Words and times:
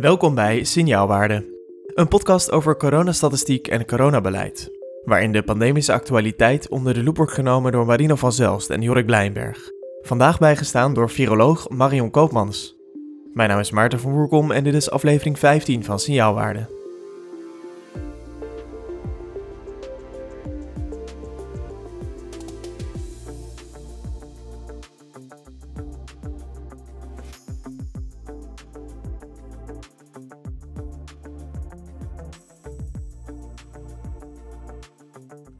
Welkom 0.00 0.34
bij 0.34 0.64
Signaalwaarde, 0.64 1.46
een 1.94 2.08
podcast 2.08 2.50
over 2.50 2.76
coronastatistiek 2.76 3.68
en 3.68 3.86
coronabeleid, 3.86 4.70
waarin 5.04 5.32
de 5.32 5.42
pandemische 5.42 5.92
actualiteit 5.92 6.68
onder 6.68 6.94
de 6.94 7.02
loep 7.02 7.16
wordt 7.16 7.32
genomen 7.32 7.72
door 7.72 7.86
Marino 7.86 8.14
van 8.14 8.32
Zelst 8.32 8.70
en 8.70 8.82
Jorik 8.82 9.06
Blijnberg. 9.06 9.70
Vandaag 10.02 10.38
bijgestaan 10.38 10.94
door 10.94 11.10
viroloog 11.10 11.68
Marion 11.68 12.10
Koopmans. 12.10 12.76
Mijn 13.32 13.48
naam 13.48 13.58
is 13.58 13.70
Maarten 13.70 14.00
van 14.00 14.12
Woerkom 14.12 14.50
en 14.50 14.64
dit 14.64 14.74
is 14.74 14.90
aflevering 14.90 15.38
15 15.38 15.84
van 15.84 15.98
Signaalwaarde. 15.98 16.75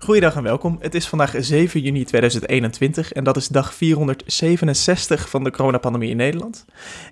Goeiedag 0.06 0.36
en 0.36 0.42
welkom. 0.42 0.78
Het 0.80 0.94
is 0.94 1.08
vandaag 1.08 1.34
7 1.38 1.80
juni 1.80 2.04
2021 2.04 3.12
en 3.12 3.24
dat 3.24 3.36
is 3.36 3.48
dag 3.48 3.74
467 3.74 5.28
van 5.28 5.44
de 5.44 5.50
coronapandemie 5.50 6.10
in 6.10 6.16
Nederland. 6.16 6.64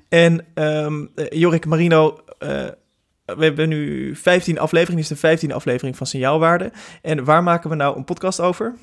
En 0.09 0.47
um, 0.55 1.11
Jorik 1.15 1.67
Marino, 1.67 2.19
uh, 2.39 2.49
we 3.25 3.45
hebben 3.45 3.69
nu 3.69 4.17
15 4.17 4.59
afleveringen, 4.59 5.03
dit 5.03 5.13
is 5.13 5.39
de 5.41 5.49
15e 5.49 5.55
aflevering 5.55 5.97
van 5.97 6.07
Signaalwaarde. 6.07 6.73
En 7.03 7.25
waar 7.25 7.43
maken 7.43 7.71
we 7.71 7.77
nou 7.77 7.97
een 7.97 8.05
podcast 8.05 8.41
over? 8.41 8.75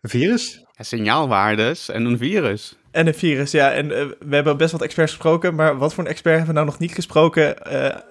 Een 0.00 0.10
virus? 0.10 0.64
Ja, 0.72 0.84
signaalwaardes 0.84 1.88
en 1.88 2.04
een 2.04 2.18
virus. 2.18 2.76
En 2.90 3.06
een 3.06 3.14
virus, 3.14 3.50
ja. 3.50 3.72
En 3.72 3.86
uh, 3.86 4.04
we 4.18 4.34
hebben 4.34 4.56
best 4.56 4.72
wat 4.72 4.82
experts 4.82 5.12
gesproken, 5.12 5.54
maar 5.54 5.78
wat 5.78 5.94
voor 5.94 6.04
een 6.04 6.10
expert 6.10 6.36
hebben 6.36 6.54
we 6.54 6.60
nou 6.60 6.70
nog 6.70 6.80
niet 6.80 6.94
gesproken 6.94 7.56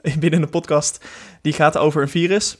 uh, 0.05 0.15
binnen 0.23 0.41
de 0.41 0.47
podcast? 0.47 1.05
Die 1.41 1.53
gaat 1.53 1.77
over 1.77 2.01
een 2.01 2.09
virus. 2.09 2.57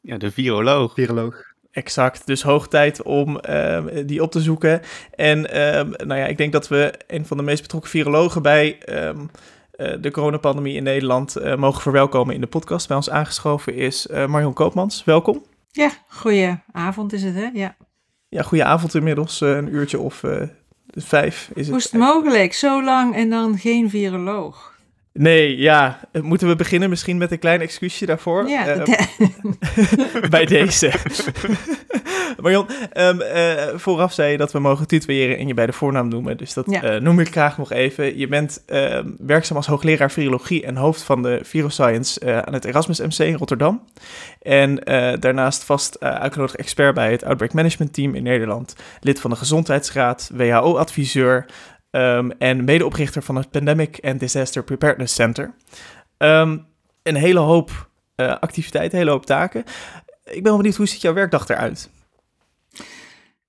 Ja, 0.00 0.16
de 0.16 0.30
viroloog. 0.30 0.94
Viroloog. 0.94 1.51
Exact, 1.72 2.26
dus 2.26 2.42
hoog 2.42 2.68
tijd 2.68 3.02
om 3.02 3.40
uh, 3.48 3.78
die 4.06 4.22
op 4.22 4.30
te 4.30 4.40
zoeken. 4.40 4.80
En 5.14 5.38
uh, 5.38 6.06
nou 6.06 6.20
ja, 6.20 6.26
ik 6.26 6.36
denk 6.36 6.52
dat 6.52 6.68
we 6.68 6.94
een 7.06 7.26
van 7.26 7.36
de 7.36 7.42
meest 7.42 7.62
betrokken 7.62 7.90
virologen 7.90 8.42
bij 8.42 8.78
um, 8.88 9.30
uh, 9.76 9.92
de 10.00 10.10
coronapandemie 10.10 10.76
in 10.76 10.82
Nederland 10.82 11.36
eh, 11.36 11.56
mogen 11.56 11.82
verwelkomen 11.82 12.34
in 12.34 12.40
de 12.40 12.46
podcast. 12.46 12.88
Bij 12.88 12.96
ons 12.96 13.10
aangeschoven 13.10 13.74
is 13.74 14.06
eh, 14.06 14.26
Marion 14.26 14.52
Koopmans. 14.52 15.04
Welkom. 15.04 15.44
Ja, 15.70 15.90
goeie 16.08 16.58
avond 16.72 17.12
is 17.12 17.22
het, 17.22 17.34
hè? 17.34 17.50
Ja, 17.52 17.76
ja 18.28 18.42
goeie 18.42 18.64
avond 18.64 18.94
inmiddels. 18.94 19.40
een 19.40 19.74
uurtje 19.74 19.98
of 19.98 20.22
vijf 20.90 21.50
is 21.54 21.66
het. 21.66 21.68
Hoe 21.68 21.76
is 21.76 21.84
het 21.84 21.92
mogelijk? 21.92 22.52
Zo 22.52 22.84
lang 22.84 23.14
en 23.14 23.30
dan 23.30 23.58
geen 23.58 23.90
viroloog? 23.90 24.71
Nee, 25.12 25.56
ja. 25.56 26.00
Moeten 26.22 26.48
we 26.48 26.56
beginnen 26.56 26.88
misschien 26.88 27.16
met 27.16 27.32
een 27.32 27.38
klein 27.38 27.60
excuusje 27.60 28.06
daarvoor? 28.06 28.48
Ja, 28.48 28.76
uh, 28.76 28.82
bij 30.30 30.44
deze. 30.44 30.92
Marion, 32.42 32.66
um, 32.96 33.20
uh, 33.20 33.52
vooraf 33.74 34.12
zei 34.12 34.30
je 34.30 34.36
dat 34.36 34.52
we 34.52 34.58
mogen 34.58 34.86
tutoyeren 34.86 35.38
en 35.38 35.46
je 35.46 35.54
bij 35.54 35.66
de 35.66 35.72
voornaam 35.72 36.08
noemen. 36.08 36.36
Dus 36.36 36.54
dat 36.54 36.66
ja. 36.70 36.94
uh, 36.94 37.00
noem 37.00 37.20
ik 37.20 37.28
graag 37.28 37.58
nog 37.58 37.72
even. 37.72 38.18
Je 38.18 38.28
bent 38.28 38.64
werkzaam 39.18 39.56
als 39.56 39.66
hoogleraar 39.66 40.10
virologie 40.10 40.64
en 40.64 40.76
hoofd 40.76 41.02
van 41.02 41.22
de 41.22 41.40
Viroscience 41.42 42.44
aan 42.44 42.54
het 42.54 42.64
Erasmus 42.64 43.00
MC 43.00 43.18
in 43.18 43.34
Rotterdam. 43.34 43.84
En 44.42 44.74
daarnaast 45.20 45.64
vast 45.64 46.00
uitgenodigd 46.00 46.56
expert 46.56 46.94
bij 46.94 47.10
het 47.10 47.24
Outbreak 47.24 47.52
Management 47.52 47.92
Team 47.92 48.14
in 48.14 48.22
Nederland. 48.22 48.76
Lid 49.00 49.20
van 49.20 49.30
de 49.30 49.36
Gezondheidsraad, 49.36 50.30
WHO-adviseur, 50.34 51.46
Um, 51.94 52.32
en 52.38 52.64
medeoprichter 52.64 53.22
van 53.22 53.36
het 53.36 53.50
Pandemic 53.50 53.98
and 54.02 54.20
Disaster 54.20 54.64
Preparedness 54.64 55.14
Center. 55.14 55.54
Um, 56.18 56.66
een 57.02 57.14
hele 57.14 57.38
hoop 57.38 57.90
uh, 58.16 58.36
activiteiten, 58.38 58.92
een 58.92 58.98
hele 58.98 59.10
hoop 59.10 59.26
taken. 59.26 59.64
Ik 60.24 60.32
ben 60.32 60.42
wel 60.42 60.56
benieuwd, 60.56 60.76
hoe 60.76 60.86
ziet 60.86 61.00
jouw 61.00 61.12
werkdag 61.12 61.48
eruit? 61.48 61.90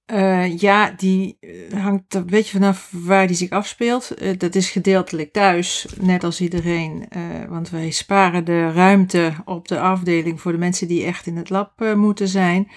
Uh, 0.07 0.57
ja, 0.57 0.93
die 0.97 1.37
hangt 1.75 2.13
een 2.13 2.25
beetje 2.25 2.51
vanaf 2.51 2.89
waar 2.91 3.27
die 3.27 3.35
zich 3.35 3.49
afspeelt. 3.49 4.39
Dat 4.39 4.55
is 4.55 4.69
gedeeltelijk 4.69 5.31
thuis, 5.31 5.85
net 5.99 6.23
als 6.23 6.41
iedereen. 6.41 7.07
want 7.49 7.69
wij 7.69 7.91
sparen 7.91 8.45
de 8.45 8.71
ruimte 8.71 9.33
op 9.45 9.67
de 9.67 9.79
afdeling 9.79 10.41
voor 10.41 10.51
de 10.51 10.57
mensen 10.57 10.87
die 10.87 11.05
echt 11.05 11.27
in 11.27 11.37
het 11.37 11.49
lab 11.49 11.95
moeten 11.95 12.27
zijn. 12.27 12.71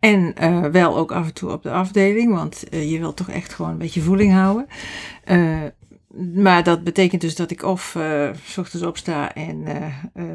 En 0.00 0.34
uh, 0.42 0.64
wel 0.64 0.96
ook 0.96 1.12
af 1.12 1.26
en 1.26 1.34
toe 1.34 1.50
op 1.50 1.62
de 1.62 1.70
afdeling, 1.70 2.34
want 2.34 2.64
uh, 2.70 2.90
je 2.90 2.98
wilt 2.98 3.16
toch 3.16 3.28
echt 3.28 3.54
gewoon 3.54 3.70
een 3.70 3.78
beetje 3.78 4.00
voeling 4.00 4.32
houden. 4.32 4.66
Uh, 5.24 5.58
maar 6.34 6.62
dat 6.62 6.84
betekent 6.84 7.20
dus 7.20 7.36
dat 7.36 7.50
ik 7.50 7.62
of 7.62 7.96
s 8.44 8.58
ochtends 8.58 8.86
opsta 8.86 9.34
en 9.34 9.64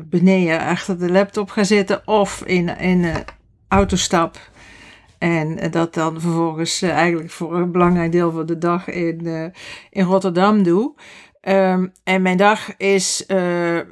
beneden 0.06 0.60
achter 0.60 1.00
de 1.00 1.12
laptop 1.12 1.50
ga 1.50 1.64
zitten, 1.64 2.08
of 2.08 2.44
in, 2.46 2.78
in 2.78 3.04
een 3.04 3.24
auto 3.68 3.96
stap. 3.96 4.50
En 5.18 5.72
dat 5.72 5.94
dan 5.94 6.22
vervolgens 6.22 6.82
eigenlijk 6.82 7.32
voor 7.32 7.56
een 7.56 7.72
belangrijk 7.72 8.12
deel 8.12 8.32
van 8.32 8.46
de 8.46 8.58
dag 8.58 8.88
in, 8.88 9.54
in 9.90 10.04
Rotterdam 10.04 10.64
doe. 10.64 10.94
Um, 11.42 11.92
en 12.04 12.22
mijn 12.22 12.38
dag 12.38 12.78
is 12.78 13.26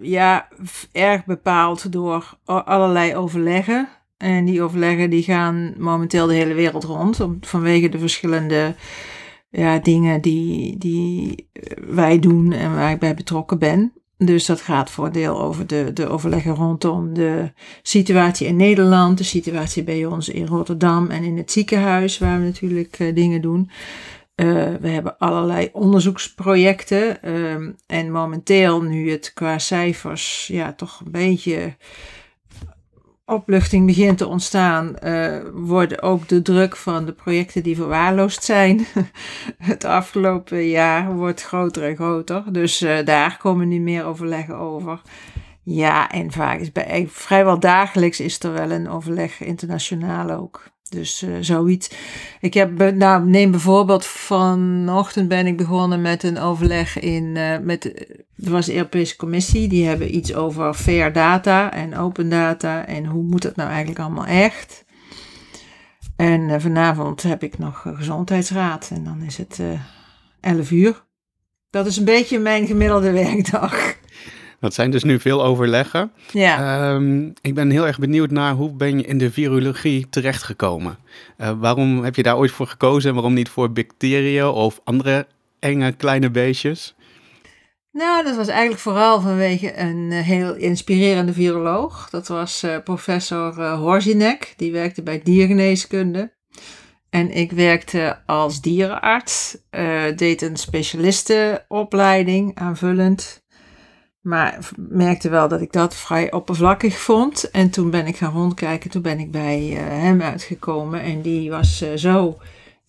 ja, 0.01 0.47
erg 0.91 1.25
bepaald 1.25 1.91
door 1.91 2.38
allerlei 2.45 3.16
overleggen. 3.16 3.90
En 4.23 4.45
die 4.45 4.61
overleggen 4.61 5.09
die 5.09 5.23
gaan 5.23 5.73
momenteel 5.78 6.28
de 6.28 6.34
hele 6.34 6.53
wereld 6.53 6.84
rond. 6.84 7.19
Om, 7.19 7.38
vanwege 7.41 7.89
de 7.89 8.00
verschillende 8.00 8.75
ja, 9.50 9.79
dingen 9.79 10.22
die, 10.22 10.78
die 10.78 11.47
wij 11.88 12.19
doen 12.19 12.51
en 12.51 12.75
waar 12.75 12.91
ik 12.91 13.00
bij 13.00 13.16
betrokken 13.16 13.59
ben. 13.59 13.94
Dus 14.17 14.45
dat 14.45 14.61
gaat 14.61 14.89
voor 14.89 15.11
deel 15.11 15.41
over 15.41 15.67
de, 15.67 15.94
de 15.94 16.07
overleggen 16.07 16.56
rondom 16.56 17.13
de 17.13 17.51
situatie 17.81 18.47
in 18.47 18.56
Nederland, 18.56 19.17
de 19.17 19.23
situatie 19.23 19.84
bij 19.84 20.06
ons 20.06 20.29
in 20.29 20.45
Rotterdam 20.45 21.09
en 21.09 21.23
in 21.23 21.38
het 21.38 21.51
ziekenhuis, 21.51 22.17
waar 22.17 22.40
we 22.40 22.45
natuurlijk 22.45 23.00
uh, 23.00 23.16
dingen 23.16 23.41
doen. 23.41 23.69
Uh, 24.35 24.73
we 24.81 24.88
hebben 24.88 25.17
allerlei 25.17 25.69
onderzoeksprojecten. 25.72 27.17
Uh, 27.25 27.53
en 27.85 28.11
momenteel, 28.11 28.81
nu 28.81 29.11
het 29.11 29.34
qua 29.34 29.59
cijfers 29.59 30.47
ja, 30.47 30.73
toch 30.73 31.01
een 31.05 31.11
beetje 31.11 31.75
opluchting 33.25 33.85
begint 33.85 34.17
te 34.17 34.28
ontstaan, 34.28 34.95
uh, 35.03 35.38
wordt 35.53 36.01
ook 36.01 36.28
de 36.28 36.41
druk 36.41 36.75
van 36.75 37.06
de 37.06 37.13
projecten 37.13 37.63
die 37.63 37.75
verwaarloosd 37.75 38.44
zijn 38.44 38.85
het 39.57 39.84
afgelopen 39.84 40.67
jaar 40.67 41.16
wordt 41.16 41.44
groter 41.44 41.84
en 41.84 41.95
groter. 41.95 42.44
Dus 42.51 42.81
uh, 42.81 43.06
daar 43.06 43.38
komen 43.38 43.67
nu 43.67 43.79
meer 43.79 44.06
overleggen 44.06 44.56
over. 44.56 45.01
Ja, 45.63 46.11
en 46.11 46.31
vaak 46.31 46.59
is 46.59 46.72
bij, 46.72 47.07
vrijwel 47.09 47.59
dagelijks 47.59 48.19
is 48.19 48.39
er 48.39 48.53
wel 48.53 48.72
een 48.72 48.89
overleg 48.89 49.41
internationaal 49.41 50.29
ook. 50.29 50.72
Dus 50.94 51.24
uh, 51.24 51.36
zoiets. 51.42 51.90
Ik 52.40 52.54
heb, 52.54 52.94
nou, 52.96 53.26
neem 53.26 53.52
bijvoorbeeld 53.52 54.06
vanochtend 54.06 55.28
ben 55.28 55.48
ik 55.48 55.58
begonnen 55.58 56.02
met 56.02 56.24
een 56.24 56.40
overleg 56.40 57.00
in, 57.00 57.24
uh, 57.24 57.58
met, 57.58 57.86
er 58.44 58.52
was 58.52 58.66
de 58.66 58.76
Europese 58.76 59.16
Commissie, 59.16 59.68
die 59.68 59.86
hebben 59.86 60.16
iets 60.16 60.34
over 60.34 60.74
fair 60.74 61.14
data 61.14 61.74
en 61.74 61.98
open 61.98 62.30
data 62.30 62.86
en 62.86 63.06
hoe 63.06 63.24
moet 63.24 63.44
het 63.44 63.56
nou 63.56 63.70
eigenlijk 63.70 64.00
allemaal 64.00 64.26
echt. 64.26 64.86
En 66.16 66.62
vanavond 66.62 67.24
heb 67.24 67.44
ik 67.44 67.58
nog 67.58 67.86
gezondheidsraad 67.96 68.90
en 68.94 69.03
dan 69.03 69.22
is 69.22 69.38
het 69.38 69.59
11 70.40 70.72
uur. 70.72 71.03
Dat 71.70 71.86
is 71.86 71.98
een 71.98 72.06
beetje 72.06 72.40
mijn 72.40 72.68
gemiddelde 72.68 73.12
werkdag. 73.24 73.96
Dat 74.63 74.74
zijn 74.74 74.91
dus 74.91 75.03
nu 75.03 75.19
veel 75.19 75.44
overleggen. 75.44 76.12
Ja. 76.31 76.94
Um, 76.94 77.34
ik 77.41 77.53
ben 77.53 77.69
heel 77.69 77.88
erg 77.88 78.00
benieuwd 78.00 78.31
naar 78.31 78.53
hoe 78.53 78.72
ben 78.72 78.97
je 78.97 79.06
in 79.06 79.18
de 79.18 79.31
virologie 79.31 80.09
terechtgekomen? 80.09 80.97
Uh, 81.38 81.51
waarom 81.59 82.03
heb 82.03 82.16
je 82.16 82.24
daar 82.24 82.38
ooit 82.38 82.51
voor 82.51 82.68
gekozen 82.68 83.09
en 83.09 83.16
waarom 83.16 83.34
niet 83.34 83.50
voor 83.50 83.72
bacteriën 83.72 84.46
of 84.46 84.81
andere 84.84 85.28
enge 85.59 85.91
kleine 85.91 86.29
beestjes? 86.29 86.96
Nou, 87.91 88.23
dat 88.23 88.35
was 88.35 88.47
eigenlijk 88.47 88.81
vooral 88.81 89.22
vanwege 89.22 89.79
een 89.79 90.11
uh, 90.11 90.20
heel 90.20 90.55
inspirerende 90.55 91.34
viroloog. 91.34 92.09
Dat 92.09 92.28
was 92.28 92.64
uh, 92.64 92.78
professor 92.84 93.58
uh, 93.58 93.79
Horzinek, 93.79 94.53
die 94.58 94.72
werkte 94.72 95.03
bij 95.03 95.22
diergeneeskunde. 95.23 96.34
En 97.09 97.32
ik 97.32 97.52
werkte 97.52 98.20
als 98.26 98.61
dierenarts, 98.61 99.58
deed 100.16 100.41
een 100.41 100.58
specialistenopleiding 100.58 102.55
aanvullend. 102.55 103.42
Maar 104.23 104.70
merkte 104.78 105.29
wel 105.29 105.47
dat 105.47 105.61
ik 105.61 105.72
dat 105.72 105.96
vrij 105.96 106.31
oppervlakkig 106.31 106.99
vond. 106.99 107.49
En 107.52 107.70
toen 107.70 107.90
ben 107.90 108.08
ik 108.08 108.17
gaan 108.17 108.34
rondkijken. 108.34 108.90
Toen 108.90 109.02
ben 109.02 109.20
ik 109.20 109.31
bij 109.31 109.70
uh, 109.72 109.78
hem 109.79 110.22
uitgekomen. 110.22 111.02
En 111.02 111.22
die 111.22 111.49
was 111.49 111.81
uh, 111.81 111.90
zo 111.96 112.37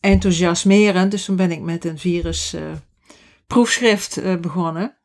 enthousiasmerend. 0.00 1.10
Dus 1.10 1.24
toen 1.24 1.36
ben 1.36 1.50
ik 1.50 1.60
met 1.60 1.84
een 1.84 1.98
virus 1.98 2.54
uh, 2.54 2.60
proefschrift 3.46 4.40
begonnen. 4.40 4.96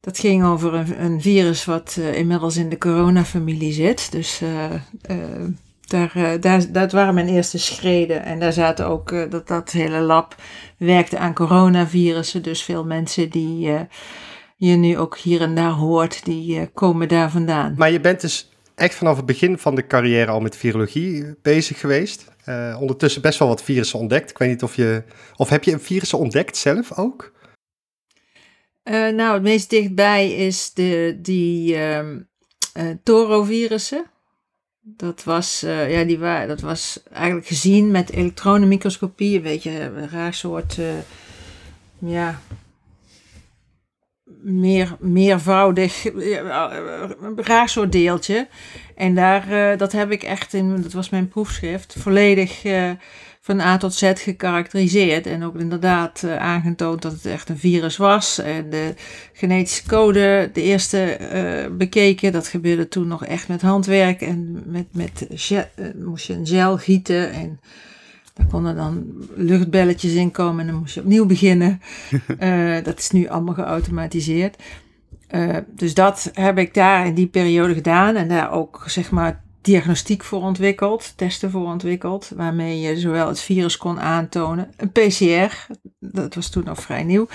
Dat 0.00 0.18
ging 0.18 0.44
over 0.44 0.74
een, 0.74 1.04
een 1.04 1.20
virus 1.20 1.64
wat 1.64 1.96
inmiddels 2.14 2.56
in 2.56 2.68
de 2.68 2.78
coronafamilie 2.78 3.72
zit. 3.72 4.12
Dus 4.12 4.40
daar, 5.80 6.40
daar, 6.40 6.72
dat 6.72 6.92
waren 6.92 7.14
mijn 7.14 7.28
eerste 7.28 7.58
schreden. 7.58 8.24
En 8.24 8.40
daar 8.40 8.52
zaten 8.52 8.86
ook, 8.86 9.30
dat, 9.30 9.48
dat 9.48 9.70
hele 9.70 10.00
lab 10.00 10.34
werkte 10.76 11.18
aan 11.18 11.34
coronavirussen. 11.34 12.42
Dus 12.42 12.62
veel 12.62 12.84
mensen 12.84 13.30
die 13.30 13.70
je 14.68 14.76
nu 14.76 14.98
ook 14.98 15.18
hier 15.18 15.40
en 15.40 15.54
daar 15.54 15.70
hoort, 15.70 16.24
die 16.24 16.66
komen 16.66 17.08
daar 17.08 17.30
vandaan. 17.30 17.74
Maar 17.76 17.90
je 17.90 18.00
bent 18.00 18.20
dus 18.20 18.50
echt 18.74 18.94
vanaf 18.94 19.16
het 19.16 19.26
begin 19.26 19.58
van 19.58 19.74
de 19.74 19.86
carrière 19.86 20.30
al 20.30 20.40
met 20.40 20.56
virologie 20.56 21.34
bezig 21.42 21.80
geweest. 21.80 22.24
ondertussen 22.78 23.22
best 23.22 23.38
wel 23.38 23.48
wat 23.48 23.62
virussen 23.62 23.98
ontdekt. 23.98 24.30
Ik 24.30 24.38
weet 24.38 24.48
niet 24.48 24.62
of 24.62 24.76
je. 24.76 25.02
Of 25.36 25.48
heb 25.48 25.64
je 25.64 25.72
een 25.72 25.80
virussen 25.80 26.18
ontdekt 26.18 26.56
zelf 26.56 26.98
ook? 26.98 27.32
nou, 28.84 29.34
het 29.34 29.42
meest 29.42 29.70
dichtbij 29.70 30.32
is 30.32 30.72
de, 30.72 31.18
die 31.22 31.78
um, 31.78 32.28
torovirussen. 33.02 34.04
Dat 34.80 35.24
was, 35.24 35.60
ja, 35.60 36.04
die 36.04 36.18
wa 36.18 36.46
dat 36.46 36.60
was 36.60 37.02
eigenlijk 37.12 37.46
gezien 37.46 37.90
met 37.90 38.10
elektronenmicroscopie, 38.10 39.36
een 39.36 39.42
beetje 39.42 39.80
een 39.80 40.08
raar 40.08 40.34
soort, 40.34 40.78
ja, 41.98 42.40
meer, 44.42 44.96
meervoudig, 45.00 46.04
een 46.14 47.36
raar 47.36 47.68
soort 47.68 47.92
deeltje. 47.92 48.48
En 48.96 49.14
daar, 49.14 49.52
uh, 49.52 49.78
dat 49.78 49.92
heb 49.92 50.10
ik 50.10 50.22
echt 50.22 50.54
in, 50.54 50.82
dat 50.82 50.92
was 50.92 51.10
mijn 51.10 51.28
proefschrift, 51.28 51.94
volledig 51.98 52.62
van 53.40 53.60
A 53.60 53.76
tot 53.76 53.94
Z 53.94 54.12
gekarakteriseerd. 54.14 55.26
En 55.26 55.44
ook 55.44 55.54
inderdaad 55.54 56.22
uh, 56.24 56.36
aangetoond 56.36 57.02
dat 57.02 57.12
het 57.12 57.26
echt 57.26 57.48
een 57.48 57.58
virus 57.58 57.96
was. 57.96 58.38
En 58.38 58.70
de 58.70 58.94
genetische 59.32 59.86
code, 59.86 60.50
de 60.52 60.62
eerste 60.62 61.18
bekeken. 61.78 62.32
Dat 62.32 62.48
gebeurde 62.48 62.88
toen 62.88 63.08
nog 63.08 63.24
echt 63.26 63.48
met 63.48 63.62
handwerk. 63.62 64.20
En 64.20 64.62
met, 64.66 64.86
met 64.92 65.26
gel, 65.30 65.64
uh, 65.76 65.86
moest 66.04 66.26
je 66.26 66.32
een 66.32 66.46
gel 66.46 66.78
gieten. 66.78 67.32
En 67.32 67.60
daar 68.42 68.50
konden 68.50 68.76
dan 68.76 69.04
luchtbelletjes 69.34 70.12
in 70.12 70.30
komen. 70.30 70.60
En 70.60 70.66
dan 70.66 70.80
moest 70.80 70.94
je 70.94 71.00
opnieuw 71.00 71.26
beginnen. 71.26 71.80
dat 72.84 72.98
is 72.98 73.10
nu 73.10 73.28
allemaal 73.28 73.54
geautomatiseerd. 73.54 74.56
dus 75.66 75.94
dat 75.94 76.30
heb 76.32 76.58
ik 76.58 76.74
daar 76.74 77.06
in 77.06 77.14
die 77.14 77.26
periode 77.26 77.74
gedaan. 77.74 78.16
En 78.16 78.28
daar 78.28 78.52
ook 78.52 78.84
zeg 78.86 79.10
maar 79.10 79.42
diagnostiek 79.62 80.24
voor 80.24 80.42
ontwikkeld, 80.42 81.12
testen 81.16 81.50
voor 81.50 81.66
ontwikkeld, 81.66 82.32
waarmee 82.36 82.80
je 82.80 82.98
zowel 82.98 83.28
het 83.28 83.40
virus 83.40 83.76
kon 83.76 84.00
aantonen, 84.00 84.72
een 84.76 84.92
PCR, 84.92 85.66
dat 85.98 86.34
was 86.34 86.48
toen 86.48 86.64
nog 86.64 86.80
vrij 86.80 87.04
nieuw, 87.04 87.26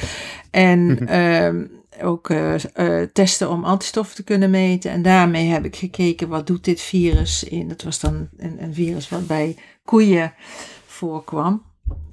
en 0.52 1.10
uh, 1.10 1.64
ook 2.10 2.30
uh, 2.30 2.54
uh, 2.76 3.08
testen 3.14 3.50
om 3.50 3.64
antistoffen 3.64 4.16
te 4.16 4.24
kunnen 4.24 4.50
meten. 4.50 4.92
En 4.92 5.02
daarmee 5.02 5.48
heb 5.48 5.66
ik 5.66 5.76
gekeken, 5.76 6.28
wat 6.28 6.48
doet 6.48 6.64
dit 6.64 6.82
virus 6.82 7.44
in, 7.44 7.68
dat 7.68 7.84
was 7.84 8.00
dan 8.00 8.28
een, 8.38 8.58
een 8.60 8.74
virus 8.74 9.10
wat 9.10 9.28
bij 9.28 9.56
koeien 9.86 10.34
voorkwam, 10.98 11.66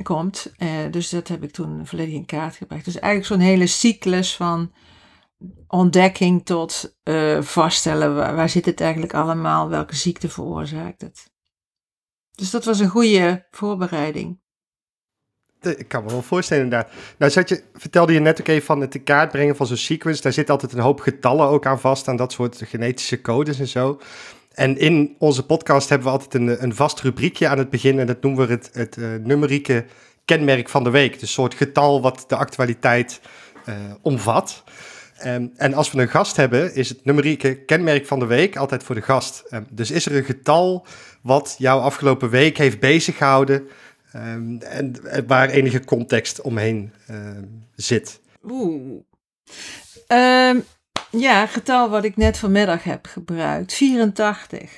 komt. 0.03 0.53
Uh, 0.59 0.69
dus 0.91 1.09
dat 1.09 1.29
heb 1.29 1.43
ik 1.43 1.51
toen 1.51 1.87
volledig 1.87 2.15
in 2.15 2.27
kaart 2.27 2.57
gebracht. 2.57 2.85
Dus 2.85 2.99
eigenlijk 2.99 3.33
zo'n 3.33 3.49
hele 3.51 3.67
cyclus 3.67 4.37
van 4.37 4.73
ontdekking 5.69 6.45
tot 6.45 6.97
uh, 7.05 7.43
vaststellen 7.43 8.15
waar, 8.15 8.37
waar, 8.37 8.49
zit 8.49 8.65
het 8.65 8.81
eigenlijk 8.81 9.15
allemaal, 9.15 9.69
welke 9.69 9.97
ziekte 9.97 10.29
veroorzaakt 10.29 11.01
het. 11.01 11.33
Dus 12.31 12.51
dat 12.51 12.65
was 12.65 12.79
een 12.79 12.89
goede 12.89 13.47
voorbereiding. 13.51 14.43
Ik 15.61 15.89
kan 15.89 16.05
me 16.05 16.11
wel 16.11 16.23
voorstellen 16.23 16.65
inderdaad. 16.65 16.93
Nou 17.19 17.31
zat 17.31 17.49
je, 17.49 17.65
vertelde 17.75 18.13
je 18.13 18.21
net 18.21 18.41
ook 18.41 18.47
even 18.47 18.67
van 18.67 18.81
het 18.81 18.95
in 18.95 19.03
kaart 19.03 19.31
brengen 19.31 19.57
van 19.57 19.67
zo'n 19.67 19.77
sequence. 19.77 20.23
Daar 20.23 20.33
zit 20.33 20.51
altijd 20.51 20.73
een 20.73 20.79
hoop 20.79 21.01
getallen 21.01 21.47
ook 21.47 21.67
aan 21.67 21.81
vast, 21.81 22.09
aan 22.09 22.17
dat 22.17 22.33
soort 22.33 22.63
genetische 22.65 23.21
codes 23.21 23.59
en 23.59 23.69
zo. 23.69 24.01
En 24.55 24.79
in 24.79 25.15
onze 25.19 25.47
podcast 25.47 25.89
hebben 25.89 26.06
we 26.06 26.12
altijd 26.12 26.35
een, 26.35 26.62
een 26.62 26.75
vast 26.75 27.01
rubriekje 27.01 27.49
aan 27.49 27.59
het 27.59 27.71
begin. 27.71 27.99
En 27.99 28.06
dat 28.06 28.23
noemen 28.23 28.47
we 28.47 28.53
het, 28.53 28.71
het 28.73 28.97
uh, 28.97 29.09
numerieke 29.21 29.85
kenmerk 30.25 30.69
van 30.69 30.85
de 30.85 30.91
week. 30.91 31.12
Dus 31.12 31.23
een 31.23 31.29
soort 31.29 31.55
getal 31.55 32.01
wat 32.01 32.25
de 32.29 32.37
actualiteit 32.37 33.21
uh, 33.69 33.75
omvat. 34.03 34.65
Um, 35.27 35.53
en 35.56 35.75
als 35.75 35.93
we 35.93 36.01
een 36.01 36.09
gast 36.09 36.37
hebben, 36.37 36.75
is 36.75 36.89
het 36.89 37.05
numerieke 37.05 37.55
kenmerk 37.55 38.06
van 38.06 38.19
de 38.19 38.27
week 38.27 38.56
altijd 38.56 38.83
voor 38.83 38.95
de 38.95 39.03
gast. 39.03 39.45
Um, 39.51 39.67
dus 39.71 39.91
is 39.91 40.06
er 40.06 40.17
een 40.17 40.25
getal 40.25 40.87
wat 41.23 41.55
jou 41.59 41.83
afgelopen 41.83 42.31
week 42.31 42.59
heeft 42.59 42.81
bezighouden 42.81 43.69
um, 44.17 44.61
en, 44.61 44.97
en, 45.05 45.27
waar 45.27 45.49
enige 45.49 45.85
context 45.85 46.41
omheen 46.41 46.93
zit? 47.75 48.21
Oeh. 48.49 49.01
Ja, 51.17 51.47
getal 51.47 51.91
wat 51.91 52.05
ik 52.05 52.17
net 52.17 52.39
vanmiddag 52.39 52.85
heb 52.85 53.07
gebruikt. 53.07 53.75
84. 53.75 54.71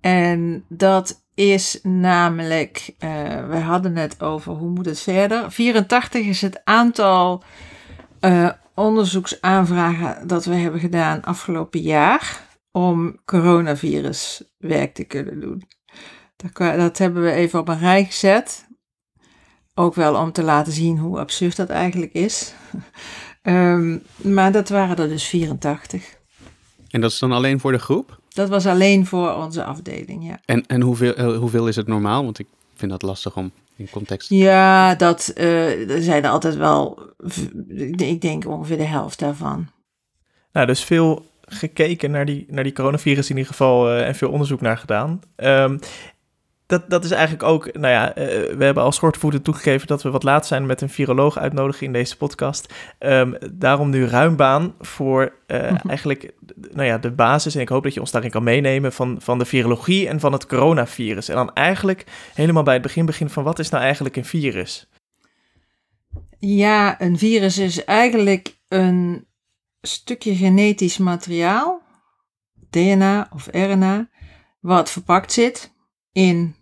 En 0.00 0.64
dat 0.68 1.22
is 1.34 1.78
namelijk, 1.82 2.94
uh, 2.98 3.48
we 3.48 3.56
hadden 3.56 3.96
het 3.96 4.22
over 4.22 4.52
hoe 4.52 4.68
moet 4.68 4.86
het 4.86 5.00
verder. 5.00 5.52
84 5.52 6.26
is 6.26 6.42
het 6.42 6.60
aantal 6.64 7.42
uh, 8.20 8.50
onderzoeksaanvragen 8.74 10.26
dat 10.26 10.44
we 10.44 10.54
hebben 10.54 10.80
gedaan 10.80 11.22
afgelopen 11.22 11.80
jaar 11.80 12.46
om 12.72 13.20
coronaviruswerk 13.24 14.94
te 14.94 15.04
kunnen 15.04 15.40
doen. 15.40 15.62
Dat 16.56 16.98
hebben 16.98 17.22
we 17.22 17.30
even 17.30 17.60
op 17.60 17.68
een 17.68 17.78
rij 17.78 18.04
gezet. 18.04 18.66
Ook 19.74 19.94
wel 19.94 20.16
om 20.16 20.32
te 20.32 20.42
laten 20.42 20.72
zien 20.72 20.98
hoe 20.98 21.18
absurd 21.18 21.56
dat 21.56 21.70
eigenlijk 21.70 22.12
is. 22.12 22.52
um, 23.48 24.02
maar 24.16 24.52
dat 24.52 24.68
waren 24.68 24.96
er 24.96 25.08
dus 25.08 25.24
84. 25.24 26.16
En 26.90 27.00
dat 27.00 27.10
is 27.10 27.18
dan 27.18 27.32
alleen 27.32 27.60
voor 27.60 27.72
de 27.72 27.78
groep? 27.78 28.20
Dat 28.28 28.48
was 28.48 28.66
alleen 28.66 29.06
voor 29.06 29.34
onze 29.34 29.64
afdeling, 29.64 30.26
ja. 30.26 30.40
En, 30.44 30.66
en 30.66 30.80
hoeveel, 30.80 31.14
eh, 31.14 31.36
hoeveel 31.36 31.68
is 31.68 31.76
het 31.76 31.86
normaal? 31.86 32.24
Want 32.24 32.38
ik 32.38 32.46
vind 32.74 32.90
dat 32.90 33.02
lastig 33.02 33.36
om 33.36 33.50
in 33.76 33.90
context? 33.90 34.28
Ja, 34.28 34.94
dat 34.94 35.32
uh, 35.36 35.90
er 35.90 36.02
zijn 36.02 36.24
er 36.24 36.30
altijd 36.30 36.56
wel, 36.56 36.98
ik 37.98 38.20
denk 38.20 38.46
ongeveer 38.46 38.76
de 38.76 38.84
helft 38.84 39.18
daarvan. 39.18 39.68
Nou, 40.52 40.66
dus 40.66 40.84
veel 40.84 41.26
gekeken 41.40 42.10
naar 42.10 42.24
die, 42.24 42.46
naar 42.48 42.64
die 42.64 42.72
coronavirus 42.72 43.30
in 43.30 43.36
ieder 43.36 43.52
geval 43.52 43.88
uh, 43.88 44.06
en 44.06 44.14
veel 44.14 44.30
onderzoek 44.30 44.60
naar 44.60 44.78
gedaan. 44.78 45.20
Um, 45.36 45.78
dat, 46.68 46.90
dat 46.90 47.04
is 47.04 47.10
eigenlijk 47.10 47.42
ook, 47.42 47.72
nou 47.72 47.92
ja, 47.92 48.08
uh, 48.08 48.24
we 48.56 48.64
hebben 48.64 48.82
als 48.82 48.96
schortvoeten 48.96 49.42
toegegeven 49.42 49.86
dat 49.86 50.02
we 50.02 50.10
wat 50.10 50.22
laat 50.22 50.46
zijn 50.46 50.66
met 50.66 50.80
een 50.80 50.88
viroloog 50.88 51.38
uitnodigen 51.38 51.86
in 51.86 51.92
deze 51.92 52.16
podcast. 52.16 52.74
Um, 52.98 53.36
daarom 53.52 53.90
nu 53.90 54.06
ruim 54.06 54.36
baan 54.36 54.74
voor 54.80 55.32
uh, 55.46 55.86
eigenlijk, 55.86 56.32
nou 56.70 56.86
ja, 56.86 56.98
de 56.98 57.10
basis. 57.10 57.54
En 57.54 57.60
ik 57.60 57.68
hoop 57.68 57.82
dat 57.82 57.94
je 57.94 58.00
ons 58.00 58.10
daarin 58.10 58.30
kan 58.30 58.42
meenemen 58.42 58.92
van, 58.92 59.16
van 59.20 59.38
de 59.38 59.44
virologie 59.44 60.08
en 60.08 60.20
van 60.20 60.32
het 60.32 60.46
coronavirus. 60.46 61.28
En 61.28 61.34
dan 61.34 61.52
eigenlijk 61.54 62.04
helemaal 62.34 62.62
bij 62.62 62.74
het 62.74 62.82
begin 62.82 63.06
beginnen 63.06 63.34
van 63.34 63.44
wat 63.44 63.58
is 63.58 63.68
nou 63.68 63.82
eigenlijk 63.82 64.16
een 64.16 64.24
virus? 64.24 64.88
Ja, 66.38 67.00
een 67.00 67.18
virus 67.18 67.58
is 67.58 67.84
eigenlijk 67.84 68.56
een 68.68 69.26
stukje 69.80 70.36
genetisch 70.36 70.98
materiaal, 70.98 71.82
DNA 72.70 73.28
of 73.34 73.48
RNA, 73.52 74.08
wat 74.60 74.90
verpakt 74.90 75.32
zit 75.32 75.76
in 76.12 76.56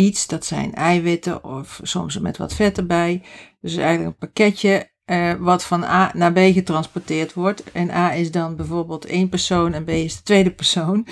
iets, 0.00 0.26
dat 0.26 0.44
zijn 0.44 0.74
eiwitten 0.74 1.44
of 1.44 1.80
soms 1.82 2.18
met 2.18 2.36
wat 2.36 2.54
vet 2.54 2.78
erbij. 2.78 3.22
Dus 3.60 3.76
eigenlijk 3.76 4.06
een 4.06 4.28
pakketje 4.28 4.90
uh, 5.06 5.34
wat 5.34 5.64
van 5.64 5.84
A 5.84 6.10
naar 6.14 6.32
B 6.32 6.38
getransporteerd 6.38 7.34
wordt. 7.34 7.72
En 7.72 7.90
A 7.90 8.12
is 8.14 8.30
dan 8.30 8.56
bijvoorbeeld 8.56 9.04
één 9.04 9.28
persoon 9.28 9.72
en 9.72 9.84
B 9.84 9.88
is 9.88 10.16
de 10.16 10.22
tweede 10.22 10.50
persoon. 10.50 11.06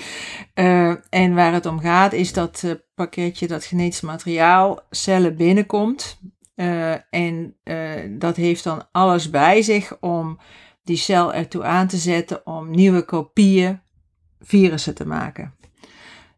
Uh, 0.55 0.89
en 1.23 1.33
waar 1.33 1.53
het 1.53 1.65
om 1.65 1.79
gaat 1.79 2.13
is 2.13 2.33
dat 2.33 2.61
uh, 2.65 2.71
pakketje, 2.95 3.47
dat 3.47 3.65
genetisch 3.65 4.01
materiaal, 4.01 4.79
cellen 4.89 5.35
binnenkomt. 5.35 6.19
en 7.09 7.55
dat 8.09 8.35
heeft 8.35 8.63
dan 8.63 8.87
alles 8.91 9.29
bij 9.29 9.61
zich 9.61 9.97
om 9.99 10.39
die 10.83 10.97
cel 10.97 11.33
ertoe 11.33 11.63
aan 11.63 11.87
te 11.87 11.97
zetten 11.97 12.45
om 12.45 12.71
nieuwe 12.71 13.01
kopieën 13.01 13.79
virussen 14.39 14.95
te 14.95 15.07
maken. 15.07 15.53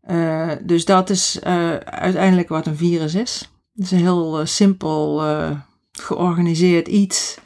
Uh, 0.10 0.52
dus 0.62 0.86
dat 0.86 1.10
is 1.10 1.40
uh, 1.44 1.76
uiteindelijk 1.76 2.50
wat 2.50 2.68
een 2.68 2.78
virus 2.78 3.16
is. 3.16 3.52
Het 3.74 3.84
is 3.84 3.92
een 3.92 3.98
heel 3.98 4.40
uh, 4.40 4.46
simpel 4.46 5.22
georganiseerd 5.92 6.88
iets. 6.88 7.38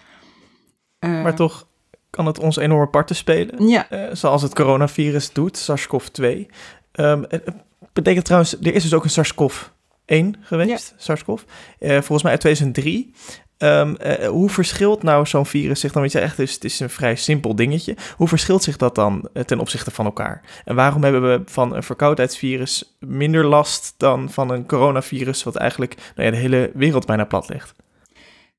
maar 1.00 1.36
toch 1.36 1.68
kan 2.10 2.26
het 2.26 2.40
ons 2.40 2.58
enorm 2.58 2.90
parten 2.90 3.16
spelen. 3.16 3.68
Ja. 3.68 4.16
zoals 4.16 4.42
het 4.42 4.56
coronavirus 4.56 5.34
doet, 5.34 5.58
SARS-CoV-2. 5.58 6.24
Um, 6.24 6.46
ehm, 6.92 7.24
het 7.30 7.94
betekent 7.94 8.26
trouwens, 8.26 8.60
er 8.60 8.74
is 8.74 8.84
dus 8.84 8.94
ook 8.94 9.04
een 9.04 9.10
SARS-CoV-1 9.10 10.40
geweest, 10.42 10.90
ja. 10.90 10.96
SARS-CoV. 10.98 11.42
volgens 11.80 12.24
mij 12.24 12.32
uit 12.32 12.40
2003. 12.42 13.14
Um, 13.58 13.96
uh, 14.06 14.28
hoe 14.28 14.50
verschilt 14.50 15.04
nou 15.04 15.26
zo'n 15.26 15.46
virus 15.46 15.80
zich 15.80 15.92
dan? 15.92 16.02
Weet 16.02 16.12
je, 16.12 16.20
echt, 16.20 16.40
is, 16.40 16.54
het 16.54 16.64
is 16.64 16.80
een 16.80 16.90
vrij 16.90 17.16
simpel 17.16 17.56
dingetje. 17.56 17.96
Hoe 18.18 18.28
verschilt 18.28 18.64
zich 18.64 18.78
dat 18.78 18.96
dan 18.96 19.30
uh, 19.34 19.44
ten 19.44 19.60
opzichte 19.60 19.92
van 19.92 20.06
elkaar? 20.06 20.42
En 20.66 20.76
waarom 20.76 21.04
hebben 21.04 21.22
we 21.22 21.42
van 21.46 21.76
een 21.76 21.84
verkoudheidsvirus 21.84 22.96
minder 23.00 23.46
last 23.46 23.94
dan 23.98 24.30
van 24.30 24.52
een 24.52 24.66
coronavirus, 24.66 25.44
wat 25.44 25.56
eigenlijk 25.56 25.96
nou 26.16 26.28
ja, 26.28 26.36
de 26.36 26.42
hele 26.42 26.72
wereld 26.74 27.06
bijna 27.06 27.26
plat 27.26 27.50
ligt? 27.50 27.74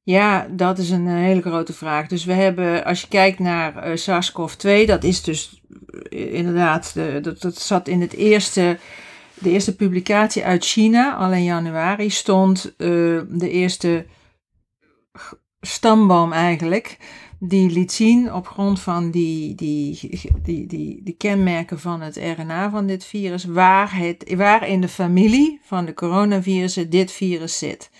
Ja, 0.03 0.47
dat 0.51 0.79
is 0.79 0.91
een 0.91 1.07
hele 1.07 1.41
grote 1.41 1.73
vraag. 1.73 2.07
Dus 2.07 2.25
we 2.25 2.33
hebben, 2.33 2.85
als 2.85 3.01
je 3.01 3.09
kijkt 3.09 3.39
naar 3.39 3.89
uh, 3.89 3.97
SARS-CoV-2, 3.97 4.87
dat 4.87 5.05
is 5.05 5.23
dus 5.23 5.63
inderdaad, 6.09 6.95
de, 6.95 7.19
dat, 7.23 7.41
dat 7.41 7.59
zat 7.59 7.89
in 7.89 8.01
het 8.01 8.13
eerste 8.13 8.79
de 9.39 9.51
eerste 9.51 9.77
publicatie 9.77 10.45
uit 10.45 10.65
China, 10.65 11.15
al 11.15 11.33
in 11.33 11.45
januari, 11.45 12.11
stond 12.11 12.75
de 12.77 13.51
eerste 13.51 14.07
stamboom 15.61 16.33
eigenlijk. 16.33 16.99
Die 17.39 17.71
liet 17.71 17.93
zien 17.93 18.33
op 18.33 18.47
grond 18.47 18.81
van 18.81 19.11
die, 19.11 19.55
die, 19.55 20.21
die, 20.43 20.67
die, 20.67 21.01
die 21.05 21.15
kenmerken 21.19 21.81
van 21.81 22.01
het 22.01 22.17
RNA 22.17 22.71
van 22.71 22.87
dit 22.87 23.05
virus, 23.05 23.45
waar, 23.45 23.97
het, 23.97 24.35
waar 24.37 24.69
in 24.69 24.81
de 24.81 24.89
familie 24.89 25.61
van 25.63 25.85
de 25.85 25.95
coronavirussen 25.95 26.91
dit 26.91 27.13
virus 27.13 27.59
zit. 27.59 27.91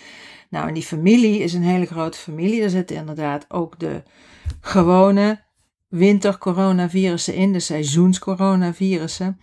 Nou, 0.49 0.67
en 0.67 0.73
die 0.73 0.83
familie 0.83 1.39
is 1.39 1.53
een 1.53 1.63
hele 1.63 1.85
grote 1.85 2.17
familie. 2.17 2.59
Daar 2.59 2.69
zitten 2.69 2.95
inderdaad 2.95 3.45
ook 3.47 3.79
de 3.79 4.03
gewone 4.61 5.45
wintercoronavirussen 5.87 7.33
in, 7.33 7.53
de 7.53 7.59
seizoenscoronavirussen. 7.59 9.39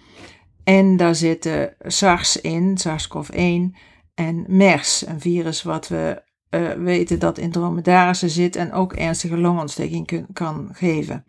En 0.64 0.96
daar 0.96 1.14
zitten 1.14 1.74
SARS 1.80 2.40
in, 2.40 2.78
SARS-CoV-1 2.78 3.76
en 4.14 4.44
MERS, 4.46 5.06
een 5.06 5.20
virus 5.20 5.62
wat 5.62 5.88
we 5.88 6.22
uh, 6.54 6.70
weten 6.70 7.18
dat 7.18 7.38
in 7.38 7.50
dromedarissen 7.50 8.30
zit 8.30 8.56
en 8.56 8.73
ook 8.73 8.92
ernstige 8.92 9.38
longontsteking 9.38 10.26
kan 10.32 10.68
geven. 10.73 11.25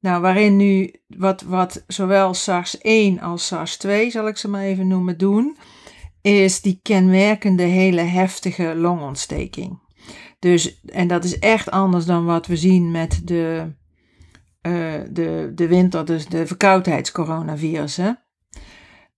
Nou, 0.00 0.20
waarin 0.20 0.56
nu 0.56 0.94
wat, 1.06 1.42
wat 1.42 1.84
zowel 1.86 2.34
SARS-1 2.34 3.20
als 3.20 3.46
SARS-2, 3.46 3.90
zal 4.08 4.28
ik 4.28 4.36
ze 4.36 4.48
maar 4.48 4.62
even 4.62 4.88
noemen, 4.88 5.18
doen, 5.18 5.56
is 6.20 6.60
die 6.60 6.80
kenmerkende 6.82 7.62
hele 7.62 8.00
heftige 8.00 8.74
longontsteking. 8.76 9.80
Dus, 10.38 10.80
en 10.84 11.08
dat 11.08 11.24
is 11.24 11.38
echt 11.38 11.70
anders 11.70 12.04
dan 12.04 12.24
wat 12.24 12.46
we 12.46 12.56
zien 12.56 12.90
met 12.90 13.20
de, 13.24 13.72
uh, 14.62 14.94
de, 15.10 15.52
de 15.54 15.68
winter, 15.68 16.04
dus 16.04 16.26
de 16.26 16.46
verkoudheidscoronavirussen. 16.46 18.22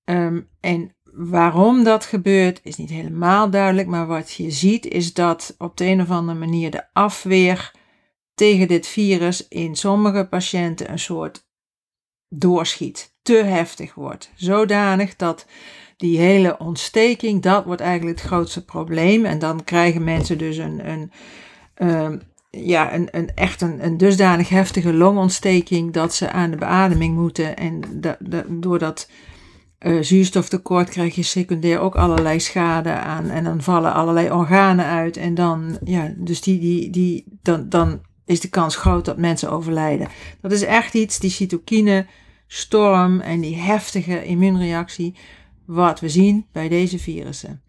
Um, 0.04 0.49
en 0.61 0.94
waarom 1.12 1.84
dat 1.84 2.04
gebeurt 2.04 2.60
is 2.62 2.76
niet 2.76 2.90
helemaal 2.90 3.50
duidelijk, 3.50 3.88
maar 3.88 4.06
wat 4.06 4.32
je 4.32 4.50
ziet 4.50 4.86
is 4.86 5.14
dat 5.14 5.54
op 5.58 5.76
de 5.76 5.84
een 5.84 6.00
of 6.00 6.10
andere 6.10 6.38
manier 6.38 6.70
de 6.70 6.84
afweer 6.92 7.72
tegen 8.34 8.68
dit 8.68 8.86
virus 8.86 9.48
in 9.48 9.76
sommige 9.76 10.26
patiënten 10.30 10.90
een 10.90 10.98
soort 10.98 11.48
doorschiet, 12.28 13.14
te 13.22 13.34
heftig 13.34 13.94
wordt. 13.94 14.30
Zodanig 14.34 15.16
dat 15.16 15.46
die 15.96 16.18
hele 16.18 16.58
ontsteking, 16.58 17.42
dat 17.42 17.64
wordt 17.64 17.80
eigenlijk 17.80 18.18
het 18.18 18.26
grootste 18.26 18.64
probleem. 18.64 19.24
En 19.24 19.38
dan 19.38 19.64
krijgen 19.64 20.04
mensen 20.04 20.38
dus 20.38 20.56
een, 20.56 20.88
een, 20.88 21.12
uh, 21.78 22.18
ja, 22.50 22.94
een, 22.94 23.08
een 23.10 23.30
echt 23.34 23.60
een, 23.60 23.84
een 23.84 23.96
dusdanig 23.96 24.48
heftige 24.48 24.92
longontsteking 24.92 25.92
dat 25.92 26.14
ze 26.14 26.30
aan 26.30 26.50
de 26.50 26.56
beademing 26.56 27.14
moeten. 27.16 27.56
En 27.56 27.80
da, 27.90 28.16
da, 28.20 28.44
doordat 28.48 29.08
uh, 29.80 30.02
zuurstoftekort 30.02 30.88
krijg 30.88 31.14
je 31.14 31.22
secundair 31.22 31.78
ook 31.78 31.96
allerlei 31.96 32.40
schade 32.40 32.90
aan. 32.92 33.28
En 33.28 33.44
dan 33.44 33.62
vallen 33.62 33.94
allerlei 33.94 34.30
organen 34.30 34.84
uit. 34.84 35.16
En 35.16 35.34
dan, 35.34 35.78
ja, 35.84 36.14
dus 36.16 36.40
die, 36.40 36.60
die, 36.60 36.90
die, 36.90 37.38
dan, 37.42 37.68
dan 37.68 38.00
is 38.25 38.40
de 38.40 38.49
kans 38.49 38.76
groot 38.76 39.04
dat 39.04 39.16
mensen 39.16 39.50
overlijden. 39.50 40.08
Dat 40.40 40.52
is 40.52 40.62
echt 40.62 40.94
iets, 40.94 41.18
die 41.18 41.30
cytokine 41.30 42.06
storm 42.46 43.20
en 43.20 43.40
die 43.40 43.56
heftige 43.56 44.25
immuunreactie, 44.25 45.14
wat 45.64 46.00
we 46.00 46.08
zien 46.08 46.46
bij 46.52 46.68
deze 46.68 46.99
virussen. 46.99 47.62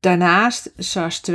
Daarnaast, 0.00 0.72
SARS-2 0.76 1.34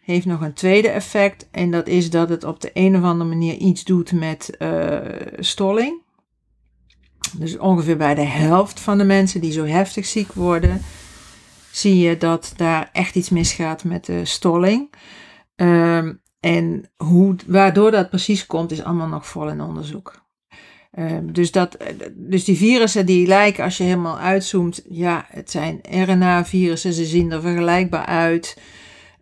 heeft 0.00 0.26
nog 0.26 0.40
een 0.40 0.52
tweede 0.52 0.88
effect 0.88 1.48
en 1.50 1.70
dat 1.70 1.86
is 1.86 2.10
dat 2.10 2.28
het 2.28 2.44
op 2.44 2.60
de 2.60 2.70
een 2.72 2.96
of 2.96 3.02
andere 3.02 3.30
manier 3.30 3.54
iets 3.54 3.84
doet 3.84 4.12
met 4.12 4.56
uh, 4.58 4.98
stolling. 5.38 6.02
Dus 7.36 7.58
ongeveer 7.58 7.96
bij 7.96 8.14
de 8.14 8.24
helft 8.24 8.80
van 8.80 8.98
de 8.98 9.04
mensen 9.04 9.40
die 9.40 9.52
zo 9.52 9.64
heftig 9.64 10.06
ziek 10.06 10.32
worden, 10.32 10.82
zie 11.70 11.98
je 11.98 12.16
dat 12.16 12.52
daar 12.56 12.90
echt 12.92 13.14
iets 13.14 13.28
misgaat 13.28 13.84
met 13.84 14.04
de 14.04 14.24
stolling. 14.24 14.90
Um, 15.56 16.20
en 16.40 16.90
hoe, 16.96 17.36
waardoor 17.46 17.90
dat 17.90 18.10
precies 18.10 18.46
komt, 18.46 18.70
is 18.70 18.82
allemaal 18.82 19.08
nog 19.08 19.26
vol 19.26 19.48
in 19.48 19.60
onderzoek. 19.60 20.26
Um, 20.98 21.32
dus, 21.32 21.52
dat, 21.52 21.76
dus 22.14 22.44
die 22.44 22.56
virussen 22.56 23.06
die 23.06 23.26
lijken, 23.26 23.64
als 23.64 23.76
je 23.76 23.84
helemaal 23.84 24.18
uitzoomt, 24.18 24.82
ja, 24.88 25.26
het 25.28 25.50
zijn 25.50 25.80
RNA-virussen, 25.90 26.92
ze 26.92 27.04
zien 27.04 27.32
er 27.32 27.40
vergelijkbaar 27.40 28.06
uit. 28.06 28.56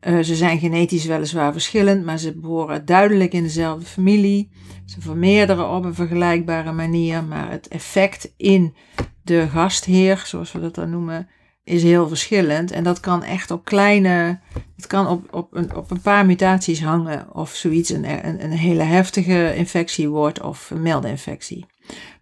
Uh, 0.06 0.22
ze 0.22 0.34
zijn 0.34 0.58
genetisch 0.58 1.04
weliswaar 1.04 1.52
verschillend, 1.52 2.04
maar 2.04 2.18
ze 2.18 2.38
behoren 2.38 2.84
duidelijk 2.84 3.32
in 3.32 3.42
dezelfde 3.42 3.86
familie. 3.86 4.50
Ze 4.84 5.00
vermeerderen 5.00 5.70
op 5.70 5.84
een 5.84 5.94
vergelijkbare 5.94 6.72
manier, 6.72 7.24
maar 7.24 7.50
het 7.50 7.68
effect 7.68 8.32
in 8.36 8.74
de 9.22 9.48
gastheer, 9.48 10.22
zoals 10.26 10.52
we 10.52 10.60
dat 10.60 10.74
dan 10.74 10.90
noemen, 10.90 11.28
is 11.64 11.82
heel 11.82 12.08
verschillend. 12.08 12.70
En 12.70 12.84
dat 12.84 13.00
kan 13.00 13.22
echt 13.22 13.50
op 13.50 13.64
kleine, 13.64 14.40
het 14.76 14.86
kan 14.86 15.06
op, 15.06 15.34
op, 15.34 15.54
een, 15.54 15.76
op 15.76 15.90
een 15.90 16.00
paar 16.00 16.26
mutaties 16.26 16.82
hangen 16.82 17.34
of 17.34 17.54
zoiets 17.54 17.90
een, 17.90 18.26
een, 18.26 18.44
een 18.44 18.50
hele 18.50 18.82
heftige 18.82 19.54
infectie 19.56 20.08
wordt 20.08 20.42
of 20.42 20.70
een 20.70 20.82
milde 20.82 21.08
infectie. 21.08 21.66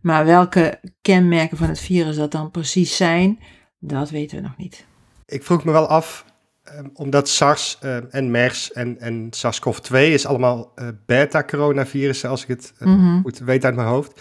Maar 0.01 0.25
welke 0.25 0.81
kenmerken 1.03 1.57
van 1.57 1.69
het 1.69 1.81
virus 1.81 2.17
dat 2.17 2.33
dan 2.33 2.51
precies 2.51 2.97
zijn, 2.97 3.39
dat 3.79 4.11
weten 4.11 4.37
we 4.37 4.43
nog 4.43 4.57
niet. 4.57 4.87
Ik 5.27 5.45
vroeg 5.45 5.65
me 5.65 5.73
wel 5.73 5.87
af, 5.87 6.25
um, 6.79 6.91
omdat 6.95 7.29
SARS 7.29 7.79
uh, 7.85 7.97
en 8.11 8.31
MERS 8.31 8.73
en, 8.73 9.01
en 9.01 9.29
SARS-CoV-2 9.31 9.95
is 9.95 10.27
allemaal 10.27 10.73
uh, 10.77 10.89
beta-coronavirussen, 11.07 12.29
als 12.29 12.43
ik 12.43 12.49
het 12.49 12.73
uh, 12.79 12.89
mm 12.89 12.99
-hmm. 12.99 13.23
goed 13.23 13.39
weet 13.39 13.65
uit 13.65 13.75
mijn 13.75 13.89
hoofd. 13.89 14.21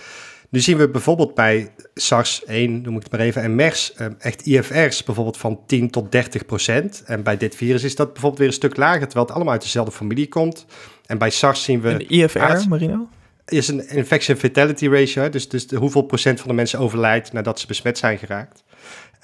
Nu 0.49 0.59
zien 0.59 0.77
we 0.77 0.89
bijvoorbeeld 0.89 1.33
bij 1.33 1.71
SARS-1, 1.93 2.45
noem 2.47 2.95
ik 2.95 3.03
het 3.03 3.11
maar 3.11 3.19
even, 3.19 3.41
en 3.41 3.55
MERS, 3.55 3.93
echt 4.19 4.45
IFR's 4.45 5.03
bijvoorbeeld 5.03 5.37
van 5.37 5.59
10 5.65 5.89
tot 5.89 6.11
30 6.11 6.45
procent. 6.45 7.03
En 7.05 7.23
bij 7.23 7.37
dit 7.37 7.55
virus 7.55 7.83
is 7.83 7.95
dat 7.95 8.07
bijvoorbeeld 8.07 8.39
weer 8.39 8.47
een 8.47 8.53
stuk 8.53 8.77
lager, 8.77 9.01
terwijl 9.01 9.25
het 9.25 9.35
allemaal 9.35 9.53
uit 9.53 9.61
dezelfde 9.61 9.91
familie 9.91 10.27
komt. 10.27 10.65
En 11.05 11.17
bij 11.17 11.29
SARS 11.29 11.63
zien 11.63 11.81
we... 11.81 11.89
En 11.89 12.09
IFR, 12.09 12.67
Marino? 12.69 13.07
Is 13.45 13.67
een 13.67 13.89
infection 13.89 14.37
fatality 14.37 14.87
ratio, 14.87 15.29
dus, 15.29 15.49
dus 15.49 15.67
de, 15.67 15.75
hoeveel 15.75 16.01
procent 16.01 16.39
van 16.39 16.49
de 16.49 16.55
mensen 16.55 16.79
overlijdt 16.79 17.33
nadat 17.33 17.59
ze 17.59 17.67
besmet 17.67 17.97
zijn 17.97 18.17
geraakt. 18.17 18.63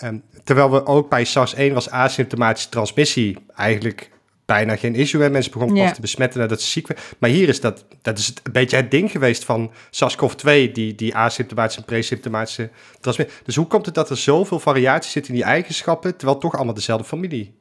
Um, 0.04 0.24
terwijl 0.44 0.72
we 0.72 0.86
ook 0.86 1.10
bij 1.10 1.26
SARS-1 1.26 1.74
was 1.74 1.90
asymptomatische 1.90 2.70
transmissie 2.70 3.38
eigenlijk 3.56 4.10
bijna 4.46 4.76
geen 4.76 4.96
issue. 4.96 5.22
Hè? 5.22 5.30
Mensen 5.30 5.52
begonnen 5.52 5.84
pas 5.84 5.94
te 5.94 6.02
besmetten 6.02 6.40
nadat 6.40 6.62
ze 6.62 6.70
ziek 6.70 6.88
werden. 6.88 7.06
Maar 7.20 7.30
hier 7.30 7.48
is 7.50 7.62
dat, 7.62 7.86
dat 8.02 8.18
is 8.18 8.28
het, 8.28 8.42
een 8.44 8.52
beetje 8.52 8.76
het 8.76 8.92
ding 8.92 9.12
geweest 9.12 9.46
van 9.46 9.72
SARS-CoV-2, 9.90 10.72
die, 10.74 10.96
die 10.96 11.16
asymptomatische 11.16 11.80
en 11.80 11.86
presymptomatische 11.86 12.70
transmissie. 13.00 13.38
Dus 13.46 13.56
hoe 13.56 13.68
komt 13.68 13.86
het 13.86 13.96
dat 13.96 14.10
er 14.10 14.18
zoveel 14.18 14.60
variatie 14.60 15.12
zit 15.12 15.28
in 15.28 15.34
die 15.34 15.44
eigenschappen, 15.44 16.18
terwijl 16.18 16.40
toch 16.40 16.56
allemaal 16.56 16.74
dezelfde 16.74 17.08
familie 17.08 17.56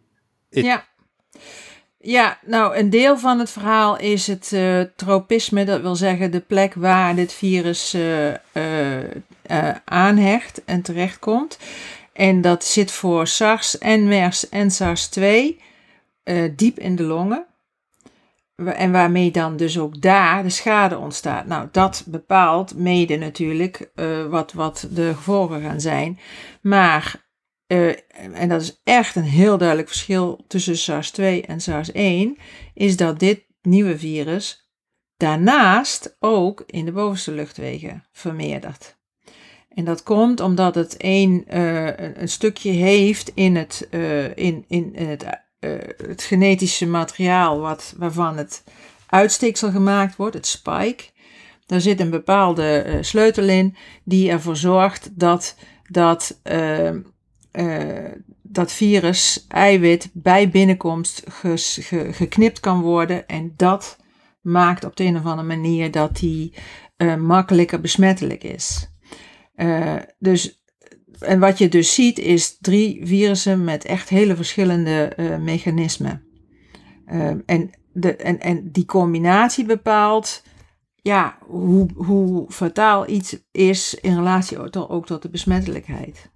is? 0.51 0.65
Ja. 0.65 0.87
Ja, 2.01 2.39
nou, 2.47 2.77
een 2.77 2.91
deel 2.91 3.19
van 3.19 3.39
het 3.39 3.51
verhaal 3.51 3.99
is 3.99 4.27
het 4.27 4.51
uh, 4.55 4.81
tropisme, 4.97 5.65
dat 5.65 5.81
wil 5.81 5.97
zeggen 5.97 6.31
de 6.31 6.41
plek 6.41 6.75
waar 6.75 7.15
dit 7.15 7.33
virus 7.33 7.95
uh, 7.95 8.29
uh, 8.29 8.35
aanhecht 9.85 10.65
en 10.65 10.83
terechtkomt. 10.83 11.59
En 12.19 12.41
dat 12.41 12.65
zit 12.65 12.91
voor 12.91 13.27
SARS 13.27 13.79
en 13.79 14.09
MERS 14.09 14.49
en 14.49 14.71
SARS-2 14.71 15.23
uh, 15.23 16.53
diep 16.57 16.79
in 16.79 16.97
de 16.97 17.03
longen. 17.03 17.47
En 18.57 18.93
waarmee 18.93 19.31
dan 19.31 19.57
dus 19.57 19.79
ook 19.79 20.01
daar 20.01 20.43
de 20.43 20.51
schade 20.51 20.99
ontstaat. 20.99 21.47
Nou, 21.47 21.69
dat 21.73 22.05
bepaalt 22.07 22.75
mede 22.75 23.17
natuurlijk 23.17 23.91
uh, 23.95 24.27
wat, 24.27 24.53
wat 24.53 24.89
de 24.91 25.15
gevolgen 25.15 25.61
gaan 25.63 25.81
zijn. 25.81 26.19
Maar, 26.61 27.29
uh, 27.67 27.89
en 28.33 28.49
dat 28.49 28.63
is 28.63 28.81
echt 28.85 29.17
een 29.17 29.23
heel 29.23 29.59
duidelijk 29.59 29.89
verschil 29.89 30.45
tussen 30.47 30.77
SARS-2 30.77 31.47
en 31.47 31.61
SARS-1, 31.61 32.43
is 32.75 32.97
dat 32.97 33.19
dit 33.19 33.45
nieuwe 33.63 33.99
virus 33.99 34.71
daarnaast 35.17 36.17
ook 36.19 36.63
in 36.67 36.85
de 36.85 36.93
bovenste 36.93 37.33
luchtwegen 37.33 38.05
vermeerdert. 38.13 38.98
En 39.79 39.85
dat 39.85 40.03
komt 40.03 40.41
omdat 40.41 40.75
het 40.75 40.95
een, 40.99 41.45
uh, 41.55 41.87
een 41.97 42.29
stukje 42.29 42.71
heeft 42.71 43.33
in 43.35 43.57
het, 43.57 43.89
uh, 43.91 44.37
in, 44.37 44.65
in, 44.69 44.93
het 44.95 45.25
uh, 45.61 45.71
het 46.07 46.23
genetische 46.23 46.87
materiaal 46.87 47.61
wat, 47.61 47.95
waarvan 47.97 48.37
het 48.37 48.65
uitsteeksel 49.07 49.71
gemaakt 49.71 50.17
wordt, 50.17 50.35
het 50.35 50.47
spike. 50.47 51.05
Daar 51.67 51.81
zit 51.81 52.01
een 52.01 52.11
bepaalde 52.11 52.99
sleutel 53.01 53.49
in 53.49 53.77
die 54.05 54.31
ervoor 54.31 54.57
zorgt 54.57 55.11
dat 55.13 55.57
dat, 55.91 56.41
dat 58.43 58.73
virus 58.73 59.45
eiwit 59.49 60.11
bij 60.13 60.51
binnenkomst 60.51 61.23
geknipt 62.11 62.61
kan 62.61 62.81
worden. 62.81 63.27
En 63.27 63.53
dat 63.57 63.99
maakt 64.41 64.85
op 64.85 64.97
de 64.97 65.05
een 65.05 65.17
of 65.17 65.25
andere 65.25 65.49
manier 65.49 65.91
dat 65.91 66.17
die 66.17 66.55
makkelijker 67.19 67.81
besmettelijk 67.81 68.45
is. 68.45 68.89
Dus 70.19 70.59
en 71.21 71.41
wat 71.41 71.59
je 71.59 71.69
dus 71.69 71.95
ziet 71.95 72.19
is 72.19 72.59
drie 72.61 73.07
virussen 73.07 73.65
met 73.65 73.85
echt 73.85 74.09
hele 74.09 74.37
verschillende 74.37 75.13
uh, 75.17 75.37
mechanismen. 75.39 76.23
Uh, 77.07 77.31
en, 77.47 77.71
de, 77.93 78.17
en, 78.17 78.41
en 78.41 78.73
die 78.73 78.85
combinatie 78.85 79.65
bepaalt 79.65 80.43
ja, 80.95 81.39
hoe, 81.47 81.89
hoe 81.95 82.51
fataal 82.51 83.09
iets 83.09 83.37
is 83.51 83.95
in 83.95 84.15
relatie 84.15 84.59
ook, 84.59 84.91
ook 84.91 85.07
tot 85.07 85.23
de 85.23 85.31
besmettelijkheid. 85.31 86.31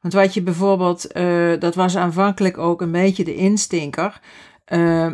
Want 0.00 0.14
wat 0.14 0.34
je 0.34 0.42
bijvoorbeeld, 0.42 1.14
dat 1.60 1.74
was 1.74 1.96
aanvankelijk 1.96 2.58
ook 2.58 2.80
een 2.80 2.92
beetje 2.92 3.24
de 3.24 3.34
instinker. 3.34 4.20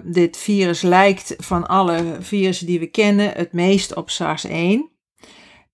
dit 0.05 0.37
virus 0.37 0.83
lijkt 0.83 1.35
van 1.39 1.67
alle 1.67 2.17
virussen 2.21 2.67
die 2.67 2.79
we 2.79 2.87
kennen 2.87 3.33
het 3.33 3.53
meest 3.53 3.95
op 3.95 4.11
SARS-1. 4.11 4.98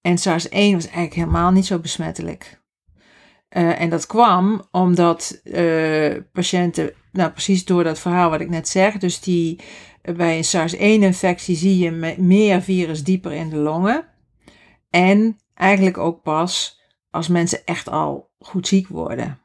En 0.05 0.19
SARS-1 0.19 0.51
was 0.51 0.87
eigenlijk 0.87 1.15
helemaal 1.15 1.51
niet 1.51 1.67
zo 1.67 1.79
besmettelijk. 1.79 2.63
Uh, 3.51 3.81
en 3.81 3.91
dat 3.91 4.07
kwam 4.07 4.69
omdat 4.71 5.41
uh, 5.45 6.15
patiënten, 6.33 6.93
nou 7.13 7.31
precies 7.31 7.65
door 7.65 7.85
dat 7.85 7.99
verhaal 7.99 8.31
wat 8.31 8.41
ik 8.41 8.49
net 8.49 8.69
zeg, 8.69 8.99
dus 8.99 9.21
die 9.21 9.61
bij 10.03 10.37
een 10.37 10.45
SARS-1-infectie 10.45 11.57
zie 11.57 11.79
je 11.79 12.15
meer 12.19 12.63
virus 12.63 13.05
dieper 13.05 13.33
in 13.33 13.49
de 13.51 13.57
longen. 13.57 14.05
En 14.91 15.39
eigenlijk 15.55 15.99
ook 15.99 16.23
pas 16.23 16.81
als 17.11 17.29
mensen 17.29 17.65
echt 17.65 17.89
al 17.89 18.31
goed 18.39 18.69
ziek 18.69 18.89
worden. 18.89 19.39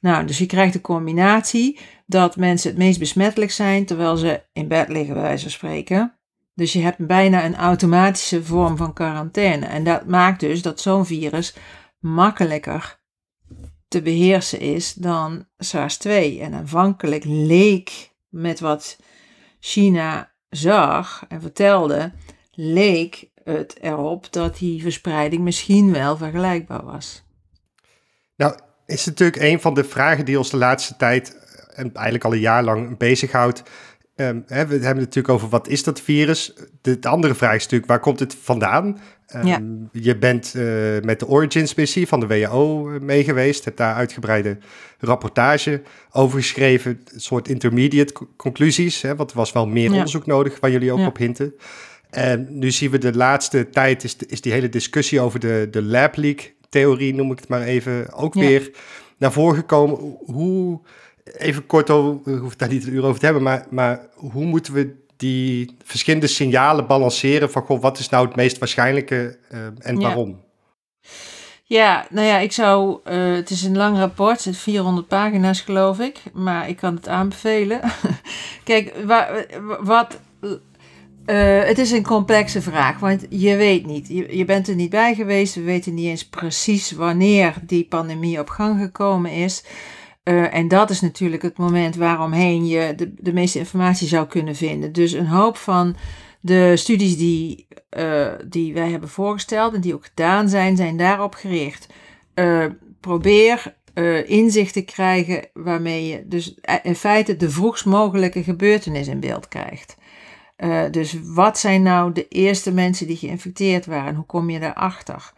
Nou, 0.00 0.26
dus 0.26 0.38
je 0.38 0.46
krijgt 0.46 0.72
de 0.72 0.80
combinatie 0.80 1.78
dat 2.06 2.36
mensen 2.36 2.70
het 2.70 2.78
meest 2.78 2.98
besmettelijk 2.98 3.50
zijn 3.50 3.86
terwijl 3.86 4.16
ze 4.16 4.42
in 4.52 4.68
bed 4.68 4.88
liggen, 4.88 5.14
bij 5.14 5.22
wijze 5.22 5.42
van 5.42 5.50
spreken. 5.50 6.16
Dus 6.54 6.72
je 6.72 6.80
hebt 6.80 7.06
bijna 7.06 7.44
een 7.44 7.56
automatische 7.56 8.44
vorm 8.44 8.76
van 8.76 8.92
quarantaine. 8.92 9.66
En 9.66 9.84
dat 9.84 10.06
maakt 10.06 10.40
dus 10.40 10.62
dat 10.62 10.80
zo'n 10.80 11.06
virus 11.06 11.54
makkelijker 11.98 13.00
te 13.88 14.02
beheersen 14.02 14.60
is 14.60 14.92
dan 14.92 15.46
SARS-2. 15.58 16.10
En 16.40 16.54
aanvankelijk 16.54 17.24
leek 17.24 18.10
met 18.28 18.60
wat 18.60 18.98
China 19.60 20.32
zag 20.48 21.24
en 21.28 21.40
vertelde, 21.40 22.12
leek 22.50 23.30
het 23.44 23.78
erop 23.80 24.32
dat 24.32 24.58
die 24.58 24.82
verspreiding 24.82 25.42
misschien 25.42 25.92
wel 25.92 26.16
vergelijkbaar 26.16 26.84
was. 26.84 27.24
Nou, 28.36 28.58
is 28.86 29.04
natuurlijk 29.04 29.42
een 29.42 29.60
van 29.60 29.74
de 29.74 29.84
vragen 29.84 30.24
die 30.24 30.38
ons 30.38 30.50
de 30.50 30.56
laatste 30.56 30.96
tijd 30.96 31.40
en 31.74 31.94
eigenlijk 31.94 32.24
al 32.24 32.32
een 32.32 32.40
jaar 32.40 32.62
lang 32.62 32.98
bezighoudt. 32.98 33.62
Um, 34.16 34.44
hè, 34.46 34.66
we 34.66 34.72
hebben 34.72 34.84
het 34.84 34.96
natuurlijk 34.96 35.28
over 35.28 35.48
wat 35.48 35.68
is 35.68 35.82
dat 35.82 36.00
virus. 36.00 36.54
De, 36.80 36.98
de, 36.98 37.08
andere 37.08 37.34
vraag 37.34 37.54
is 37.54 37.62
natuurlijk 37.62 37.90
waar 37.90 38.00
komt 38.00 38.18
het 38.18 38.36
vandaan? 38.42 38.98
Um, 39.36 39.46
ja. 39.46 39.62
Je 39.92 40.18
bent 40.18 40.54
uh, 40.56 40.64
met 41.02 41.20
de 41.20 41.28
Origins 41.28 41.74
missie 41.74 42.08
van 42.08 42.20
de 42.20 42.26
WHO 42.26 42.90
uh, 42.90 43.00
mee 43.00 43.24
geweest, 43.24 43.64
hebt 43.64 43.76
daar 43.76 43.94
uitgebreide 43.94 44.58
rapportage 44.98 45.82
over 46.10 46.38
geschreven, 46.38 47.00
een 47.04 47.20
soort 47.20 47.48
intermediate 47.48 48.12
conclusies, 48.36 49.02
hè, 49.02 49.16
want 49.16 49.30
er 49.30 49.36
was 49.36 49.52
wel 49.52 49.66
meer 49.66 49.88
ja. 49.88 49.96
onderzoek 49.96 50.26
nodig 50.26 50.60
waar 50.60 50.70
jullie 50.70 50.92
ook 50.92 50.98
ja. 50.98 51.06
op 51.06 51.16
hinten. 51.16 51.54
En 52.10 52.46
nu 52.50 52.70
zien 52.70 52.90
we 52.90 52.98
de 52.98 53.16
laatste 53.16 53.68
tijd 53.68 54.04
is, 54.04 54.16
is 54.26 54.40
die 54.40 54.52
hele 54.52 54.68
discussie 54.68 55.20
over 55.20 55.40
de, 55.40 55.68
de 55.70 55.82
lab 55.82 56.16
leak 56.16 56.52
theorie, 56.68 57.14
noem 57.14 57.32
ik 57.32 57.38
het 57.38 57.48
maar 57.48 57.62
even, 57.62 58.12
ook 58.12 58.34
weer 58.34 58.70
naar 59.18 59.32
voren 59.32 59.56
gekomen. 59.56 60.16
Hoe 60.24 60.80
even 61.24 61.66
kort 61.66 61.90
over, 61.90 62.38
hoef 62.38 62.56
daar 62.56 62.68
niet 62.68 62.86
een 62.86 62.92
uur 62.92 63.04
over 63.04 63.18
te 63.18 63.24
hebben, 63.24 63.42
maar, 63.42 63.66
maar 63.70 64.06
hoe 64.14 64.44
moeten 64.44 64.72
we 64.72 65.00
die 65.16 65.76
verschillende 65.84 66.26
signalen 66.26 66.86
balanceren 66.86 67.50
van 67.50 67.62
goh, 67.62 67.80
wat 67.80 67.98
is 67.98 68.08
nou 68.08 68.26
het 68.26 68.36
meest 68.36 68.58
waarschijnlijke 68.58 69.38
uh, 69.52 69.60
en 69.78 70.00
waarom? 70.00 70.40
Ja, 71.64 72.06
nou 72.10 72.26
ja, 72.26 72.38
ik 72.38 72.52
zou, 72.52 72.98
uh, 73.04 73.34
het 73.34 73.50
is 73.50 73.62
een 73.62 73.76
lang 73.76 73.96
rapport, 73.96 74.44
het 74.44 74.56
400 74.56 75.08
pagina's 75.08 75.60
geloof 75.60 75.98
ik, 75.98 76.22
maar 76.32 76.68
ik 76.68 76.76
kan 76.76 76.94
het 76.94 77.08
aanbevelen. 77.08 77.80
Kijk, 78.64 78.94
wa, 79.04 79.44
wat, 79.80 80.20
uh, 80.40 81.62
het 81.62 81.78
is 81.78 81.90
een 81.90 82.02
complexe 82.02 82.62
vraag, 82.62 82.98
want 82.98 83.26
je 83.28 83.56
weet 83.56 83.86
niet, 83.86 84.08
je, 84.08 84.36
je 84.36 84.44
bent 84.44 84.68
er 84.68 84.74
niet 84.74 84.90
bij 84.90 85.14
geweest, 85.14 85.54
we 85.54 85.62
weten 85.62 85.94
niet 85.94 86.06
eens 86.06 86.28
precies 86.28 86.92
wanneer 86.92 87.54
die 87.66 87.86
pandemie 87.88 88.40
op 88.40 88.48
gang 88.48 88.80
gekomen 88.80 89.30
is. 89.30 89.64
Uh, 90.24 90.54
en 90.54 90.68
dat 90.68 90.90
is 90.90 91.00
natuurlijk 91.00 91.42
het 91.42 91.58
moment 91.58 91.96
waaromheen 91.96 92.66
je 92.66 92.94
de, 92.94 93.14
de 93.18 93.32
meeste 93.32 93.58
informatie 93.58 94.08
zou 94.08 94.26
kunnen 94.26 94.56
vinden. 94.56 94.92
Dus 94.92 95.12
een 95.12 95.26
hoop 95.26 95.56
van 95.56 95.96
de 96.40 96.76
studies 96.76 97.16
die, 97.16 97.66
uh, 97.98 98.32
die 98.44 98.74
wij 98.74 98.90
hebben 98.90 99.08
voorgesteld 99.08 99.74
en 99.74 99.80
die 99.80 99.94
ook 99.94 100.04
gedaan 100.04 100.48
zijn, 100.48 100.76
zijn 100.76 100.96
daarop 100.96 101.34
gericht. 101.34 101.86
Uh, 102.34 102.66
probeer 103.00 103.74
inzicht 104.26 104.72
te 104.72 104.82
krijgen 104.82 105.48
waarmee 105.52 106.06
je 106.06 106.22
dus 106.26 106.54
in 106.82 106.94
feite 106.94 107.36
de 107.36 107.50
vroegst 107.50 107.84
mogelijke 107.84 108.42
gebeurtenis 108.42 109.08
in 109.08 109.20
beeld 109.20 109.48
krijgt. 109.48 109.96
dus 110.90 111.16
wat 111.22 111.58
zijn 111.58 111.82
nou 111.82 112.12
de 112.12 112.28
eerste 112.28 112.72
mensen 112.72 113.06
die 113.06 113.16
geïnfecteerd 113.16 113.86
waren? 113.86 114.14
Hoe 114.14 114.26
kom 114.26 114.50
je 114.50 114.58
daarachter? 114.58 115.32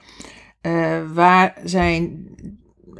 waar 1.14 1.56
zijn 1.64 2.28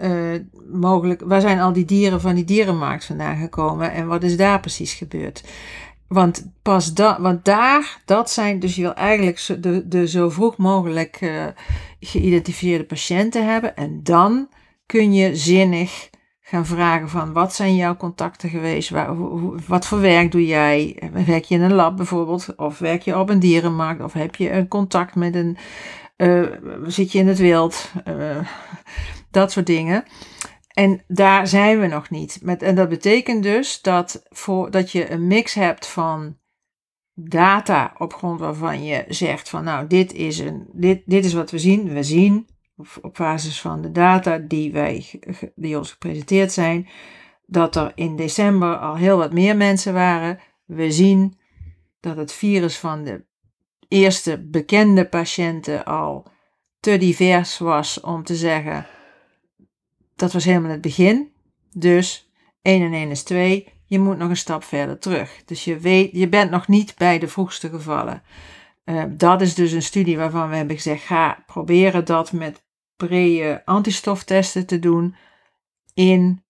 uh, 0.03 0.41
mogelijk, 0.73 1.23
waar 1.25 1.41
zijn 1.41 1.61
al 1.61 1.73
die 1.73 1.85
dieren 1.85 2.21
van 2.21 2.35
die 2.35 2.45
dierenmarkt 2.45 3.05
vandaan 3.05 3.37
gekomen 3.37 3.93
en 3.93 4.07
wat 4.07 4.23
is 4.23 4.37
daar 4.37 4.61
precies 4.61 4.93
gebeurd? 4.93 5.45
Want 6.09 6.53
pas 6.63 6.95
da, 6.95 7.21
want 7.21 7.45
daar, 7.45 8.01
dat 8.05 8.31
zijn, 8.31 8.61
dus 8.61 8.75
je 8.75 8.83
wil 8.83 8.95
eigenlijk 8.95 9.63
de, 9.63 9.89
de 9.89 10.09
zo 10.09 10.31
vroeg 10.31 10.57
mogelijk 10.57 11.21
uh, 11.21 11.47
geïdentificeerde 12.01 12.85
patiënten 12.85 13.47
hebben 13.53 13.77
en 13.77 14.01
dan 14.03 14.49
kun 14.87 15.15
je 15.15 15.37
zinnig 15.37 16.11
gaan 16.41 16.67
vragen 16.67 17.09
van 17.09 17.33
wat 17.33 17.55
zijn 17.55 17.77
jouw 17.77 17.97
contacten 17.97 18.49
geweest, 18.49 18.91
waar, 18.91 19.17
wat 19.67 19.87
voor 19.87 20.01
werk 20.01 20.33
doe 20.33 20.47
jij, 20.47 21.03
werk 21.27 21.45
je 21.45 21.55
in 21.55 21.63
een 21.63 21.73
lab 21.73 21.97
bijvoorbeeld, 21.97 22.55
of 22.57 22.79
werk 22.79 23.03
je 23.03 23.19
op 23.19 23.31
een 23.31 23.39
dierenmarkt, 23.39 24.03
of 24.03 24.13
heb 24.13 24.35
je 24.35 24.51
een 24.51 24.69
contact 24.69 25.15
met 25.15 25.35
een, 25.35 25.57
uh, 26.17 26.47
zit 26.87 27.13
je 27.13 27.19
in 27.19 27.29
het 27.29 27.39
wild, 27.39 27.93
dat 29.35 29.53
soort 29.53 29.67
dingen. 29.67 30.05
En 30.75 31.03
daar 31.07 31.47
zijn 31.47 31.81
we 31.81 31.87
nog 31.87 32.11
niet. 32.11 32.39
Met, 32.43 32.63
en 32.63 32.75
dat 32.75 32.89
betekent 32.89 33.43
dus 33.43 33.83
dat, 33.83 34.23
voor, 34.29 34.71
dat 34.71 34.93
je 34.93 35.11
een 35.11 35.27
mix 35.27 35.55
hebt 35.55 35.87
van 35.87 36.37
data 37.15 37.95
op 37.99 38.15
grond 38.15 38.41
waarvan 38.41 38.85
je 38.85 39.05
zegt 39.09 39.49
van 39.49 39.65
nou 39.65 39.87
dit 39.87 40.13
is, 40.13 40.39
een, 40.39 40.67
dit, 40.73 41.03
dit 41.07 41.25
is 41.25 41.33
wat 41.33 41.51
we 41.51 41.59
zien. 41.59 41.93
We 41.93 42.03
zien 42.03 42.47
op 43.03 43.15
basis 43.17 43.61
van 43.61 43.83
de 43.83 43.91
data 43.91 44.39
die, 44.39 44.73
wij, 44.73 45.21
die 45.55 45.79
ons 45.79 45.91
gepresenteerd 45.91 46.53
zijn, 46.53 46.89
dat 47.47 47.77
er 47.77 47.93
in 47.95 48.17
december 48.17 48.77
al 48.77 48.97
heel 48.97 49.17
wat 49.17 49.33
meer 49.33 49.57
mensen 49.57 49.95
waren. 49.95 50.39
We 50.65 50.93
zien 50.93 51.39
dat 52.01 52.17
het 52.17 52.33
virus 52.33 52.79
van 52.79 53.05
de 53.05 53.25
eerste 53.89 54.45
bekende 54.45 55.09
patiënten 55.09 55.85
al 55.85 56.27
te 56.81 56.97
divers 56.97 57.59
was 57.59 58.01
om 58.01 58.25
te 58.25 58.37
zeggen 58.37 58.87
dat 60.17 60.33
was 60.33 60.45
helemaal 60.45 60.71
het 60.71 60.81
begin. 60.81 61.33
Dus 61.73 62.31
1 62.63 62.83
en 62.83 62.93
1 62.93 63.11
is 63.11 63.23
2. 63.23 63.69
Je 63.87 63.99
moet 63.99 64.19
nog 64.19 64.29
een 64.29 64.37
stap 64.37 64.65
verder 64.65 64.99
terug. 64.99 65.43
Dus 65.45 65.65
je, 65.65 65.79
weet, 65.79 66.11
je 66.13 66.29
bent 66.29 66.51
nog 66.51 66.69
niet 66.69 66.95
bij 66.97 67.19
de 67.19 67.29
vroegste 67.29 67.69
gevallen. 67.69 68.23
Uh, 68.85 69.05
dat 69.09 69.41
is 69.41 69.55
dus 69.55 69.73
een 69.73 69.83
studie 69.83 70.17
waarvan 70.17 70.49
we 70.49 70.57
hebben 70.57 70.77
gezegd: 70.77 71.03
ga 71.03 71.43
proberen 71.47 72.05
dat 72.05 72.33
met 72.33 72.65
pre-antistoftesten 72.97 74.67
te 74.67 74.79
doen 74.79 75.17
in 75.95 76.45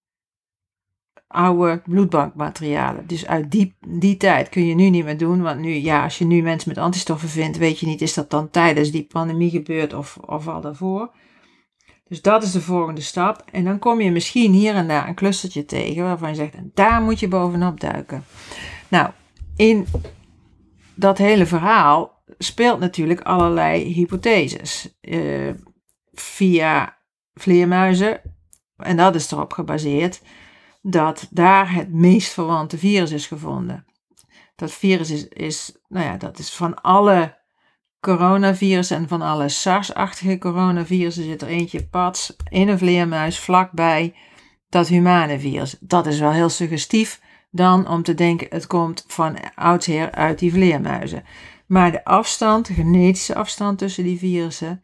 oude 1.26 1.82
bloedbankmaterialen. 1.84 3.06
Dus 3.06 3.26
uit 3.26 3.50
die, 3.50 3.76
die 3.86 4.16
tijd 4.16 4.48
kun 4.48 4.66
je 4.66 4.74
nu 4.74 4.90
niet 4.90 5.04
meer 5.04 5.18
doen. 5.18 5.42
Want 5.42 5.60
nu, 5.60 5.70
ja, 5.70 6.02
als 6.02 6.18
je 6.18 6.24
nu 6.24 6.42
mensen 6.42 6.68
met 6.68 6.78
antistoffen 6.78 7.28
vindt, 7.28 7.56
weet 7.56 7.78
je 7.78 7.86
niet, 7.86 8.02
is 8.02 8.14
dat 8.14 8.30
dan 8.30 8.50
tijdens 8.50 8.90
die 8.90 9.06
pandemie 9.06 9.50
gebeurd 9.50 9.92
of, 9.92 10.16
of 10.16 10.48
al 10.48 10.60
daarvoor. 10.60 11.10
Dus 12.08 12.22
dat 12.22 12.42
is 12.42 12.52
de 12.52 12.60
volgende 12.60 13.00
stap. 13.00 13.44
En 13.52 13.64
dan 13.64 13.78
kom 13.78 14.00
je 14.00 14.10
misschien 14.10 14.52
hier 14.52 14.74
en 14.74 14.88
daar 14.88 15.08
een 15.08 15.14
clustertje 15.14 15.64
tegen 15.64 16.02
waarvan 16.02 16.28
je 16.28 16.34
zegt, 16.34 16.54
daar 16.74 17.02
moet 17.02 17.20
je 17.20 17.28
bovenop 17.28 17.80
duiken. 17.80 18.24
Nou, 18.88 19.10
in 19.56 19.86
dat 20.94 21.18
hele 21.18 21.46
verhaal 21.46 22.22
speelt 22.38 22.80
natuurlijk 22.80 23.20
allerlei 23.20 23.92
hypotheses. 23.92 24.98
Uh, 25.00 25.50
via 26.12 26.98
vleermuizen, 27.34 28.20
en 28.76 28.96
dat 28.96 29.14
is 29.14 29.30
erop 29.30 29.52
gebaseerd, 29.52 30.22
dat 30.82 31.28
daar 31.30 31.72
het 31.72 31.92
meest 31.92 32.32
verwante 32.32 32.78
virus 32.78 33.10
is 33.10 33.26
gevonden. 33.26 33.84
Dat 34.56 34.72
virus 34.72 35.10
is, 35.10 35.28
is, 35.28 35.76
nou 35.88 36.06
ja, 36.06 36.16
dat 36.16 36.38
is 36.38 36.50
van 36.50 36.82
alle 36.82 37.36
coronavirus 38.04 38.90
en 38.90 39.08
van 39.08 39.22
alle 39.22 39.48
SARS-achtige 39.48 40.38
coronavirussen 40.38 41.24
zit 41.24 41.42
er 41.42 41.48
eentje 41.48 41.86
pats 41.86 42.36
in 42.48 42.68
een 42.68 42.78
vleermuis 42.78 43.38
vlakbij 43.38 44.14
dat 44.68 44.88
humane 44.88 45.38
virus. 45.38 45.76
Dat 45.80 46.06
is 46.06 46.18
wel 46.18 46.32
heel 46.32 46.48
suggestief 46.48 47.20
dan 47.50 47.88
om 47.88 48.02
te 48.02 48.14
denken 48.14 48.46
het 48.50 48.66
komt 48.66 49.04
van 49.06 49.36
oudsher 49.54 50.10
uit 50.10 50.38
die 50.38 50.52
vleermuizen. 50.52 51.24
Maar 51.66 51.92
de 51.92 52.04
afstand, 52.04 52.66
de 52.66 52.74
genetische 52.74 53.34
afstand 53.34 53.78
tussen 53.78 54.04
die 54.04 54.18
virussen 54.18 54.82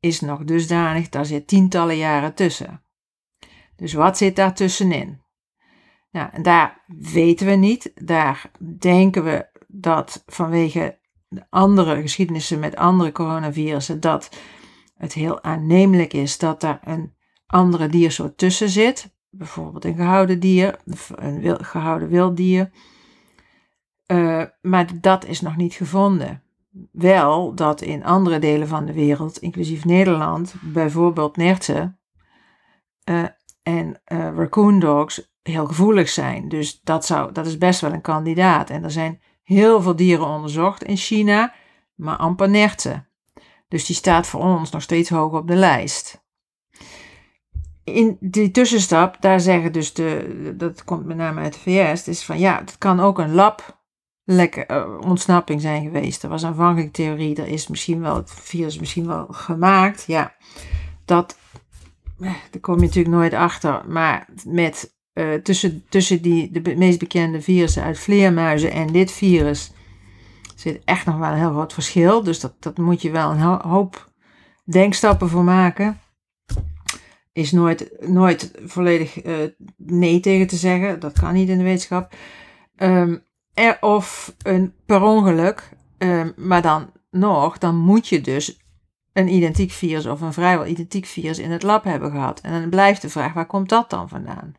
is 0.00 0.20
nog 0.20 0.44
dusdanig, 0.44 1.08
daar 1.08 1.26
zit 1.26 1.46
tientallen 1.46 1.96
jaren 1.96 2.34
tussen. 2.34 2.82
Dus 3.76 3.92
wat 3.92 4.16
zit 4.16 4.36
daar 4.36 4.54
tussenin? 4.54 5.22
Nou, 6.10 6.42
daar 6.42 6.84
weten 7.12 7.46
we 7.46 7.52
niet. 7.52 7.92
Daar 7.94 8.50
denken 8.78 9.24
we 9.24 9.46
dat 9.68 10.22
vanwege 10.26 10.99
andere 11.48 12.00
geschiedenissen 12.00 12.58
met 12.58 12.76
andere 12.76 13.12
coronavirussen, 13.12 14.00
dat 14.00 14.36
het 14.96 15.12
heel 15.12 15.42
aannemelijk 15.42 16.12
is 16.12 16.38
dat 16.38 16.60
daar 16.60 16.80
een 16.84 17.14
andere 17.46 17.88
diersoort 17.88 18.38
tussen 18.38 18.68
zit. 18.68 19.18
Bijvoorbeeld 19.30 19.84
een 19.84 19.96
gehouden 19.96 20.40
dier, 20.40 20.80
een 21.14 21.40
wil, 21.40 21.56
gehouden 21.60 22.08
wild 22.08 22.36
dier. 22.36 22.70
Uh, 24.06 24.44
maar 24.60 25.00
dat 25.00 25.24
is 25.24 25.40
nog 25.40 25.56
niet 25.56 25.74
gevonden. 25.74 26.42
Wel 26.92 27.54
dat 27.54 27.80
in 27.80 28.04
andere 28.04 28.38
delen 28.38 28.68
van 28.68 28.84
de 28.84 28.92
wereld, 28.92 29.38
inclusief 29.38 29.84
Nederland, 29.84 30.54
bijvoorbeeld 30.60 31.36
nertsen 31.36 31.98
uh, 33.10 33.24
en 33.62 34.00
uh, 34.12 34.18
raccoon 34.36 34.78
dogs 34.78 35.34
heel 35.42 35.66
gevoelig 35.66 36.08
zijn. 36.08 36.48
Dus 36.48 36.80
dat, 36.80 37.06
zou, 37.06 37.32
dat 37.32 37.46
is 37.46 37.58
best 37.58 37.80
wel 37.80 37.92
een 37.92 38.00
kandidaat. 38.00 38.70
En 38.70 38.84
er 38.84 38.90
zijn 38.90 39.20
heel 39.56 39.82
veel 39.82 39.96
dieren 39.96 40.26
onderzocht 40.26 40.82
in 40.82 40.96
China, 40.96 41.54
maar 41.94 42.16
amper 42.16 42.48
nertsen. 42.48 43.08
Dus 43.68 43.86
die 43.86 43.96
staat 43.96 44.26
voor 44.26 44.40
ons 44.40 44.70
nog 44.70 44.82
steeds 44.82 45.08
hoog 45.08 45.32
op 45.32 45.48
de 45.48 45.54
lijst. 45.54 46.24
In 47.84 48.16
die 48.20 48.50
tussenstap, 48.50 49.16
daar 49.20 49.40
zeggen 49.40 49.72
dus 49.72 49.92
de, 49.92 50.54
dat 50.56 50.84
komt 50.84 51.04
met 51.04 51.16
name 51.16 51.40
uit 51.40 51.52
de 51.52 51.58
VS, 51.58 52.08
is 52.08 52.22
van 52.22 52.38
ja, 52.38 52.58
het 52.58 52.78
kan 52.78 53.00
ook 53.00 53.18
een 53.18 53.34
lab 53.34 53.78
lekker 54.24 54.70
uh, 54.70 54.98
ontsnapping 55.00 55.60
zijn 55.60 55.82
geweest. 55.82 56.22
Er 56.22 56.28
was 56.28 56.44
aanvankelijk 56.44 56.92
theorie, 56.92 57.36
er 57.36 57.48
is 57.48 57.68
misschien 57.68 58.00
wel 58.00 58.16
het 58.16 58.30
virus 58.30 58.78
misschien 58.78 59.06
wel 59.06 59.26
gemaakt. 59.30 60.04
Ja, 60.06 60.34
dat, 61.04 61.38
eh, 62.20 62.34
daar 62.50 62.60
kom 62.60 62.74
je 62.74 62.80
natuurlijk 62.80 63.14
nooit 63.14 63.34
achter. 63.34 63.82
Maar 63.88 64.28
met 64.44 64.94
uh, 65.14 65.34
tussen, 65.34 65.84
tussen 65.88 66.22
die, 66.22 66.60
de 66.60 66.76
meest 66.76 66.98
bekende 66.98 67.40
virussen 67.40 67.82
uit 67.82 67.98
vleermuizen 67.98 68.72
en 68.72 68.86
dit 68.86 69.12
virus 69.12 69.72
zit 70.56 70.80
echt 70.84 71.06
nog 71.06 71.18
wel 71.18 71.30
een 71.30 71.38
heel 71.38 71.50
groot 71.50 71.72
verschil. 71.72 72.22
Dus 72.22 72.40
dat, 72.40 72.54
dat 72.58 72.78
moet 72.78 73.02
je 73.02 73.10
wel 73.10 73.30
een 73.30 73.40
hoop 73.40 74.12
denkstappen 74.64 75.28
voor 75.28 75.44
maken. 75.44 76.00
Is 77.32 77.52
nooit, 77.52 78.08
nooit 78.08 78.52
volledig 78.64 79.24
uh, 79.24 79.36
nee 79.76 80.20
tegen 80.20 80.46
te 80.46 80.56
zeggen. 80.56 81.00
Dat 81.00 81.18
kan 81.18 81.34
niet 81.34 81.48
in 81.48 81.58
de 81.58 81.64
wetenschap. 81.64 82.14
Er, 83.54 83.76
of 83.80 84.34
een 84.42 84.74
per 84.86 85.02
ongeluk. 85.02 85.68
Um, 85.98 86.32
maar 86.36 86.62
dan 86.62 86.90
nog, 87.10 87.58
dan 87.58 87.76
moet 87.76 88.08
je 88.08 88.20
dus 88.20 88.58
een 89.12 89.28
identiek 89.28 89.70
virus 89.70 90.06
of 90.06 90.20
een 90.20 90.32
vrijwel 90.32 90.66
identiek 90.66 91.06
virus 91.06 91.38
in 91.38 91.50
het 91.50 91.62
lab 91.62 91.84
hebben 91.84 92.10
gehad. 92.10 92.40
En 92.40 92.60
dan 92.60 92.70
blijft 92.70 93.02
de 93.02 93.08
vraag, 93.08 93.32
waar 93.32 93.46
komt 93.46 93.68
dat 93.68 93.90
dan 93.90 94.08
vandaan? 94.08 94.54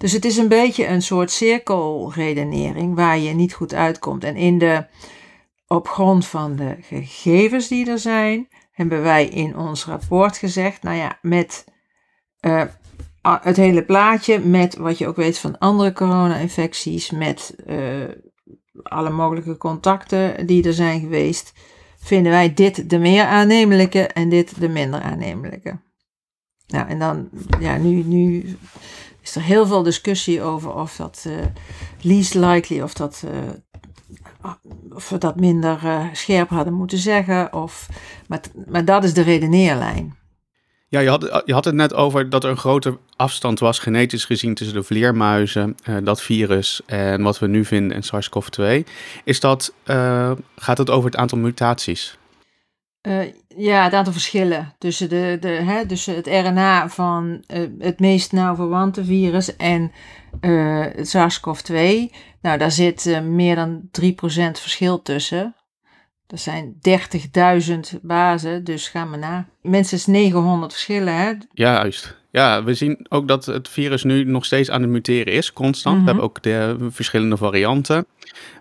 Dus 0.00 0.12
het 0.12 0.24
is 0.24 0.36
een 0.36 0.48
beetje 0.48 0.86
een 0.86 1.02
soort 1.02 1.30
cirkelredenering 1.30 2.94
waar 2.94 3.18
je 3.18 3.32
niet 3.32 3.54
goed 3.54 3.74
uitkomt. 3.74 4.24
En 4.24 4.36
in 4.36 4.58
de, 4.58 4.86
op 5.66 5.88
grond 5.88 6.26
van 6.26 6.56
de 6.56 6.76
gegevens 6.80 7.68
die 7.68 7.90
er 7.90 7.98
zijn, 7.98 8.48
hebben 8.70 9.02
wij 9.02 9.26
in 9.26 9.56
ons 9.56 9.84
rapport 9.84 10.36
gezegd, 10.36 10.82
nou 10.82 10.96
ja, 10.96 11.18
met 11.22 11.64
uh, 12.40 12.64
het 13.22 13.56
hele 13.56 13.84
plaatje, 13.84 14.38
met 14.38 14.76
wat 14.76 14.98
je 14.98 15.06
ook 15.06 15.16
weet 15.16 15.38
van 15.38 15.58
andere 15.58 15.92
corona-infecties, 15.92 17.10
met 17.10 17.54
uh, 17.66 18.04
alle 18.82 19.10
mogelijke 19.10 19.56
contacten 19.56 20.46
die 20.46 20.64
er 20.64 20.74
zijn 20.74 21.00
geweest, 21.00 21.52
vinden 21.98 22.32
wij 22.32 22.54
dit 22.54 22.90
de 22.90 22.98
meer 22.98 23.24
aannemelijke 23.24 24.06
en 24.06 24.28
dit 24.28 24.60
de 24.60 24.68
minder 24.68 25.00
aannemelijke. 25.00 25.80
Nou, 26.66 26.88
en 26.88 26.98
dan, 26.98 27.28
ja, 27.58 27.76
nu, 27.76 28.02
nu 28.02 28.56
is 29.30 29.36
er 29.36 29.48
heel 29.48 29.66
veel 29.66 29.82
discussie 29.82 30.42
over 30.42 30.74
of 30.74 30.96
dat 30.96 31.24
uh, 31.26 31.34
least 32.00 32.34
likely, 32.34 32.80
of 32.80 32.94
dat, 32.94 33.24
uh, 33.24 34.52
of 34.94 35.08
we 35.08 35.18
dat 35.18 35.40
minder 35.40 35.80
uh, 35.84 36.04
scherp 36.12 36.48
hadden 36.48 36.72
moeten 36.72 36.98
zeggen. 36.98 37.52
Of, 37.52 37.88
maar, 38.28 38.40
maar 38.66 38.84
dat 38.84 39.04
is 39.04 39.14
de 39.14 39.22
redeneerlijn. 39.22 40.18
Ja, 40.88 41.00
je 41.00 41.08
had, 41.08 41.42
je 41.44 41.52
had 41.52 41.64
het 41.64 41.74
net 41.74 41.94
over 41.94 42.30
dat 42.30 42.44
er 42.44 42.50
een 42.50 42.56
grote 42.56 42.98
afstand 43.16 43.58
was, 43.58 43.78
genetisch 43.78 44.24
gezien, 44.24 44.54
tussen 44.54 44.76
de 44.76 44.82
vleermuizen, 44.82 45.76
dat 46.02 46.22
virus 46.22 46.80
en 46.86 47.22
wat 47.22 47.38
we 47.38 47.46
nu 47.46 47.64
vinden 47.64 47.96
in 47.96 48.02
SARS-CoV-2. 48.02 48.88
Is 49.24 49.40
dat, 49.40 49.74
gaat 50.56 50.78
het 50.78 50.90
over 50.90 51.10
het 51.10 51.18
aantal 51.18 51.38
mutaties? 51.38 52.18
Uh, 53.02 53.22
ja, 53.56 53.84
het 53.84 53.92
aantal 53.92 54.12
verschillen 54.12 54.74
tussen, 54.78 55.08
de, 55.08 55.36
de, 55.40 55.48
hè, 55.48 55.86
tussen 55.86 56.14
het 56.14 56.26
RNA 56.26 56.88
van 56.88 57.44
uh, 57.54 57.68
het 57.78 58.00
meest 58.00 58.32
nauw 58.32 58.54
verwante 58.54 59.04
virus 59.04 59.56
en 59.56 59.92
uh, 60.40 60.80
het 60.80 61.08
SARS-CoV-2. 61.08 61.74
Nou, 62.42 62.58
daar 62.58 62.70
zit 62.70 63.20
meer 63.22 63.54
dan 63.54 63.88
3% 64.00 64.04
verschil 64.52 65.02
tussen. 65.02 65.54
Dat 66.26 66.40
zijn 66.40 66.74
30.000 67.94 68.00
bazen, 68.02 68.64
dus 68.64 68.88
ga 68.88 69.04
maar 69.04 69.18
na. 69.18 69.48
Minstens 69.62 70.06
900 70.06 70.72
verschillen, 70.72 71.14
hè? 71.14 71.28
Ja, 71.52 71.72
juist. 71.72 72.18
Ja, 72.30 72.64
we 72.64 72.74
zien 72.74 73.06
ook 73.08 73.28
dat 73.28 73.46
het 73.46 73.68
virus 73.68 74.04
nu 74.04 74.24
nog 74.24 74.44
steeds 74.44 74.70
aan 74.70 74.82
het 74.82 74.90
muteren 74.90 75.32
is, 75.32 75.52
constant. 75.52 75.96
Mm 75.96 76.06
-hmm. 76.06 76.14
We 76.14 76.22
hebben 76.22 76.24
ook 76.24 76.42
de 76.42 76.88
verschillende 76.90 77.36
varianten. 77.36 78.06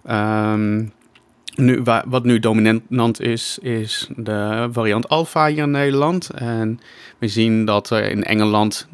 Um, 0.09 0.91
nu, 1.59 1.83
wat 2.05 2.23
nu 2.23 2.39
dominant 2.39 3.21
is, 3.21 3.57
is 3.61 4.09
de 4.15 4.69
variant 4.71 5.09
Alpha 5.09 5.47
hier 5.47 5.63
in 5.63 5.71
Nederland. 5.71 6.29
En 6.29 6.79
we 7.17 7.27
zien 7.27 7.65
dat 7.65 7.89
er 7.89 8.11
in 8.11 8.23
Engeland 8.23 8.87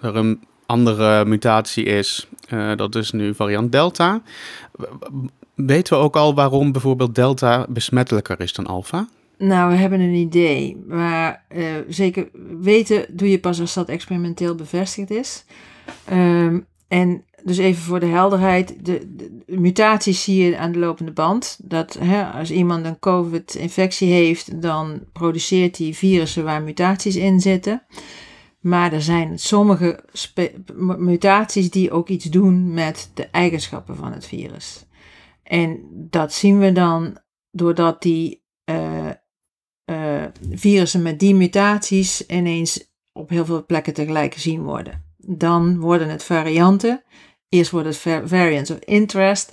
er 0.00 0.16
een 0.16 0.40
andere 0.66 1.24
mutatie 1.24 1.84
is. 1.84 2.28
Uh, 2.52 2.76
dat 2.76 2.94
is 2.94 3.10
nu 3.10 3.34
variant 3.34 3.72
Delta. 3.72 4.22
Weten 5.54 5.96
we 5.96 6.02
ook 6.02 6.16
al 6.16 6.34
waarom 6.34 6.72
bijvoorbeeld 6.72 7.14
Delta 7.14 7.66
besmettelijker 7.68 8.40
is 8.40 8.52
dan 8.52 8.66
Alpha? 8.66 9.08
Nou, 9.38 9.70
we 9.70 9.76
hebben 9.76 10.00
een 10.00 10.14
idee. 10.14 10.84
Maar 10.88 11.44
uh, 11.56 11.64
zeker 11.88 12.28
weten 12.60 13.06
doe 13.08 13.30
je 13.30 13.40
pas 13.40 13.60
als 13.60 13.74
dat 13.74 13.88
experimenteel 13.88 14.54
bevestigd 14.54 15.10
is. 15.10 15.44
Um, 16.12 16.66
en 16.88 17.24
dus 17.44 17.58
even 17.58 17.82
voor 17.82 18.00
de 18.00 18.06
helderheid, 18.06 18.84
de, 18.84 19.40
mutaties 19.46 20.22
zie 20.22 20.44
je 20.44 20.58
aan 20.58 20.72
de 20.72 20.78
lopende 20.78 21.12
band. 21.12 21.58
Dat 21.62 21.98
hè, 21.98 22.24
als 22.24 22.50
iemand 22.50 22.84
een 22.84 22.98
COVID-infectie 22.98 24.12
heeft, 24.12 24.62
dan 24.62 25.00
produceert 25.12 25.78
hij 25.78 25.94
virussen 25.94 26.44
waar 26.44 26.62
mutaties 26.62 27.16
in 27.16 27.40
zitten. 27.40 27.82
Maar 28.60 28.92
er 28.92 29.02
zijn 29.02 29.38
sommige 29.38 30.04
mutaties 30.98 31.70
die 31.70 31.90
ook 31.90 32.08
iets 32.08 32.24
doen 32.24 32.74
met 32.74 33.10
de 33.14 33.26
eigenschappen 33.26 33.96
van 33.96 34.12
het 34.12 34.26
virus. 34.26 34.86
En 35.42 35.78
dat 35.92 36.32
zien 36.32 36.58
we 36.58 36.72
dan 36.72 37.18
doordat 37.50 38.02
die 38.02 38.42
uh, 38.70 39.10
uh, 39.90 40.24
virussen 40.50 41.02
met 41.02 41.18
die 41.18 41.34
mutaties 41.34 42.26
ineens 42.26 42.92
op 43.12 43.28
heel 43.28 43.44
veel 43.44 43.66
plekken 43.66 43.94
tegelijk 43.94 44.34
gezien 44.34 44.62
worden. 44.62 45.04
Dan 45.16 45.78
worden 45.78 46.08
het 46.08 46.24
varianten 46.24 47.02
Eerst 47.50 47.70
wordt 47.70 47.86
het 47.86 48.28
variants 48.28 48.70
of 48.70 48.78
interest. 48.78 49.52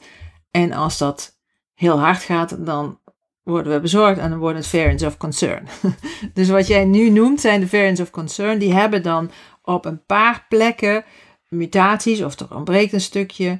En 0.51 0.71
als 0.71 0.97
dat 0.97 1.39
heel 1.73 1.99
hard 1.99 2.23
gaat, 2.23 2.65
dan 2.65 2.99
worden 3.43 3.73
we 3.73 3.79
bezorgd 3.79 4.19
en 4.19 4.29
dan 4.29 4.39
worden 4.39 4.61
het 4.61 4.67
variants 4.67 5.03
of 5.03 5.17
concern. 5.17 5.67
dus 6.33 6.49
wat 6.49 6.67
jij 6.67 6.85
nu 6.85 7.09
noemt 7.09 7.41
zijn 7.41 7.59
de 7.59 7.67
variants 7.67 8.01
of 8.01 8.09
concern. 8.09 8.59
Die 8.59 8.73
hebben 8.73 9.03
dan 9.03 9.31
op 9.61 9.85
een 9.85 10.05
paar 10.05 10.45
plekken 10.49 11.03
mutaties 11.49 12.23
of 12.23 12.39
er 12.39 12.55
ontbreekt 12.55 12.93
een 12.93 13.01
stukje. 13.01 13.59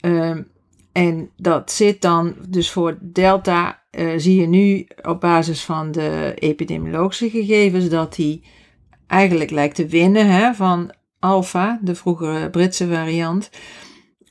Um, 0.00 0.52
en 0.92 1.30
dat 1.36 1.72
zit 1.72 2.02
dan 2.02 2.34
dus 2.48 2.70
voor 2.70 2.98
delta, 3.00 3.82
uh, 3.90 4.12
zie 4.16 4.40
je 4.40 4.46
nu 4.46 4.86
op 5.02 5.20
basis 5.20 5.62
van 5.62 5.92
de 5.92 6.32
epidemiologische 6.38 7.30
gegevens 7.30 7.88
dat 7.88 8.14
die 8.14 8.44
eigenlijk 9.06 9.50
lijkt 9.50 9.74
te 9.74 9.86
winnen 9.86 10.26
hè, 10.26 10.54
van 10.54 10.92
alpha, 11.24 11.78
de 11.82 11.94
vroegere 11.94 12.50
Britse 12.50 12.88
variant. 12.88 13.50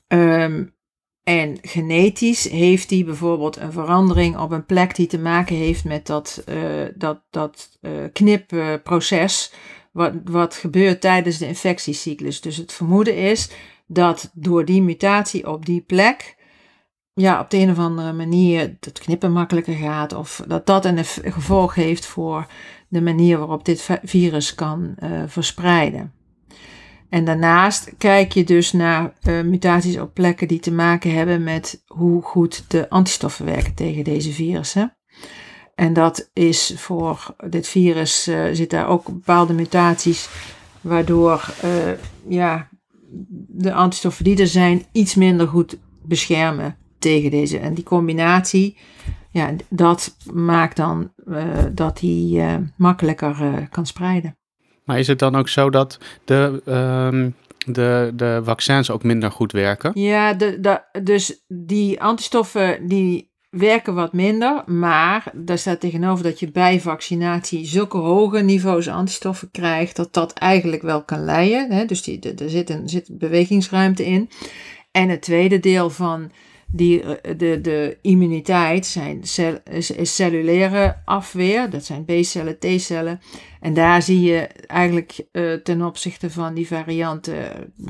Um, 0.07 0.75
en 1.23 1.57
genetisch 1.61 2.49
heeft 2.49 2.89
hij 2.89 3.05
bijvoorbeeld 3.05 3.57
een 3.57 3.71
verandering 3.71 4.37
op 4.37 4.51
een 4.51 4.65
plek 4.65 4.95
die 4.95 5.07
te 5.07 5.19
maken 5.19 5.55
heeft 5.55 5.83
met 5.83 6.07
dat, 6.07 6.43
uh, 6.49 6.85
dat, 6.95 7.21
dat 7.29 7.77
uh, 7.81 7.91
knipproces, 8.13 9.53
wat, 9.91 10.13
wat 10.23 10.55
gebeurt 10.55 11.01
tijdens 11.01 11.37
de 11.37 11.47
infectiecyclus. 11.47 12.41
Dus 12.41 12.57
het 12.57 12.73
vermoeden 12.73 13.15
is 13.15 13.49
dat 13.87 14.31
door 14.33 14.65
die 14.65 14.81
mutatie 14.81 15.47
op 15.47 15.65
die 15.65 15.81
plek, 15.81 16.35
ja, 17.13 17.39
op 17.39 17.49
de 17.49 17.57
een 17.57 17.71
of 17.71 17.77
andere 17.77 18.13
manier 18.13 18.75
het 18.79 18.99
knippen 18.99 19.31
makkelijker 19.31 19.75
gaat, 19.75 20.13
of 20.13 20.43
dat 20.47 20.65
dat 20.65 20.85
een 20.85 21.05
gevolg 21.05 21.75
heeft 21.75 22.05
voor 22.05 22.47
de 22.87 23.01
manier 23.01 23.37
waarop 23.37 23.65
dit 23.65 23.89
virus 24.03 24.55
kan 24.55 24.95
uh, 25.03 25.23
verspreiden. 25.27 26.13
En 27.13 27.25
daarnaast 27.25 27.93
kijk 27.97 28.31
je 28.31 28.43
dus 28.43 28.71
naar 28.71 29.13
uh, 29.23 29.41
mutaties 29.41 29.99
op 29.99 30.13
plekken 30.13 30.47
die 30.47 30.59
te 30.59 30.71
maken 30.71 31.13
hebben 31.13 31.43
met 31.43 31.83
hoe 31.87 32.21
goed 32.21 32.65
de 32.67 32.89
antistoffen 32.89 33.45
werken 33.45 33.73
tegen 33.73 34.03
deze 34.03 34.31
virussen. 34.31 34.97
En 35.75 35.93
dat 35.93 36.29
is 36.33 36.73
voor 36.75 37.35
dit 37.49 37.67
virus, 37.67 38.27
uh, 38.27 38.45
zit 38.51 38.69
daar 38.69 38.87
ook 38.87 39.05
bepaalde 39.05 39.53
mutaties, 39.53 40.29
waardoor 40.81 41.53
uh, 41.63 41.91
ja, 42.27 42.69
de 43.47 43.73
antistoffen 43.73 44.23
die 44.23 44.39
er 44.39 44.47
zijn 44.47 44.85
iets 44.91 45.15
minder 45.15 45.47
goed 45.47 45.77
beschermen 46.05 46.77
tegen 46.99 47.31
deze. 47.31 47.59
En 47.59 47.73
die 47.73 47.83
combinatie, 47.83 48.77
ja, 49.31 49.53
dat 49.69 50.15
maakt 50.33 50.75
dan 50.75 51.11
dat 51.71 51.97
die 51.97 52.41
makkelijker 52.77 53.67
kan 53.71 53.85
spreiden. 53.85 54.37
Maar 54.83 54.99
is 54.99 55.07
het 55.07 55.19
dan 55.19 55.35
ook 55.35 55.49
zo 55.49 55.69
dat 55.69 55.97
de, 56.25 56.61
um, 57.11 57.35
de, 57.65 58.11
de 58.15 58.41
vaccins 58.43 58.91
ook 58.91 59.03
minder 59.03 59.31
goed 59.31 59.51
werken. 59.51 59.91
Ja, 59.93 60.33
de, 60.33 60.59
de, 60.59 61.01
dus 61.03 61.43
die 61.47 62.01
antistoffen 62.01 62.87
die 62.87 63.31
werken 63.49 63.93
wat 63.93 64.13
minder, 64.13 64.63
maar 64.65 65.31
daar 65.33 65.57
staat 65.57 65.79
tegenover 65.79 66.23
dat 66.23 66.39
je 66.39 66.51
bij 66.51 66.79
vaccinatie 66.79 67.65
zulke 67.65 67.97
hoge 67.97 68.39
niveaus 68.39 68.87
antistoffen 68.87 69.51
krijgt, 69.51 69.95
dat 69.95 70.13
dat 70.13 70.33
eigenlijk 70.33 70.81
wel 70.81 71.03
kan 71.03 71.23
leiden. 71.23 71.71
Hè? 71.71 71.85
Dus 71.85 72.03
die, 72.03 72.19
er 72.19 72.49
zit 72.49 72.69
een 72.69 72.89
zit 72.89 73.17
bewegingsruimte 73.17 74.05
in. 74.05 74.29
En 74.91 75.09
het 75.09 75.21
tweede 75.21 75.59
deel 75.59 75.89
van 75.89 76.31
die, 76.75 77.01
eh, 77.01 77.37
de, 77.37 77.61
de 77.61 77.97
immuniteit 78.01 78.85
zijn 78.85 79.23
cel, 79.23 79.57
is, 79.69 80.15
cellulaire 80.15 80.95
afweer, 81.05 81.69
dat 81.69 81.85
zijn 81.85 82.05
B-cellen, 82.05 82.59
T-cellen. 82.59 83.21
En 83.59 83.73
daar 83.73 84.01
zie 84.01 84.21
je 84.21 84.47
eigenlijk 84.67 85.25
uh, 85.31 85.53
ten 85.53 85.81
opzichte 85.81 86.29
van 86.29 86.53
die 86.53 86.67
varianten 86.67 87.35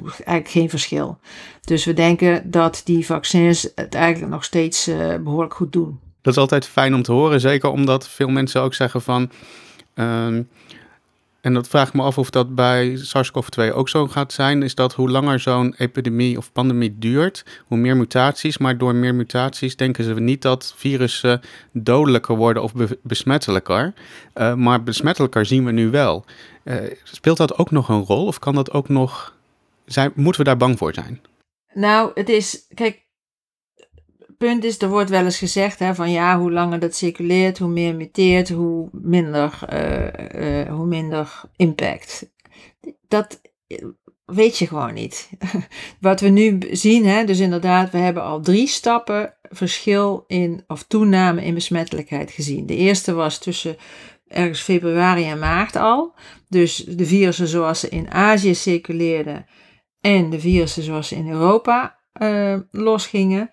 eigenlijk 0.08 0.48
geen 0.48 0.70
verschil. 0.70 1.18
Dus 1.62 1.86
we 1.86 1.94
denken 1.94 2.52
dat 2.52 2.82
die 2.86 3.06
vaccins 3.06 3.72
het 3.76 3.96
eigenlijk 3.96 4.34
nog 4.34 4.44
steeds 4.44 4.90
behoorlijk 5.24 5.54
goed 5.54 5.72
doen. 5.72 6.00
Dat 6.22 6.34
is 6.34 6.40
altijd 6.40 6.68
fijn 6.68 6.96
om 6.96 7.04
te 7.04 7.12
horen, 7.12 7.40
zeker 7.40 7.70
omdat 7.70 8.08
veel 8.08 8.30
mensen 8.30 8.62
ook 8.62 8.74
zeggen 8.74 9.02
van... 9.02 9.30
Um, 9.96 10.48
en 11.44 11.54
dat 11.54 11.68
vraag 11.68 11.88
ik 11.88 11.94
me 11.94 12.02
af 12.02 12.18
of 12.18 12.30
dat 12.30 12.56
bij 12.56 12.98
SARS-CoV-2 12.98 13.74
ook 13.74 13.90
zo 13.90 14.08
gaat 14.08 14.34
zijn. 14.34 14.64
Is 14.64 14.76
dat 14.76 14.94
hoe 14.94 15.10
langer 15.10 15.40
zo'n 15.40 15.76
epidemie 15.78 16.38
of 16.38 16.52
pandemie 16.52 16.96
duurt, 17.00 17.46
hoe 17.68 17.78
meer 17.78 17.98
mutaties. 17.98 18.58
Maar 18.58 18.78
door 18.78 18.96
meer 18.96 19.16
mutaties 19.16 19.76
denken 19.76 20.04
ze 20.04 20.14
niet 20.14 20.42
dat 20.42 20.74
virussen 20.76 21.42
dodelijker 21.72 22.36
worden 22.36 22.64
of 22.64 22.74
besmettelijker. 23.02 23.94
Uh, 24.36 24.54
maar 24.54 24.84
besmettelijker 24.84 25.46
zien 25.46 25.66
we 25.66 25.72
nu 25.72 25.90
wel. 25.90 26.26
Uh, 26.64 26.76
speelt 27.04 27.38
dat 27.38 27.58
ook 27.58 27.72
nog 27.72 27.90
een 27.90 28.04
rol 28.04 28.26
of 28.26 28.40
kan 28.40 28.56
dat 28.56 28.72
ook 28.72 28.90
nog 28.90 29.36
zijn? 29.86 30.12
Moeten 30.16 30.42
we 30.42 30.48
daar 30.48 30.58
bang 30.58 30.78
voor 30.78 30.94
zijn? 30.94 31.22
Nou, 31.74 32.12
het 32.14 32.30
is, 32.30 32.66
kijk, 32.74 33.02
punt 34.44 34.64
is, 34.64 34.82
er 34.82 34.90
wordt 34.90 35.10
wel 35.10 35.24
eens 35.24 35.38
gezegd 35.38 35.80
hè, 35.80 35.96
van 35.96 36.12
ja, 36.12 36.40
hoe 36.40 36.52
langer 36.52 36.80
dat 36.80 36.96
circuleert, 36.96 37.58
hoe 37.58 37.70
meer 37.70 37.96
muteert, 37.96 38.50
hoe 38.50 38.90
minder, 38.92 39.60
uh, 39.74 40.62
uh, 40.62 40.74
hoe 40.74 40.86
minder 40.86 41.42
impact. 41.56 42.32
Dat 43.08 43.42
weet 44.26 44.58
je 44.58 44.68
gewoon 44.68 44.94
niet. 44.94 45.30
Wat 46.00 46.22
we 46.22 46.28
nu 46.28 46.58
zien, 46.72 47.06
hè, 47.06 47.26
dus 47.26 47.40
inderdaad, 47.40 47.92
we 47.92 47.98
hebben 47.98 48.24
al 48.24 48.42
drie 48.42 48.68
stappen 48.68 49.34
verschil 49.42 50.24
in, 50.28 50.64
of 50.68 50.84
toename 50.84 51.44
in 51.44 51.54
besmettelijkheid 51.54 52.32
gezien. 52.32 52.66
De 52.66 52.76
eerste 52.76 53.14
was 53.14 53.38
tussen 53.40 53.76
ergens 54.28 54.62
februari 54.62 55.24
en 55.24 55.40
maart 55.40 55.76
al. 55.76 56.14
Dus 56.50 56.76
de 56.76 57.06
virussen 57.06 57.48
zoals 57.48 57.80
ze 57.80 57.90
in 57.90 58.12
Azië 58.12 58.56
circuleerden 58.56 59.46
en 60.02 60.30
de 60.30 60.40
virussen 60.40 60.84
zoals 60.84 61.08
ze 61.08 61.16
in 61.16 61.30
Europa 61.30 62.00
uh, 62.22 62.58
losgingen 62.72 63.50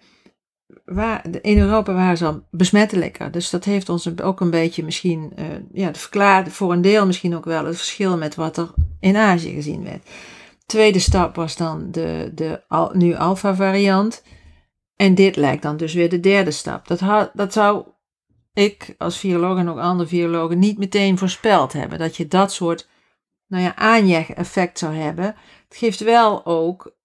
waar, 0.85 1.25
in 1.41 1.59
Europa 1.59 1.93
waren 1.93 2.17
ze 2.17 2.27
al 2.27 2.47
besmettelijker. 2.51 3.31
Dus 3.31 3.51
dat 3.51 3.65
heeft 3.65 3.89
ons 3.89 4.21
ook 4.21 4.41
een 4.41 4.51
beetje 4.51 4.85
misschien, 4.85 5.33
uh, 5.39 5.45
ja, 5.73 5.95
verklaart 5.95 6.53
voor 6.53 6.73
een 6.73 6.83
deel 6.83 7.07
misschien 7.07 7.37
ook 7.37 7.45
wel 7.45 7.65
het 7.65 7.77
verschil 7.77 8.17
met 8.17 8.35
wat 8.35 8.57
er 8.57 8.71
in 9.01 9.17
Azië 9.17 9.53
gezien 9.53 9.85
werd. 9.85 10.09
Tweede 10.67 10.99
stap 10.99 11.35
was 11.35 11.57
dan 11.57 11.91
de, 11.91 12.33
de 12.35 12.63
nu 12.93 13.15
alpha 13.15 13.55
variant. 13.55 14.23
En 14.97 15.15
dit 15.15 15.37
lijkt 15.37 15.63
dan 15.63 15.77
dus 15.77 15.95
weer 15.95 16.09
de 16.09 16.21
derde 16.21 16.51
stap. 16.51 16.89
Dat, 16.89 17.31
dat 17.33 17.53
zou 17.53 17.85
ik 18.53 18.95
als 18.99 19.19
viroloog 19.19 19.59
en 19.59 19.69
ook 19.69 19.79
andere 19.79 20.09
virologen 20.09 20.59
niet 20.59 20.79
meteen 20.79 21.19
voorspeld 21.19 21.73
hebben. 21.73 21.99
Dat 21.99 22.17
je 22.17 22.29
dat 22.29 22.53
soort 22.53 22.89
nou 23.47 23.63
ja, 23.63 23.77
aanjeg-effect 23.77 24.79
zou 24.79 24.95
hebben. 24.95 25.25
Het 25.69 25.77
geeft 25.77 26.01
wel 26.01 26.47
ook 26.47 26.99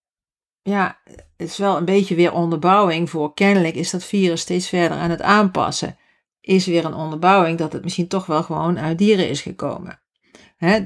ja, 0.69 0.97
het 1.37 1.49
is 1.49 1.57
wel 1.57 1.77
een 1.77 1.85
beetje 1.85 2.15
weer 2.15 2.33
onderbouwing 2.33 3.09
voor 3.09 3.33
kennelijk 3.33 3.75
is 3.75 3.89
dat 3.89 4.03
virus 4.03 4.41
steeds 4.41 4.69
verder 4.69 4.97
aan 4.97 5.09
het 5.09 5.21
aanpassen. 5.21 5.97
Is 6.41 6.65
weer 6.65 6.85
een 6.85 6.93
onderbouwing 6.93 7.57
dat 7.57 7.73
het 7.73 7.83
misschien 7.83 8.07
toch 8.07 8.25
wel 8.25 8.43
gewoon 8.43 8.79
uit 8.79 8.97
dieren 8.97 9.29
is 9.29 9.41
gekomen. 9.41 9.99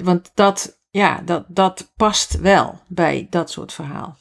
Want 0.03 0.31
dat, 0.33 0.79
ja, 0.89 1.21
dat, 1.25 1.45
dat 1.47 1.91
past 1.95 2.39
wel 2.39 2.79
bij 2.87 3.27
dat 3.29 3.51
soort 3.51 3.73
verhaal. 3.73 4.17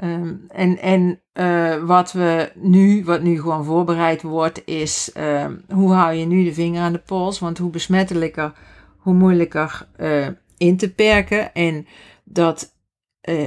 Um, 0.00 0.44
en 0.48 0.78
en 0.78 1.20
uh, 1.34 1.84
wat 1.84 2.12
we 2.12 2.52
nu, 2.54 3.04
wat 3.04 3.22
nu 3.22 3.40
gewoon 3.40 3.64
voorbereid 3.64 4.22
wordt, 4.22 4.62
is 4.66 5.10
um, 5.16 5.64
hoe 5.68 5.92
hou 5.92 6.14
je 6.14 6.26
nu 6.26 6.44
de 6.44 6.54
vinger 6.54 6.82
aan 6.82 6.92
de 6.92 6.98
pols? 6.98 7.38
Want 7.38 7.58
hoe 7.58 7.70
besmettelijker, 7.70 8.52
hoe 8.96 9.14
moeilijker 9.14 9.86
uh, 9.96 10.28
in 10.56 10.76
te 10.76 10.92
perken. 10.92 11.54
En 11.54 11.86
dat 12.24 12.75
uh, 13.26 13.46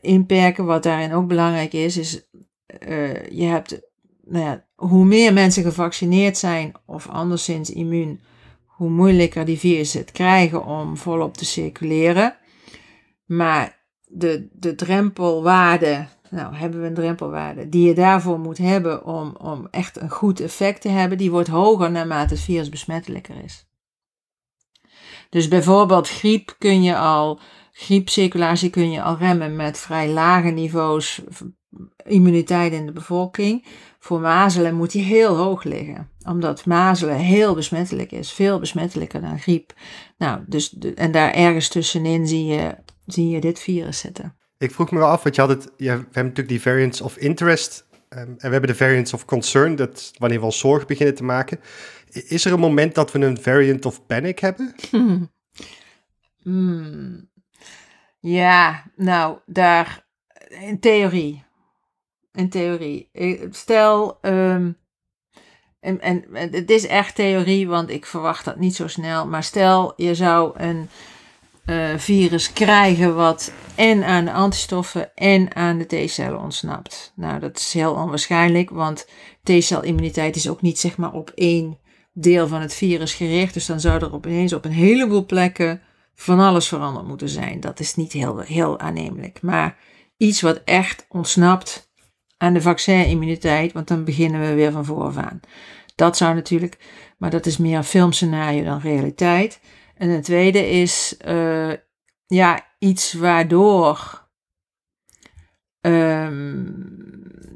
inperken. 0.00 0.64
Wat 0.64 0.82
daarin 0.82 1.12
ook 1.12 1.26
belangrijk 1.26 1.72
is, 1.72 1.96
is 1.96 2.28
uh, 2.88 3.28
je 3.28 3.44
hebt, 3.44 3.80
nou 4.24 4.44
ja, 4.44 4.64
hoe 4.74 5.04
meer 5.04 5.32
mensen 5.32 5.62
gevaccineerd 5.62 6.38
zijn 6.38 6.72
of 6.86 7.08
anderszins 7.08 7.70
immuun, 7.70 8.20
hoe 8.66 8.90
moeilijker 8.90 9.44
die 9.44 9.58
virussen 9.58 10.00
het 10.00 10.12
krijgen 10.12 10.64
om 10.64 10.96
volop 10.96 11.36
te 11.36 11.44
circuleren. 11.44 12.36
Maar 13.24 13.78
de, 14.06 14.48
de 14.52 14.74
drempelwaarde, 14.74 16.06
nou 16.30 16.54
hebben 16.54 16.80
we 16.80 16.86
een 16.86 16.94
drempelwaarde, 16.94 17.68
die 17.68 17.86
je 17.86 17.94
daarvoor 17.94 18.38
moet 18.38 18.58
hebben 18.58 19.04
om, 19.04 19.36
om 19.36 19.68
echt 19.70 20.00
een 20.00 20.10
goed 20.10 20.40
effect 20.40 20.80
te 20.80 20.88
hebben, 20.88 21.18
die 21.18 21.30
wordt 21.30 21.48
hoger 21.48 21.90
naarmate 21.90 22.34
het 22.34 22.42
virus 22.42 22.68
besmettelijker 22.68 23.44
is. 23.44 23.68
Dus 25.30 25.48
bijvoorbeeld 25.48 26.08
griep 26.08 26.54
kun 26.58 26.82
je 26.82 26.96
al 26.96 27.40
Griepcirculatie 27.80 28.70
kun 28.70 28.90
je 28.90 29.02
al 29.02 29.16
remmen 29.16 29.56
met 29.56 29.78
vrij 29.78 30.08
lage 30.08 30.48
niveaus 30.48 31.22
immuniteit 32.04 32.72
in 32.72 32.86
de 32.86 32.92
bevolking. 32.92 33.64
Voor 33.98 34.20
mazelen 34.20 34.74
moet 34.74 34.90
die 34.90 35.02
heel 35.02 35.36
hoog 35.36 35.64
liggen, 35.64 36.10
omdat 36.26 36.66
mazelen 36.66 37.16
heel 37.16 37.54
besmettelijk 37.54 38.12
is, 38.12 38.32
veel 38.32 38.58
besmettelijker 38.58 39.20
dan 39.20 39.38
griep. 39.38 39.72
Nou, 40.18 40.40
dus, 40.46 40.78
en 40.94 41.12
daar 41.12 41.32
ergens 41.32 41.68
tussenin 41.68 42.26
zie 42.26 42.44
je, 42.44 42.76
zie 43.06 43.28
je 43.28 43.40
dit 43.40 43.58
virus 43.58 43.98
zitten. 43.98 44.36
Ik 44.58 44.70
vroeg 44.70 44.90
me 44.90 44.98
wel 44.98 45.08
af, 45.08 45.22
want 45.22 45.34
je 45.34 45.40
had 45.40 45.50
het, 45.50 45.64
je, 45.76 45.84
we 45.84 45.90
hebben 45.90 46.08
natuurlijk 46.12 46.48
die 46.48 46.60
variants 46.60 47.00
of 47.00 47.16
interest 47.16 47.86
um, 48.08 48.18
en 48.18 48.36
we 48.36 48.48
hebben 48.48 48.70
de 48.70 48.74
variants 48.74 49.12
of 49.12 49.24
concern, 49.24 49.76
dat 49.76 50.10
wanneer 50.18 50.38
we 50.38 50.44
al 50.44 50.52
zorg 50.52 50.86
beginnen 50.86 51.14
te 51.14 51.24
maken. 51.24 51.60
Is 52.10 52.44
er 52.44 52.52
een 52.52 52.60
moment 52.60 52.94
dat 52.94 53.12
we 53.12 53.18
een 53.18 53.40
variant 53.40 53.86
of 53.86 54.06
panic 54.06 54.38
hebben? 54.38 54.74
Hmm. 56.42 57.29
Ja, 58.20 58.84
nou, 58.96 59.38
daar, 59.46 60.06
in 60.48 60.80
theorie. 60.80 61.44
In 62.32 62.48
theorie. 62.48 63.08
Stel, 63.50 64.18
um, 64.22 64.78
en, 65.80 66.00
en 66.00 66.24
het 66.50 66.70
is 66.70 66.86
echt 66.86 67.14
theorie, 67.14 67.68
want 67.68 67.90
ik 67.90 68.06
verwacht 68.06 68.44
dat 68.44 68.58
niet 68.58 68.74
zo 68.74 68.86
snel. 68.86 69.26
Maar 69.26 69.42
stel, 69.42 69.92
je 69.96 70.14
zou 70.14 70.60
een 70.60 70.88
uh, 71.66 71.94
virus 71.96 72.52
krijgen 72.52 73.14
wat 73.14 73.52
en 73.74 74.04
aan 74.04 74.24
de 74.24 74.32
antistoffen 74.32 75.14
en 75.14 75.54
aan 75.54 75.78
de 75.78 76.04
T-cellen 76.04 76.40
ontsnapt. 76.40 77.12
Nou, 77.16 77.40
dat 77.40 77.58
is 77.58 77.72
heel 77.72 77.94
onwaarschijnlijk, 77.94 78.70
want 78.70 79.08
T-celimmuniteit 79.42 80.36
is 80.36 80.48
ook 80.48 80.62
niet 80.62 80.78
zeg 80.78 80.96
maar 80.96 81.12
op 81.12 81.32
één 81.34 81.78
deel 82.12 82.48
van 82.48 82.60
het 82.60 82.74
virus 82.74 83.14
gericht. 83.14 83.54
Dus 83.54 83.66
dan 83.66 83.80
zou 83.80 84.04
er 84.04 84.12
opeens 84.12 84.52
op 84.52 84.64
een 84.64 84.72
heleboel 84.72 85.26
plekken 85.26 85.82
van 86.20 86.40
alles 86.40 86.68
veranderd 86.68 87.06
moeten 87.06 87.28
zijn. 87.28 87.60
Dat 87.60 87.80
is 87.80 87.94
niet 87.94 88.12
heel, 88.12 88.38
heel 88.38 88.78
aannemelijk. 88.78 89.42
Maar 89.42 89.78
iets 90.16 90.40
wat 90.40 90.60
echt 90.64 91.06
ontsnapt 91.08 91.92
aan 92.36 92.52
de 92.52 92.62
vaccinimmuniteit, 92.62 93.72
want 93.72 93.88
dan 93.88 94.04
beginnen 94.04 94.40
we 94.40 94.54
weer 94.54 94.72
van 94.72 94.84
vooraf 94.84 95.16
aan. 95.16 95.40
Dat 95.94 96.16
zou 96.16 96.34
natuurlijk, 96.34 96.78
maar 97.18 97.30
dat 97.30 97.46
is 97.46 97.56
meer 97.56 97.76
een 97.76 97.84
filmscenario 97.84 98.64
dan 98.64 98.80
realiteit. 98.80 99.60
En 99.94 100.08
een 100.08 100.22
tweede 100.22 100.70
is 100.70 101.16
uh, 101.26 101.72
ja, 102.26 102.66
iets 102.78 103.12
waardoor 103.12 104.28
um, 105.80 106.90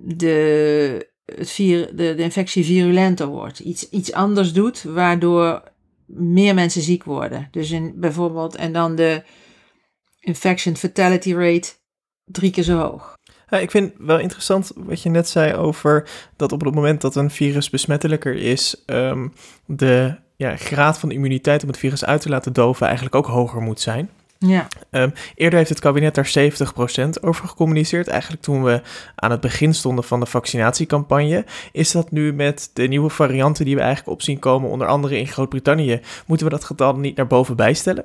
de, 0.05 1.09
het 1.25 1.55
de, 1.57 1.93
de 1.95 2.17
infectie 2.17 2.65
virulenter 2.65 3.27
wordt. 3.27 3.59
Iets, 3.59 3.89
iets 3.89 4.13
anders 4.13 4.53
doet, 4.53 4.83
waardoor 4.83 5.63
meer 6.07 6.55
mensen 6.55 6.83
ziek 6.83 7.05
worden. 7.05 7.49
Dus 7.51 7.71
in, 7.71 7.93
bijvoorbeeld, 7.97 8.57
en 8.57 8.73
dan 8.73 8.95
de 8.95 9.23
infection 10.21 10.77
fatality 10.77 11.35
rate 11.35 11.73
drie 12.25 12.51
keer 12.51 12.63
zo 12.63 12.79
hoog. 12.79 13.17
Ik 13.51 13.71
vind 13.71 13.93
wel 13.99 14.19
interessant 14.19 14.73
wat 14.75 15.03
je 15.03 15.09
net 15.09 15.29
zei 15.29 15.55
over 15.55 16.09
dat 16.37 16.53
op 16.53 16.61
het 16.61 16.75
moment 16.75 17.01
dat 17.01 17.17
een 17.17 17.31
virus 17.31 17.71
besmettelijker 17.71 18.35
is, 18.35 18.83
um, 18.87 19.33
de 19.67 20.17
ja, 20.37 20.57
graad 20.57 20.99
van 20.99 21.11
immuniteit 21.11 21.63
om 21.63 21.69
het 21.69 21.79
virus 21.79 22.05
uit 22.05 22.21
te 22.21 22.29
laten 22.29 22.53
doven 22.53 22.87
eigenlijk 22.87 23.15
ook 23.15 23.27
hoger 23.27 23.61
moet 23.61 23.81
zijn. 23.81 24.11
Ja. 24.47 24.69
Um, 24.91 25.13
eerder 25.35 25.59
heeft 25.59 25.71
het 25.71 25.81
kabinet 25.81 26.15
daar 26.15 26.33
70% 26.39 27.09
over 27.21 27.49
gecommuniceerd. 27.49 28.09
Eigenlijk 28.09 28.43
toen 28.43 28.63
we 28.63 28.81
aan 29.15 29.31
het 29.31 29.41
begin 29.41 29.75
stonden 29.75 30.05
van 30.05 30.21
de 30.21 30.27
vaccinatiecampagne. 30.27 31.45
Is 31.73 31.91
dat 31.91 32.11
nu 32.11 32.33
met 32.33 32.71
de 32.73 32.89
nieuwe 32.89 33.11
varianten 33.11 33.65
die 33.65 33.75
we 33.75 33.81
eigenlijk 33.81 34.11
op 34.11 34.23
zien 34.23 34.39
komen, 34.39 34.71
onder 34.71 34.87
andere 34.87 35.19
in 35.19 35.27
Groot-Brittannië, 35.27 36.01
moeten 36.27 36.47
we 36.47 36.53
dat 36.53 36.65
getal 36.65 36.97
niet 36.97 37.17
naar 37.17 37.27
boven 37.27 37.57
bijstellen? 37.57 38.05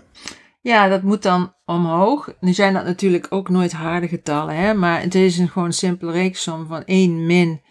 Ja, 0.61 0.87
dat 0.87 1.01
moet 1.01 1.23
dan 1.23 1.53
omhoog. 1.65 2.33
Nu 2.39 2.53
zijn 2.53 2.73
dat 2.73 2.85
natuurlijk 2.85 3.27
ook 3.29 3.49
nooit 3.49 3.71
harde 3.71 4.07
getallen, 4.07 4.55
hè? 4.55 4.73
maar 4.73 5.01
het 5.01 5.15
is 5.15 5.37
een 5.37 5.49
gewoon 5.49 5.73
simpele 5.73 6.11
reeksom 6.11 6.67
van 6.67 6.83
1 6.85 7.25
min 7.25 7.61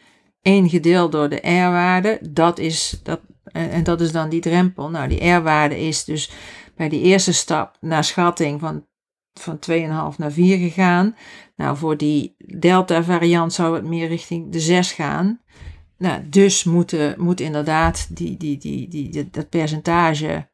1 0.42 0.68
gedeeld 0.68 1.12
door 1.12 1.28
de 1.28 1.36
R-waarde. 1.36 2.18
Dat 2.30 2.58
is, 2.58 3.00
dat, 3.02 3.20
en 3.52 3.84
dat 3.84 4.00
is 4.00 4.12
dan 4.12 4.28
die 4.28 4.40
drempel. 4.40 4.90
Nou, 4.90 5.08
die 5.08 5.30
R-waarde 5.30 5.80
is 5.80 6.04
dus 6.04 6.30
bij 6.78 6.88
die 6.88 7.02
eerste 7.02 7.32
stap 7.32 7.76
naar 7.80 8.04
schatting 8.04 8.60
van, 8.60 8.86
van 9.32 9.58
2,5 9.70 10.16
naar 10.16 10.32
4 10.32 10.58
gegaan. 10.58 11.16
Nou, 11.56 11.76
voor 11.76 11.96
die 11.96 12.34
delta-variant 12.38 13.52
zou 13.52 13.74
het 13.74 13.84
meer 13.84 14.08
richting 14.08 14.52
de 14.52 14.60
6 14.60 14.92
gaan. 14.92 15.40
Nou, 15.96 16.28
dus 16.28 16.64
moet, 16.64 17.16
moet 17.16 17.40
inderdaad 17.40 18.16
die, 18.16 18.36
die, 18.36 18.58
die, 18.58 18.88
die, 18.88 19.30
dat 19.30 19.48
percentage 19.48 20.48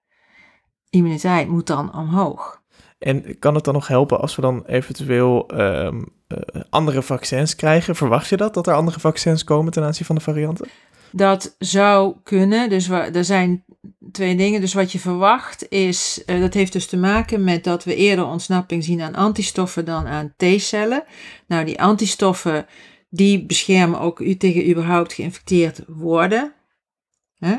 immuniteit 0.90 1.48
moet 1.48 1.66
dan 1.66 1.94
omhoog. 1.94 2.62
En 2.98 3.38
kan 3.38 3.54
het 3.54 3.64
dan 3.64 3.74
nog 3.74 3.88
helpen 3.88 4.20
als 4.20 4.36
we 4.36 4.42
dan 4.42 4.64
eventueel 4.66 5.48
ehm, 5.48 6.02
eh, 6.26 6.38
andere 6.70 7.02
vaccins 7.02 7.56
krijgen? 7.56 7.96
Verwacht 7.96 8.28
je 8.28 8.36
dat, 8.36 8.54
dat 8.54 8.66
er 8.66 8.74
andere 8.74 9.00
vaccins 9.00 9.44
komen 9.44 9.72
ten 9.72 9.84
aanzien 9.84 10.06
van 10.06 10.14
de 10.14 10.20
varianten? 10.20 10.68
Dat 11.10 11.54
zou 11.58 12.16
kunnen. 12.22 12.68
Dus 12.68 12.88
er 12.88 13.24
zijn 13.24 13.63
twee 14.12 14.36
dingen. 14.36 14.60
Dus 14.60 14.74
wat 14.74 14.92
je 14.92 14.98
verwacht 14.98 15.68
is, 15.70 16.22
uh, 16.26 16.40
dat 16.40 16.54
heeft 16.54 16.72
dus 16.72 16.86
te 16.86 16.96
maken 16.96 17.44
met 17.44 17.64
dat 17.64 17.84
we 17.84 17.94
eerder 17.94 18.26
ontsnapping 18.26 18.84
zien 18.84 19.00
aan 19.00 19.14
antistoffen 19.14 19.84
dan 19.84 20.06
aan 20.06 20.34
T-cellen. 20.36 21.04
Nou, 21.46 21.64
die 21.64 21.80
antistoffen 21.80 22.66
die 23.10 23.46
beschermen 23.46 24.00
ook 24.00 24.20
u 24.20 24.36
tegen 24.36 24.70
überhaupt 24.70 25.12
geïnfecteerd 25.12 25.82
worden. 25.86 26.54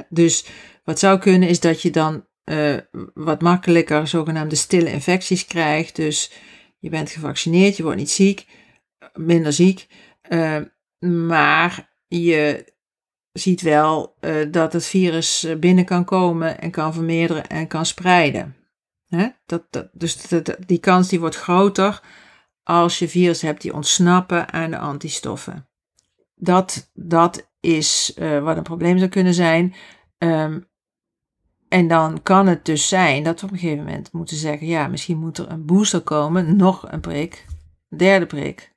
Dus 0.09 0.45
wat 0.83 0.99
zou 0.99 1.19
kunnen 1.19 1.49
is 1.49 1.59
dat 1.59 1.81
je 1.81 1.89
dan 1.89 2.25
uh, 2.45 2.77
wat 3.13 3.41
makkelijker 3.41 4.07
zogenaamde 4.07 4.55
stille 4.55 4.91
infecties 4.91 5.45
krijgt. 5.45 5.95
Dus 5.95 6.31
je 6.79 6.89
bent 6.89 7.09
gevaccineerd, 7.09 7.77
je 7.77 7.83
wordt 7.83 7.97
niet 7.97 8.11
ziek, 8.11 8.45
minder 9.13 9.53
ziek. 9.53 9.87
Uh, 10.29 10.61
maar 11.27 11.93
je 12.07 12.73
ziet 13.37 13.61
wel 13.61 14.15
uh, 14.21 14.51
dat 14.51 14.73
het 14.73 14.85
virus 14.85 15.47
binnen 15.59 15.85
kan 15.85 16.05
komen 16.05 16.59
en 16.59 16.71
kan 16.71 16.93
vermeerderen 16.93 17.47
en 17.47 17.67
kan 17.67 17.85
spreiden. 17.85 18.55
Hè? 19.07 19.27
Dat, 19.45 19.63
dat, 19.69 19.89
dus 19.93 20.17
die 20.65 20.79
kans 20.79 21.09
die 21.09 21.19
wordt 21.19 21.35
groter 21.35 22.01
als 22.63 22.99
je 22.99 23.09
virus 23.09 23.41
hebt 23.41 23.61
die 23.61 23.73
ontsnappen 23.73 24.51
aan 24.53 24.71
de 24.71 24.77
antistoffen. 24.77 25.67
Dat, 26.35 26.91
dat 26.93 27.49
is 27.59 28.13
uh, 28.19 28.43
wat 28.43 28.57
een 28.57 28.63
probleem 28.63 28.97
zou 28.97 29.09
kunnen 29.09 29.33
zijn. 29.33 29.73
Um, 30.17 30.67
en 31.67 31.87
dan 31.87 32.23
kan 32.23 32.47
het 32.47 32.65
dus 32.65 32.87
zijn 32.87 33.23
dat 33.23 33.39
we 33.39 33.45
op 33.45 33.51
een 33.51 33.59
gegeven 33.59 33.83
moment 33.83 34.11
moeten 34.11 34.37
zeggen: 34.37 34.67
ja, 34.67 34.87
misschien 34.87 35.17
moet 35.17 35.37
er 35.37 35.51
een 35.51 35.65
booster 35.65 36.01
komen, 36.01 36.55
nog 36.55 36.91
een 36.91 36.99
prik, 36.99 37.45
een 37.89 37.97
derde 37.97 38.25
prik, 38.25 38.73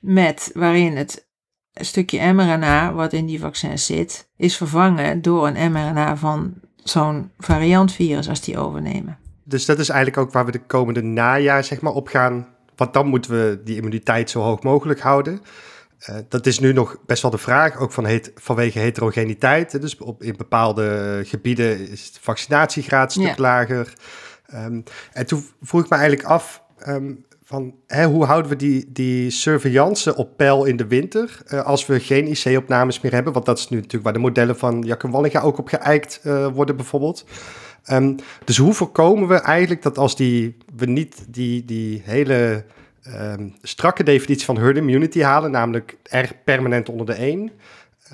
met 0.00 0.50
waarin 0.54 0.96
het 0.96 1.29
stukje 1.84 2.32
mRNA 2.32 2.92
wat 2.92 3.12
in 3.12 3.26
die 3.26 3.40
vaccins 3.40 3.86
zit, 3.86 4.28
is 4.36 4.56
vervangen 4.56 5.22
door 5.22 5.46
een 5.46 5.72
mRNA 5.72 6.16
van 6.16 6.54
zo'n 6.76 7.30
variantvirus 7.38 8.28
als 8.28 8.40
die 8.40 8.58
overnemen. 8.58 9.18
Dus 9.44 9.64
dat 9.64 9.78
is 9.78 9.88
eigenlijk 9.88 10.18
ook 10.18 10.32
waar 10.32 10.46
we 10.46 10.52
de 10.52 10.66
komende 10.66 11.02
najaar 11.02 11.64
zeg 11.64 11.80
maar, 11.80 11.92
op 11.92 12.08
gaan. 12.08 12.48
Want 12.76 12.92
dan 12.92 13.06
moeten 13.06 13.30
we 13.30 13.60
die 13.64 13.76
immuniteit 13.76 14.30
zo 14.30 14.40
hoog 14.40 14.62
mogelijk 14.62 15.00
houden. 15.00 15.40
Uh, 16.08 16.16
dat 16.28 16.46
is 16.46 16.58
nu 16.58 16.72
nog 16.72 16.96
best 17.06 17.22
wel 17.22 17.30
de 17.30 17.38
vraag, 17.38 17.78
ook 17.78 17.92
van 17.92 18.06
het, 18.06 18.32
vanwege 18.34 18.78
heterogeniteit. 18.78 19.80
Dus 19.80 19.98
op, 19.98 20.22
in 20.22 20.36
bepaalde 20.36 21.20
gebieden 21.24 21.88
is 21.88 22.12
de 22.12 22.18
vaccinatiegraad 22.22 23.14
een 23.14 23.22
stuk 23.22 23.36
ja. 23.36 23.42
lager. 23.42 23.92
Um, 24.54 24.82
en 25.12 25.26
toen 25.26 25.44
vroeg 25.62 25.84
ik 25.84 25.90
me 25.90 25.96
eigenlijk 25.96 26.28
af, 26.28 26.62
um, 26.86 27.24
van, 27.50 27.74
hoe 28.04 28.24
houden 28.24 28.50
we 28.50 28.56
die, 28.56 28.92
die 28.92 29.30
surveillance 29.30 30.16
op 30.16 30.36
peil 30.36 30.64
in 30.64 30.76
de 30.76 30.86
winter 30.86 31.42
uh, 31.48 31.62
als 31.62 31.86
we 31.86 32.00
geen 32.00 32.26
IC-opnames 32.26 33.00
meer 33.00 33.12
hebben? 33.12 33.32
Want 33.32 33.46
dat 33.46 33.58
is 33.58 33.68
nu 33.68 33.76
natuurlijk 33.76 34.04
waar 34.04 34.12
de 34.12 34.18
modellen 34.18 34.56
van 34.56 34.82
Jack 34.82 35.02
Wallinga 35.02 35.40
ook 35.40 35.58
op 35.58 35.68
geëikt 35.68 36.20
uh, 36.24 36.46
worden 36.46 36.76
bijvoorbeeld. 36.76 37.24
Um, 37.92 38.16
dus 38.44 38.56
hoe 38.56 38.72
voorkomen 38.72 39.28
we 39.28 39.34
eigenlijk 39.34 39.82
dat 39.82 39.98
als 39.98 40.16
die, 40.16 40.56
we 40.76 40.86
niet 40.86 41.24
die, 41.28 41.64
die 41.64 42.02
hele 42.04 42.64
um, 43.06 43.54
strakke 43.62 44.02
definitie 44.02 44.44
van 44.44 44.58
herd 44.58 44.76
immunity 44.76 45.20
halen, 45.20 45.50
namelijk 45.50 45.96
er 46.02 46.32
permanent 46.44 46.88
onder 46.88 47.06
de 47.06 47.14
1. 47.14 47.50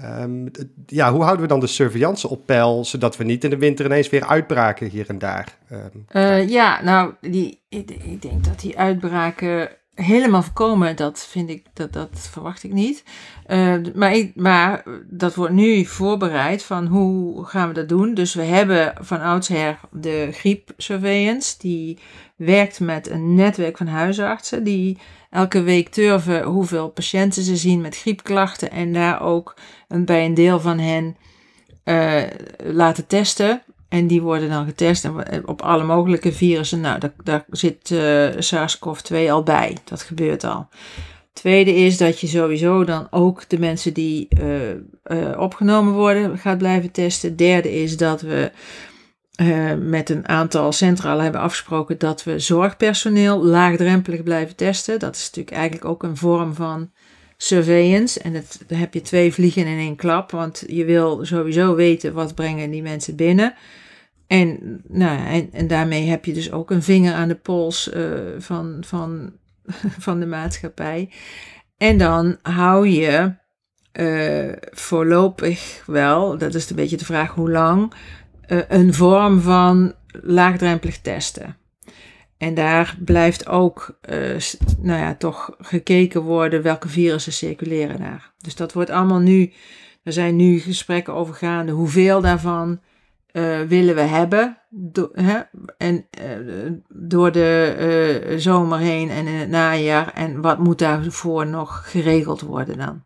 Um, 0.05 0.51
ja, 0.87 1.13
hoe 1.13 1.23
houden 1.23 1.43
we 1.43 1.49
dan 1.49 1.61
de 1.61 1.67
surveillance 1.67 2.29
op 2.29 2.47
peil, 2.47 2.85
zodat 2.85 3.17
we 3.17 3.25
niet 3.25 3.45
in 3.45 3.51
de 3.51 3.59
winter 3.59 3.85
ineens 3.85 4.11
weer 4.11 4.27
uitbraken 4.27 4.89
hier 4.89 5.09
en 5.09 5.19
daar? 5.19 5.59
Um, 5.73 6.07
uh, 6.13 6.49
ja, 6.49 6.83
nou, 6.83 7.15
die, 7.21 7.61
ik, 7.69 8.23
denk 8.23 8.45
dat 8.45 8.61
die 8.61 8.79
uitbraken 8.79 9.69
helemaal 9.97 10.43
voorkomen, 10.43 10.97
dat 10.97 11.27
vind 11.31 11.51
ik, 11.51 11.67
dat, 11.73 11.93
dat 11.93 12.29
verwacht 12.31 12.63
ik 12.63 12.73
niet. 12.73 13.05
Uh, 13.47 13.75
maar, 13.95 14.17
maar 14.35 14.85
dat 15.09 15.35
wordt 15.35 15.53
nu 15.53 15.85
voorbereid 15.85 16.63
van 16.63 16.87
hoe 16.87 17.45
gaan 17.45 17.69
we 17.69 17.75
dat 17.75 17.89
doen. 17.89 18.15
Dus 18.15 18.35
we 18.35 18.43
hebben 18.43 18.95
van 19.01 19.21
oudsher 19.21 19.79
de 19.91 20.29
griep 20.33 20.73
surveillance, 20.77 21.55
die 21.59 21.99
werkt 22.37 22.81
met 22.81 23.11
een 23.11 23.35
netwerk 23.35 23.77
van 23.77 23.87
huisartsen 23.87 24.65
die 24.65 24.99
elke 25.31 25.63
week 25.63 25.89
turven 25.89 26.43
hoeveel 26.43 26.89
patiënten 26.89 27.43
ze 27.43 27.57
zien 27.57 27.81
met 27.81 27.97
griepklachten 27.97 28.71
en 28.71 28.93
daar 28.93 29.23
ook 29.23 29.57
een, 29.89 30.05
bij 30.05 30.25
een 30.25 30.35
deel 30.35 30.61
van 30.61 30.79
hen 30.79 31.17
uh, 31.85 32.23
laten 32.65 33.07
testen. 33.07 33.63
En 33.88 34.07
die 34.07 34.22
worden 34.22 34.49
dan 34.49 34.66
getest 34.66 35.11
op 35.44 35.62
alle 35.62 35.85
mogelijke 35.85 36.33
virussen. 36.33 36.81
Nou, 36.81 36.99
daar, 36.99 37.12
daar 37.25 37.44
zit 37.51 37.90
uh, 37.90 38.29
SARS-CoV-2 38.38 39.16
al 39.31 39.42
bij. 39.42 39.77
Dat 39.85 40.03
gebeurt 40.03 40.44
al. 40.44 40.68
Tweede 41.33 41.75
is 41.75 41.96
dat 41.96 42.20
je 42.20 42.27
sowieso 42.27 42.85
dan 42.85 43.07
ook 43.11 43.49
de 43.49 43.59
mensen 43.59 43.94
die 43.94 44.29
uh, 44.40 45.38
opgenomen 45.38 45.92
worden 45.92 46.38
gaat 46.38 46.59
blijven 46.59 46.90
testen. 46.90 47.37
Derde 47.37 47.83
is 47.83 47.96
dat 47.96 48.20
we 48.20 48.51
met 49.81 50.11
een 50.11 50.29
aantal 50.29 50.72
centralen 50.72 51.22
hebben 51.22 51.40
afgesproken 51.40 51.99
dat 51.99 52.25
we 52.25 52.38
zorgpersoneel 52.38 53.44
laagdrempelig 53.44 54.22
blijven 54.22 54.57
testen. 54.57 54.99
Dat 54.99 55.16
is 55.16 55.25
natuurlijk 55.25 55.57
eigenlijk 55.57 55.85
ook 55.85 56.03
een 56.03 56.16
vorm 56.16 56.55
van 56.55 56.90
surveillance. 57.37 58.20
En 58.20 58.35
het, 58.35 58.61
dan 58.66 58.79
heb 58.79 58.94
je 58.94 59.01
twee 59.01 59.33
vliegen 59.33 59.66
in 59.66 59.79
één 59.79 59.96
klap, 59.96 60.31
want 60.31 60.64
je 60.66 60.85
wil 60.85 61.25
sowieso 61.25 61.75
weten 61.75 62.12
wat 62.12 62.35
brengen 62.35 62.70
die 62.70 62.83
mensen 62.83 63.16
binnen. 63.16 63.55
En, 64.27 64.81
nou, 64.88 65.27
en, 65.27 65.49
en 65.53 65.66
daarmee 65.66 66.07
heb 66.07 66.25
je 66.25 66.33
dus 66.33 66.53
ook 66.53 66.70
een 66.70 66.83
vinger 66.83 67.14
aan 67.14 67.29
de 67.29 67.35
pols 67.35 67.90
uh, 67.94 68.18
van, 68.38 68.77
van, 68.87 69.33
van 70.07 70.20
de 70.20 70.27
maatschappij. 70.27 71.11
En 71.77 71.99
dan 71.99 72.38
hou 72.42 72.88
je 72.88 73.35
uh, 73.92 74.53
voorlopig 74.70 75.83
wel, 75.87 76.38
dat 76.38 76.55
is 76.55 76.70
een 76.70 76.77
beetje 76.77 76.96
de 76.96 77.05
vraag 77.05 77.35
hoe 77.35 77.51
lang, 77.51 77.92
uh, 78.49 78.59
een 78.68 78.94
vorm 78.94 79.40
van 79.40 79.94
laagdrempelig 80.22 80.99
testen. 80.99 81.57
En 82.38 82.55
daar 82.55 82.96
blijft 83.05 83.49
ook, 83.49 83.99
uh, 84.11 84.37
nou 84.81 85.01
ja, 85.01 85.14
toch 85.14 85.51
gekeken 85.59 86.22
worden 86.22 86.62
welke 86.62 86.88
virussen 86.88 87.33
circuleren 87.33 87.99
daar. 87.99 88.33
Dus 88.38 88.55
dat 88.55 88.72
wordt 88.72 88.90
allemaal 88.90 89.18
nu, 89.18 89.53
er 90.03 90.12
zijn 90.12 90.37
nu 90.37 90.59
gesprekken 90.59 91.14
over 91.14 91.35
gaande, 91.35 91.72
hoeveel 91.72 92.20
daarvan 92.20 92.81
uh, 93.33 93.61
willen 93.61 93.94
we 93.94 94.01
hebben. 94.01 94.59
Do, 94.70 95.11
hè? 95.12 95.40
En 95.79 96.07
uh, 96.20 96.72
door 96.88 97.33
de 97.33 98.35
zomer 98.37 98.79
heen 98.79 99.11
en 99.11 99.27
in 99.27 99.35
het 99.35 99.49
najaar. 99.49 100.12
En 100.14 100.40
wat 100.40 100.59
moet 100.59 100.79
daarvoor 100.79 101.46
nog 101.46 101.90
geregeld 101.90 102.40
worden 102.40 102.79
dan? 102.79 103.05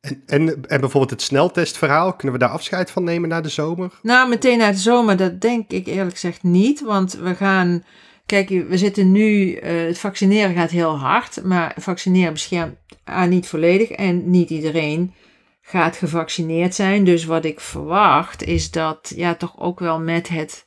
En, 0.00 0.22
en, 0.26 0.48
en 0.48 0.80
bijvoorbeeld 0.80 1.10
het 1.10 1.22
sneltestverhaal, 1.22 2.12
kunnen 2.12 2.38
we 2.38 2.44
daar 2.44 2.54
afscheid 2.54 2.90
van 2.90 3.04
nemen 3.04 3.28
na 3.28 3.40
de 3.40 3.48
zomer? 3.48 3.92
Nou, 4.02 4.28
meteen 4.28 4.58
na 4.58 4.70
de 4.70 4.76
zomer, 4.76 5.16
dat 5.16 5.40
denk 5.40 5.70
ik 5.70 5.86
eerlijk 5.86 6.12
gezegd 6.12 6.42
niet. 6.42 6.80
Want 6.80 7.12
we 7.12 7.34
gaan, 7.34 7.84
kijk, 8.26 8.48
we 8.48 8.78
zitten 8.78 9.12
nu, 9.12 9.60
uh, 9.60 9.86
het 9.86 9.98
vaccineren 9.98 10.54
gaat 10.54 10.70
heel 10.70 10.98
hard. 10.98 11.44
Maar 11.44 11.76
vaccineren 11.78 12.32
beschermt 12.32 12.76
A, 13.10 13.24
niet 13.24 13.46
volledig 13.46 13.90
en 13.90 14.30
niet 14.30 14.50
iedereen 14.50 15.14
gaat 15.60 15.96
gevaccineerd 15.96 16.74
zijn. 16.74 17.04
Dus 17.04 17.24
wat 17.24 17.44
ik 17.44 17.60
verwacht 17.60 18.42
is 18.44 18.70
dat, 18.70 19.12
ja, 19.16 19.34
toch 19.34 19.60
ook 19.60 19.80
wel 19.80 20.00
met 20.00 20.28
het 20.28 20.64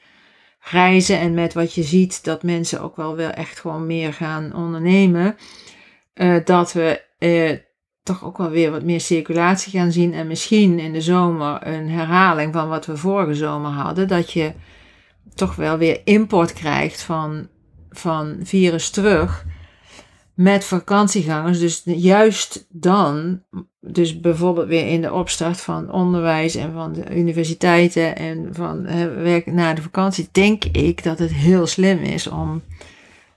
reizen 0.59 1.19
en 1.19 1.34
met 1.34 1.53
wat 1.53 1.73
je 1.73 1.84
ziet, 1.84 2.23
dat 2.23 2.43
mensen 2.43 2.82
ook 2.82 2.95
wel 2.95 3.15
wel 3.15 3.29
echt 3.29 3.59
gewoon 3.59 3.86
meer 3.86 4.13
gaan 4.13 4.53
ondernemen. 4.55 5.38
Uh, 6.15 6.38
dat 6.45 6.73
we 6.73 7.01
uh, 7.19 7.57
toch 8.03 8.23
ook 8.23 8.38
wel 8.38 8.49
weer 8.49 8.71
wat 8.71 8.84
meer 8.84 9.01
circulatie 9.01 9.71
gaan 9.71 9.91
zien. 9.91 10.13
En 10.13 10.27
misschien 10.27 10.79
in 10.79 10.93
de 10.93 11.01
zomer 11.01 11.67
een 11.67 11.89
herhaling 11.89 12.53
van 12.53 12.67
wat 12.67 12.86
we 12.86 12.97
vorige 12.97 13.36
zomer 13.36 13.71
hadden. 13.71 14.07
Dat 14.07 14.32
je 14.32 14.53
toch 15.36 15.55
wel 15.55 15.77
weer 15.77 16.01
import 16.03 16.53
krijgt 16.53 17.01
van, 17.01 17.47
van 17.99 18.37
virus 18.43 18.89
terug. 18.89 19.45
met 20.35 20.65
vakantiegangers. 20.65 21.59
Dus 21.59 21.81
juist 21.85 22.65
dan, 22.69 23.41
dus 23.79 24.19
bijvoorbeeld 24.19 24.67
weer 24.67 24.87
in 24.87 25.01
de 25.01 25.13
opstart 25.13 25.61
van 25.61 25.91
onderwijs 25.91 26.55
en 26.55 26.73
van 26.73 26.93
de 26.93 27.15
universiteiten 27.15 28.15
en 28.15 28.49
van 28.51 28.83
werk 29.23 29.45
na 29.45 29.73
de 29.73 29.81
vakantie, 29.81 30.27
denk 30.31 30.65
ik 30.65 31.03
dat 31.03 31.19
het 31.19 31.33
heel 31.33 31.67
slim 31.67 31.97
is 31.99 32.27
om 32.27 32.61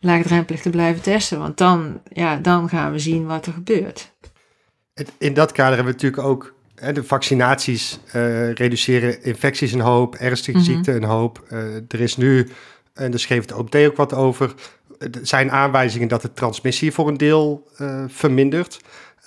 laagdrempelig 0.00 0.60
te 0.60 0.70
blijven 0.70 1.02
testen. 1.02 1.38
Want 1.38 1.58
dan, 1.58 2.00
ja, 2.12 2.36
dan 2.36 2.68
gaan 2.68 2.92
we 2.92 2.98
zien 2.98 3.26
wat 3.26 3.46
er 3.46 3.52
gebeurt. 3.52 4.12
In 5.18 5.34
dat 5.34 5.52
kader 5.52 5.74
hebben 5.74 5.94
we 5.94 6.02
natuurlijk 6.02 6.22
ook 6.22 6.54
de 6.94 7.04
vaccinaties 7.04 7.98
uh, 8.06 8.52
reduceren 8.52 9.22
infecties 9.22 9.72
een 9.72 9.80
hoop, 9.80 10.14
ernstige 10.14 10.58
mm 10.58 10.64
ziekten 10.64 10.96
een 10.96 11.04
hoop. 11.04 11.46
Uh, 11.52 11.74
er 11.74 12.00
is 12.00 12.16
nu, 12.16 12.48
en 12.98 13.10
daar 13.10 13.20
schreef 13.20 13.40
het 13.40 13.52
OMT 13.52 13.76
ook 13.76 13.96
wat 13.96 14.14
over, 14.14 14.54
er 14.98 15.10
zijn 15.22 15.50
aanwijzingen 15.50 16.08
dat 16.08 16.22
de 16.22 16.32
transmissie 16.32 16.92
voor 16.92 17.08
een 17.08 17.16
deel 17.16 17.68
uh, 17.80 18.04
vermindert. 18.08 18.80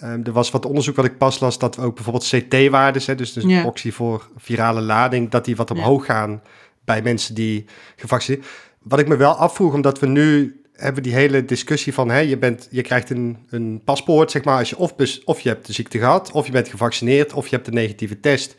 Um, 0.04 0.24
er 0.24 0.32
was 0.32 0.52
wat 0.52 0.66
onderzoek 0.66 0.96
wat 0.96 1.06
ik 1.06 1.18
pas 1.18 1.40
las, 1.40 1.60
dat 1.60 1.80
ook 1.80 1.96
bijvoorbeeld 1.96 2.30
CT-waarden, 2.30 3.18
dus 3.18 3.34
de 3.34 3.48
yeah. 3.48 3.62
proxy 3.62 3.92
voor 3.92 4.30
virale 4.38 4.82
lading, 4.82 5.30
dat 5.30 5.46
die 5.46 5.56
wat 5.56 5.72
omhoog 5.72 6.06
gaan 6.06 6.42
bij 6.86 7.02
mensen 7.02 7.36
die 7.36 7.66
gevaccineerd 7.96 8.46
Wat 8.82 9.00
ik 9.00 9.08
me 9.08 9.16
wel 9.16 9.34
afvroeg, 9.34 9.74
omdat 9.74 10.00
we 10.00 10.08
nu 10.08 10.62
hebben 10.74 11.04
die 11.04 11.14
hele 11.14 11.46
discussie 11.46 11.94
van, 11.94 12.10
hè, 12.10 12.20
je, 12.20 12.38
bent, 12.38 12.68
je 12.72 12.82
krijgt 12.82 13.10
een, 13.10 13.38
een 13.50 13.82
paspoort, 13.84 14.32
zeg 14.32 14.44
maar, 14.44 14.58
als 14.58 14.70
je 14.70 14.78
of, 14.78 14.94
of 15.26 15.40
je 15.40 15.50
hebt 15.50 15.66
de 15.66 15.74
ziekte 15.74 15.98
gehad, 15.98 16.32
of 16.32 16.46
je 16.46 16.52
bent 16.52 16.68
gevaccineerd, 16.68 17.34
of 17.34 17.48
je 17.48 17.56
hebt 17.56 17.68
een 17.68 17.74
negatieve 17.74 18.20
test. 18.20 18.56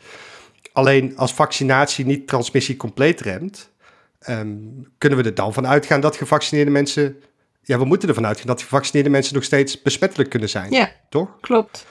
Alleen 0.73 1.17
als 1.17 1.33
vaccinatie 1.33 2.05
niet 2.05 2.27
transmissie 2.27 2.77
compleet 2.77 3.21
remt, 3.21 3.71
ehm, 4.23 4.57
kunnen 4.97 5.17
we 5.17 5.23
er 5.23 5.35
dan 5.35 5.53
van 5.53 5.67
uitgaan 5.67 6.01
dat 6.01 6.15
gevaccineerde 6.15 6.71
mensen, 6.71 7.15
ja, 7.61 7.77
we 7.77 7.85
moeten 7.85 8.09
ervan 8.09 8.25
uitgaan 8.25 8.47
dat 8.47 8.61
gevaccineerde 8.61 9.09
mensen 9.09 9.33
nog 9.33 9.43
steeds 9.43 9.81
besmettelijk 9.81 10.29
kunnen 10.29 10.49
zijn. 10.49 10.71
Ja, 10.71 10.91
toch? 11.09 11.39
Klopt. 11.39 11.85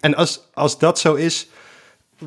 En 0.00 0.14
als, 0.14 0.48
als 0.54 0.78
dat 0.78 0.98
zo 0.98 1.14
is, 1.14 1.48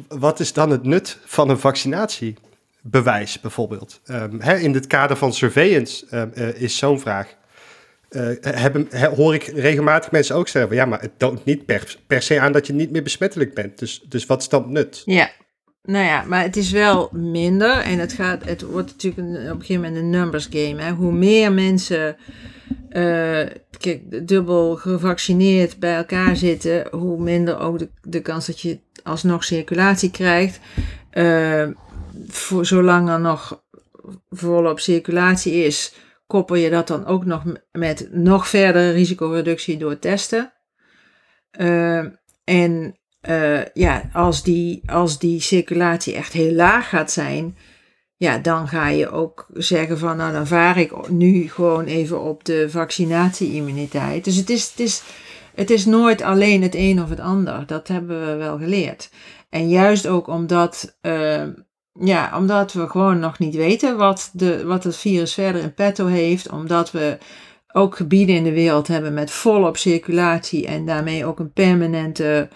wat 0.07 0.39
is 0.39 0.53
dan 0.53 0.69
het 0.69 0.83
nut 0.83 1.17
van 1.25 1.49
een 1.49 1.59
vaccinatie? 1.59 2.35
bewijs 2.81 3.39
bijvoorbeeld. 3.39 4.01
Um, 4.05 4.41
hè, 4.41 4.57
in 4.57 4.73
het 4.73 4.87
kader 4.87 5.17
van 5.17 5.33
surveillance 5.33 6.05
um, 6.11 6.31
uh, 6.35 6.61
is 6.61 6.77
zo'n 6.77 6.99
vraag. 6.99 7.37
Uh, 8.09 8.31
hebben, 8.41 9.13
hoor 9.15 9.33
ik 9.33 9.43
regelmatig 9.43 10.11
mensen 10.11 10.35
ook 10.35 10.47
zeggen: 10.47 10.75
ja, 10.75 10.85
maar 10.85 11.01
het 11.01 11.11
toont 11.17 11.45
niet 11.45 11.65
per, 11.65 11.97
per 12.07 12.21
se 12.21 12.39
aan 12.39 12.51
dat 12.51 12.67
je 12.67 12.73
niet 12.73 12.91
meer 12.91 13.03
besmettelijk 13.03 13.53
bent. 13.53 13.79
Dus, 13.79 14.01
dus 14.07 14.25
wat 14.25 14.41
is 14.41 14.49
dan 14.49 14.71
nut? 14.71 15.01
Ja, 15.05 15.31
nou 15.83 16.05
ja, 16.05 16.23
maar 16.23 16.41
het 16.41 16.57
is 16.57 16.71
wel 16.71 17.09
minder 17.11 17.77
en 17.77 17.99
het, 17.99 18.13
gaat, 18.13 18.45
het 18.45 18.61
wordt 18.61 18.91
natuurlijk 18.91 19.37
op 19.37 19.55
een 19.55 19.59
gegeven 19.59 19.81
moment 19.81 19.95
een 19.95 20.09
numbers 20.09 20.47
game. 20.51 20.81
Hè. 20.81 20.91
Hoe 20.91 21.11
meer 21.11 21.53
mensen 21.53 22.17
uh, 22.89 23.45
kijk, 23.77 24.27
dubbel 24.27 24.75
gevaccineerd 24.75 25.79
bij 25.79 25.95
elkaar 25.95 26.35
zitten, 26.35 26.87
hoe 26.91 27.21
minder 27.21 27.59
ook 27.59 27.79
de, 28.01 28.21
kans 28.21 28.45
dat 28.45 28.61
je 28.61 28.79
alsnog 29.03 29.43
circulatie 29.43 30.11
krijgt. 30.11 30.59
Uh, 31.13 31.67
voor, 32.27 32.65
zolang 32.65 33.09
er 33.09 33.19
nog 33.19 33.63
volop 34.29 34.79
circulatie 34.79 35.53
is, 35.53 35.93
koppel 36.27 36.55
je 36.55 36.69
dat 36.69 36.87
dan 36.87 37.05
ook 37.05 37.25
nog 37.25 37.43
met 37.71 38.07
nog 38.11 38.47
verdere 38.47 38.91
risicoreductie 38.91 39.77
door 39.77 39.99
testen. 39.99 40.53
Uh, 41.59 42.05
en 42.43 42.98
uh, 43.21 43.65
ja, 43.73 44.09
als 44.13 44.43
die, 44.43 44.81
als 44.85 45.19
die 45.19 45.41
circulatie 45.41 46.15
echt 46.15 46.33
heel 46.33 46.53
laag 46.53 46.89
gaat 46.89 47.11
zijn, 47.11 47.57
ja, 48.17 48.37
dan 48.37 48.67
ga 48.67 48.87
je 48.87 49.09
ook 49.09 49.47
zeggen 49.53 49.97
van, 49.97 50.17
nou 50.17 50.33
dan 50.33 50.47
vaar 50.47 50.77
ik 50.77 51.09
nu 51.09 51.49
gewoon 51.49 51.85
even 51.85 52.21
op 52.21 52.45
de 52.45 52.69
vaccinatie-immuniteit. 52.69 54.23
Dus 54.23 54.35
het 54.35 54.49
is, 54.49 54.69
het, 54.69 54.79
is, 54.79 55.03
het 55.55 55.69
is 55.69 55.85
nooit 55.85 56.21
alleen 56.21 56.61
het 56.61 56.75
een 56.75 57.01
of 57.01 57.09
het 57.09 57.19
ander. 57.19 57.63
Dat 57.65 57.87
hebben 57.87 58.25
we 58.25 58.35
wel 58.35 58.57
geleerd. 58.57 59.09
En 59.49 59.69
juist 59.69 60.07
ook 60.07 60.27
omdat 60.27 60.97
uh, 61.01 61.43
ja, 61.93 62.37
omdat 62.37 62.73
we 62.73 62.89
gewoon 62.89 63.19
nog 63.19 63.39
niet 63.39 63.55
weten 63.55 63.97
wat, 63.97 64.29
de, 64.33 64.65
wat 64.65 64.83
het 64.83 64.97
virus 64.97 65.33
verder 65.33 65.61
in 65.61 65.73
petto 65.73 66.05
heeft. 66.05 66.49
Omdat 66.49 66.91
we 66.91 67.17
ook 67.71 67.95
gebieden 67.95 68.35
in 68.35 68.43
de 68.43 68.53
wereld 68.53 68.87
hebben 68.87 69.13
met 69.13 69.31
volop 69.31 69.77
circulatie 69.77 70.67
en 70.67 70.85
daarmee 70.85 71.25
ook 71.25 71.39
een 71.39 71.53
permanente 71.53 72.49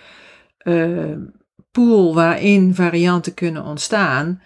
uh, 0.63 1.17
pool 1.71 2.13
waarin 2.13 2.75
varianten 2.75 3.33
kunnen 3.33 3.63
ontstaan. 3.63 4.41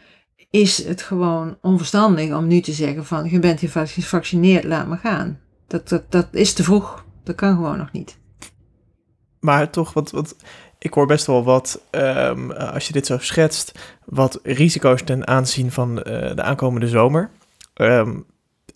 Is 0.50 0.84
het 0.84 1.02
gewoon 1.02 1.58
onverstandig 1.62 2.36
om 2.36 2.48
nu 2.48 2.60
te 2.60 2.72
zeggen 2.72 3.06
van 3.06 3.30
je 3.30 3.40
bent 3.40 3.60
gevaccineerd, 3.74 4.64
laat 4.64 4.88
maar 4.88 4.98
gaan. 4.98 5.40
Dat, 5.68 5.90
dat, 5.90 6.12
dat 6.12 6.28
is 6.32 6.54
te 6.54 6.64
vroeg. 6.64 7.06
Dat 7.24 7.36
kan 7.36 7.56
gewoon 7.56 7.78
nog 7.78 7.92
niet. 7.92 8.20
Maar 9.40 9.70
toch, 9.70 9.94
wat, 9.94 10.12
wat 10.12 10.36
ik 10.80 10.94
hoor 10.94 11.08
best 11.08 11.26
wel 11.26 11.44
wat, 11.44 11.82
um, 11.92 12.52
als 12.52 12.88
je 12.88 12.94
dit 12.94 13.06
zo 13.06 13.18
schetst, 13.18 13.80
wat 14.06 14.40
risico's 14.44 15.04
ten 15.04 15.28
aanzien 15.28 15.72
van 15.72 15.98
uh, 15.98 16.04
de 16.36 16.42
aankomende 16.42 16.88
zomer. 16.88 17.32
Um, 17.74 18.26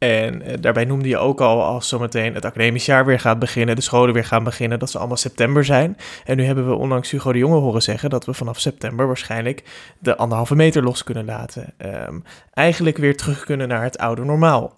en 0.01 0.41
uh, 0.41 0.53
daarbij 0.59 0.85
noemde 0.85 1.07
je 1.07 1.17
ook 1.17 1.41
al, 1.41 1.63
als 1.63 1.87
zometeen 1.87 2.33
het 2.33 2.45
academisch 2.45 2.85
jaar 2.85 3.05
weer 3.05 3.19
gaat 3.19 3.39
beginnen, 3.39 3.75
de 3.75 3.81
scholen 3.81 4.13
weer 4.13 4.25
gaan 4.25 4.43
beginnen, 4.43 4.79
dat 4.79 4.89
ze 4.89 4.97
allemaal 4.97 5.17
september 5.17 5.65
zijn. 5.65 5.97
En 6.25 6.37
nu 6.37 6.43
hebben 6.43 6.67
we 6.67 6.75
onlangs 6.75 7.11
Hugo 7.11 7.31
de 7.31 7.37
Jonge 7.37 7.59
horen 7.59 7.81
zeggen 7.81 8.09
dat 8.09 8.25
we 8.25 8.33
vanaf 8.33 8.59
september 8.59 9.07
waarschijnlijk 9.07 9.63
de 9.99 10.17
anderhalve 10.17 10.55
meter 10.55 10.83
los 10.83 11.03
kunnen 11.03 11.25
laten. 11.25 11.73
Um, 12.07 12.23
eigenlijk 12.53 12.97
weer 12.97 13.17
terug 13.17 13.43
kunnen 13.43 13.67
naar 13.67 13.83
het 13.83 13.97
oude 13.97 14.23
normaal. 14.23 14.77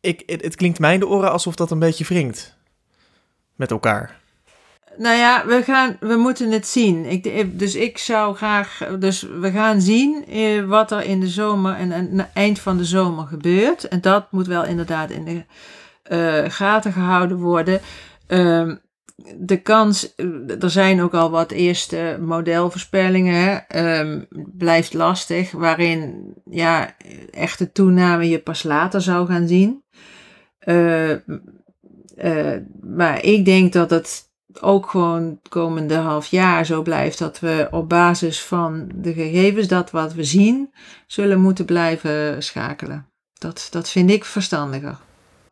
Ik, 0.00 0.22
het, 0.26 0.42
het 0.42 0.56
klinkt 0.56 0.78
mij 0.78 0.94
in 0.94 1.00
de 1.00 1.08
oren 1.08 1.32
alsof 1.32 1.54
dat 1.54 1.70
een 1.70 1.78
beetje 1.78 2.04
wringt 2.04 2.56
met 3.54 3.70
elkaar. 3.70 4.20
Nou 4.98 5.16
ja, 5.16 5.46
we, 5.46 5.62
gaan, 5.62 5.96
we 6.00 6.16
moeten 6.16 6.50
het 6.50 6.66
zien. 6.66 7.04
Ik, 7.04 7.58
dus 7.58 7.74
ik 7.74 7.98
zou 7.98 8.36
graag. 8.36 8.88
Dus 8.98 9.22
we 9.40 9.50
gaan 9.50 9.80
zien 9.80 10.24
eh, 10.26 10.64
wat 10.64 10.90
er 10.90 11.04
in 11.04 11.20
de 11.20 11.28
zomer 11.28 11.74
en, 11.74 11.92
en 11.92 12.28
eind 12.34 12.58
van 12.58 12.76
de 12.76 12.84
zomer 12.84 13.26
gebeurt. 13.26 13.88
En 13.88 14.00
dat 14.00 14.32
moet 14.32 14.46
wel 14.46 14.64
inderdaad 14.64 15.10
in 15.10 15.24
de 15.24 15.44
uh, 16.10 16.50
gaten 16.50 16.92
gehouden 16.92 17.36
worden. 17.36 17.80
Uh, 18.28 18.72
de 19.36 19.56
kans, 19.62 20.14
er 20.60 20.70
zijn 20.70 21.02
ook 21.02 21.14
al 21.14 21.30
wat 21.30 21.50
eerste 21.50 22.18
modelvoorspellingen, 22.20 23.34
hè, 23.68 24.04
blijft 24.52 24.94
lastig, 24.94 25.50
waarin 25.50 26.32
ja, 26.50 26.94
echte 27.30 27.72
toename 27.72 28.28
je 28.28 28.38
pas 28.38 28.62
later 28.62 29.00
zou 29.00 29.26
gaan 29.26 29.48
zien. 29.48 29.82
Maar 32.80 33.24
ik 33.24 33.44
denk 33.44 33.72
dat 33.72 33.90
het 33.90 34.26
ook 34.62 34.90
gewoon 34.90 35.22
het 35.22 35.48
komende 35.48 35.94
half 35.94 36.26
jaar 36.26 36.66
zo 36.66 36.82
blijft 36.82 37.18
dat 37.18 37.40
we 37.40 37.68
op 37.70 37.88
basis 37.88 38.42
van 38.42 38.90
de 38.94 39.12
gegevens, 39.12 39.68
dat 39.68 39.90
wat 39.90 40.14
we 40.14 40.24
zien, 40.24 40.74
zullen 41.06 41.40
moeten 41.40 41.64
blijven 41.64 42.42
schakelen. 42.42 43.06
Dat, 43.38 43.68
dat 43.70 43.90
vind 43.90 44.10
ik 44.10 44.24
verstandiger. 44.24 44.98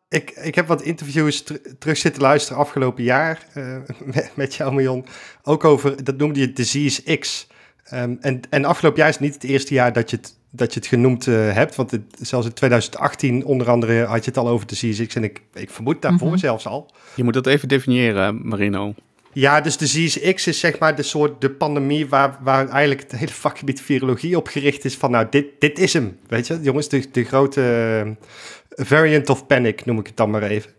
Ik, 0.09 0.31
ik 0.31 0.55
heb 0.55 0.67
wat 0.67 0.83
interviews 0.83 1.45
terug 1.79 1.97
zitten 1.97 2.23
luisteren 2.23 2.59
afgelopen 2.59 3.05
jaar 3.05 3.47
uh, 3.57 3.77
met, 4.05 4.31
met 4.35 4.55
jou, 4.55 4.73
Marion. 4.73 5.07
Ook 5.43 5.65
over, 5.65 6.05
dat 6.05 6.17
noemde 6.17 6.41
je 6.41 6.53
Disease 6.53 7.17
X. 7.19 7.47
Um, 7.93 8.19
en, 8.21 8.41
en 8.51 8.65
afgelopen 8.65 8.99
jaar 8.99 9.09
is 9.09 9.19
niet 9.19 9.35
het 9.35 9.45
eerste 9.45 9.75
jaar 9.75 9.93
dat 9.93 10.11
je 10.11 10.17
het, 10.17 10.39
dat 10.57 10.75
je 10.75 10.81
het 10.81 10.89
genoemd 10.89 11.27
uh, 11.27 11.53
hebt. 11.53 11.75
Want 11.75 11.91
het, 11.91 12.03
zelfs 12.21 12.47
in 12.47 12.53
2018 12.53 13.45
onder 13.45 13.71
andere 13.71 14.05
had 14.05 14.25
je 14.25 14.31
het 14.31 14.39
al 14.39 14.49
over 14.49 14.67
Disease 14.67 15.07
X. 15.07 15.15
En 15.15 15.25
ik, 15.25 15.43
ik 15.55 15.71
vermoed 15.71 16.03
daarvoor 16.03 16.27
mm 16.27 16.29
-hmm. 16.29 16.39
zelfs 16.39 16.67
al. 16.67 16.91
Je 17.15 17.25
moet 17.25 17.35
dat 17.35 17.47
even 17.47 17.69
definiëren, 17.69 18.49
Marino. 18.49 18.95
Ja, 19.33 19.61
dus 19.61 19.77
de 19.77 19.87
ZSX 19.87 20.47
is 20.47 20.61
zeg 20.61 20.79
maar 20.79 20.97
de 20.97 21.03
soort 21.03 21.41
de 21.41 21.51
pandemie 21.51 22.09
waar, 22.09 22.39
waar 22.43 22.69
eigenlijk 22.69 23.01
het 23.01 23.21
hele 23.21 23.33
vakgebied 23.33 23.81
virologie 23.81 24.37
op 24.37 24.49
gericht 24.49 24.85
is 24.85 24.97
van 24.97 25.11
nou, 25.11 25.27
dit, 25.31 25.47
dit 25.59 25.79
is 25.79 25.93
hem, 25.93 26.19
weet 26.27 26.47
je. 26.47 26.59
Jongens, 26.63 26.89
de, 26.89 27.11
de 27.13 27.25
grote 27.25 27.61
uh, 28.07 28.11
variant 28.87 29.31
of 29.31 29.47
panic 29.47 29.85
noem 29.85 29.99
ik 29.99 30.07
het 30.07 30.17
dan 30.17 30.31
maar 30.31 30.43
even. 30.43 30.71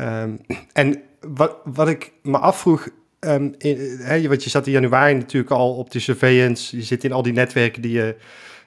Um, 0.00 0.40
en 0.72 1.02
wat, 1.20 1.56
wat 1.64 1.88
ik 1.88 2.12
me 2.22 2.38
afvroeg, 2.38 2.88
um, 3.20 3.54
in, 3.58 3.98
hè, 3.98 4.28
want 4.28 4.44
je 4.44 4.50
zat 4.50 4.66
in 4.66 4.72
januari 4.72 5.14
natuurlijk 5.14 5.52
al 5.52 5.76
op 5.76 5.90
de 5.90 5.98
surveillance, 5.98 6.76
je 6.76 6.82
zit 6.82 7.04
in 7.04 7.12
al 7.12 7.22
die 7.22 7.32
netwerken 7.32 7.82
die 7.82 7.92
je, 7.92 8.16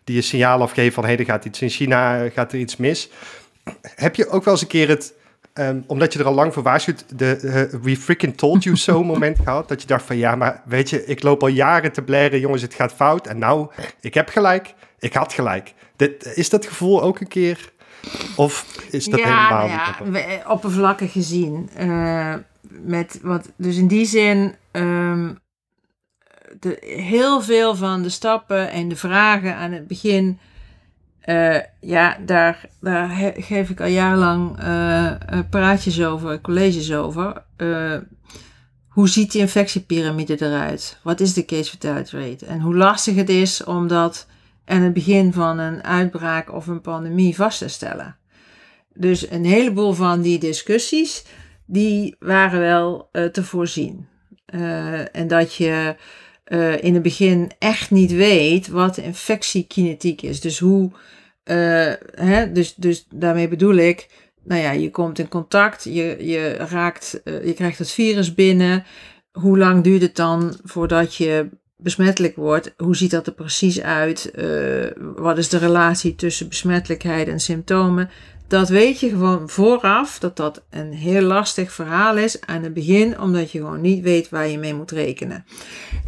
die 0.04 0.16
je 0.16 0.22
signaal 0.22 0.62
afgeven 0.62 0.94
van 0.94 1.04
hé, 1.04 1.10
hey, 1.10 1.20
er 1.20 1.26
gaat 1.26 1.46
iets 1.46 1.62
in 1.62 1.70
China, 1.70 2.30
gaat 2.30 2.52
er 2.52 2.60
iets 2.60 2.78
mis. 2.78 3.10
Heb 3.82 4.16
je 4.16 4.30
ook 4.30 4.44
wel 4.44 4.54
eens 4.54 4.62
een 4.62 4.68
keer 4.68 4.90
het 4.90 5.14
Um, 5.60 5.84
omdat 5.88 6.14
je 6.14 6.20
er 6.20 6.26
al 6.26 6.34
lang 6.34 6.54
voor 6.54 6.64
waarschuwt, 6.64 7.06
de 7.16 7.40
uh, 7.42 7.82
we 7.82 7.98
freaking 7.98 8.38
told 8.38 8.64
you 8.64 8.76
so 8.76 9.04
moment 9.14 9.40
gehad. 9.44 9.68
Dat 9.68 9.82
je 9.82 9.88
dacht 9.88 10.06
van 10.06 10.18
ja, 10.18 10.36
maar 10.36 10.62
weet 10.66 10.90
je, 10.90 11.06
ik 11.06 11.24
loop 11.24 11.42
al 11.42 11.48
jaren 11.48 11.92
te 11.92 12.02
blaren, 12.02 12.40
jongens, 12.40 12.62
het 12.62 12.74
gaat 12.74 12.94
fout. 12.94 13.28
En 13.28 13.38
nou, 13.38 13.68
ik 14.02 14.14
heb 14.14 14.30
gelijk, 14.30 14.74
ik 15.00 15.14
had 15.14 15.34
gelijk. 15.34 15.74
Dit, 15.96 16.32
is 16.36 16.50
dat 16.50 16.66
gevoel 16.66 17.02
ook 17.02 17.20
een 17.20 17.28
keer? 17.28 17.72
Of 18.36 18.66
is 18.90 19.06
dat 19.06 19.20
helemaal 19.20 19.68
ja, 19.68 19.96
niet? 20.04 20.16
Ja, 20.16 20.52
oppervlakkig 20.52 21.12
gezien. 21.12 21.70
Uh, 21.80 22.36
met 22.70 23.20
wat, 23.22 23.52
dus 23.58 23.78
in 23.78 23.88
die 23.88 24.06
zin, 24.06 24.56
um, 24.72 25.40
de, 26.60 26.78
heel 26.82 27.42
veel 27.42 27.76
van 27.76 28.02
de 28.02 28.10
stappen 28.10 28.72
en 28.72 28.88
de 28.88 28.96
vragen 28.96 29.56
aan 29.56 29.72
het 29.72 29.88
begin 29.88 30.40
uh, 31.26 31.58
ja, 31.80 32.18
daar, 32.26 32.66
daar 32.82 33.34
geef 33.38 33.70
ik 33.70 33.82
al 33.82 33.88
jarenlang 33.88 34.64
uh, 34.64 35.12
praatjes 35.50 36.04
over, 36.04 36.42
colleges 36.42 36.94
over. 36.94 37.44
Hoe 38.88 39.10
ziet 39.10 39.32
die 39.32 39.42
infectiepyramide 39.42 40.42
eruit? 40.42 41.00
Wat 41.04 41.20
is 41.20 41.34
de 41.34 41.46
case 41.46 41.70
fatality 41.70 42.16
rate? 42.16 42.46
En 42.46 42.60
hoe 42.60 42.76
lastig 42.76 43.16
het 43.16 43.30
is 43.30 43.64
om 43.64 43.88
dat 43.88 44.28
aan 44.66 44.82
het 44.82 44.94
begin 44.94 45.34
van 45.34 45.60
een 45.60 45.84
uitbraak 45.84 46.54
of 46.54 46.68
een 46.68 46.82
pandemie 46.82 47.36
vast 47.36 47.58
te 47.58 47.68
stellen. 47.68 48.16
Dus 48.94 49.32
een 49.32 49.46
heleboel 49.46 49.94
van 49.94 50.22
die 50.22 50.40
discussies, 50.40 51.26
die 51.66 52.16
waren 52.20 52.60
wel 52.60 53.10
te 53.32 53.44
voorzien. 53.44 54.08
en 55.12 55.28
dat 55.28 55.56
je 55.56 55.96
uh, 56.48 56.84
in 56.84 56.94
het 56.94 57.04
begin 57.04 57.52
echt 57.60 57.92
niet 57.92 58.12
weet 58.12 58.68
wat 58.68 58.98
infectiekinetiek 58.98 60.22
is. 60.22 60.42
Dus 60.42 60.60
hoe, 60.60 60.92
uh, 61.46 61.92
hè, 62.12 62.52
dus, 62.52 62.76
dus 62.76 63.06
daarmee 63.10 63.48
bedoel 63.48 63.76
ik, 63.76 64.08
nou 64.44 64.62
ja, 64.62 64.72
je 64.72 64.90
komt 64.90 65.20
in 65.20 65.28
contact, 65.28 65.84
je, 65.84 66.16
je 66.20 66.54
raakt, 66.54 67.22
uh, 67.24 67.46
je 67.46 67.54
krijgt 67.54 67.80
het 67.80 67.92
virus 67.92 68.34
binnen. 68.34 68.84
Hoe 69.32 69.58
lang 69.58 69.84
duurt 69.84 70.02
het 70.02 70.16
dan 70.16 70.60
voordat 70.64 71.16
je 71.16 71.50
besmettelijk 71.78 72.36
wordt? 72.36 72.74
Hoe 72.78 72.96
ziet 72.96 73.12
dat 73.12 73.28
er 73.28 73.34
precies 73.34 73.82
uit? 73.82 74.32
wat 75.16 75.38
is 75.38 75.50
de 75.50 75.58
relatie 75.58 76.16
tussen 76.16 76.48
besmettelijkheid 76.48 77.28
en 77.28 77.40
symptomen? 77.40 78.10
Dat 78.54 78.70
weet 78.70 79.00
je 79.00 79.10
gewoon 79.10 79.50
vooraf 79.50 80.20
dat 80.20 80.38
dat 80.38 80.66
een 80.70 80.94
heel 80.94 81.22
lastig 81.22 81.72
verhaal 81.72 82.18
is 82.18 82.42
aan 82.42 82.64
het 82.64 82.74
begin, 82.74 83.20
omdat 83.20 83.52
je 83.52 83.58
gewoon 83.58 83.82
niet 83.82 84.04
weet 84.04 84.30
waar 84.30 84.48
je 84.48 84.58
mee 84.58 84.74
moet 84.74 84.92
rekenen. 84.92 85.46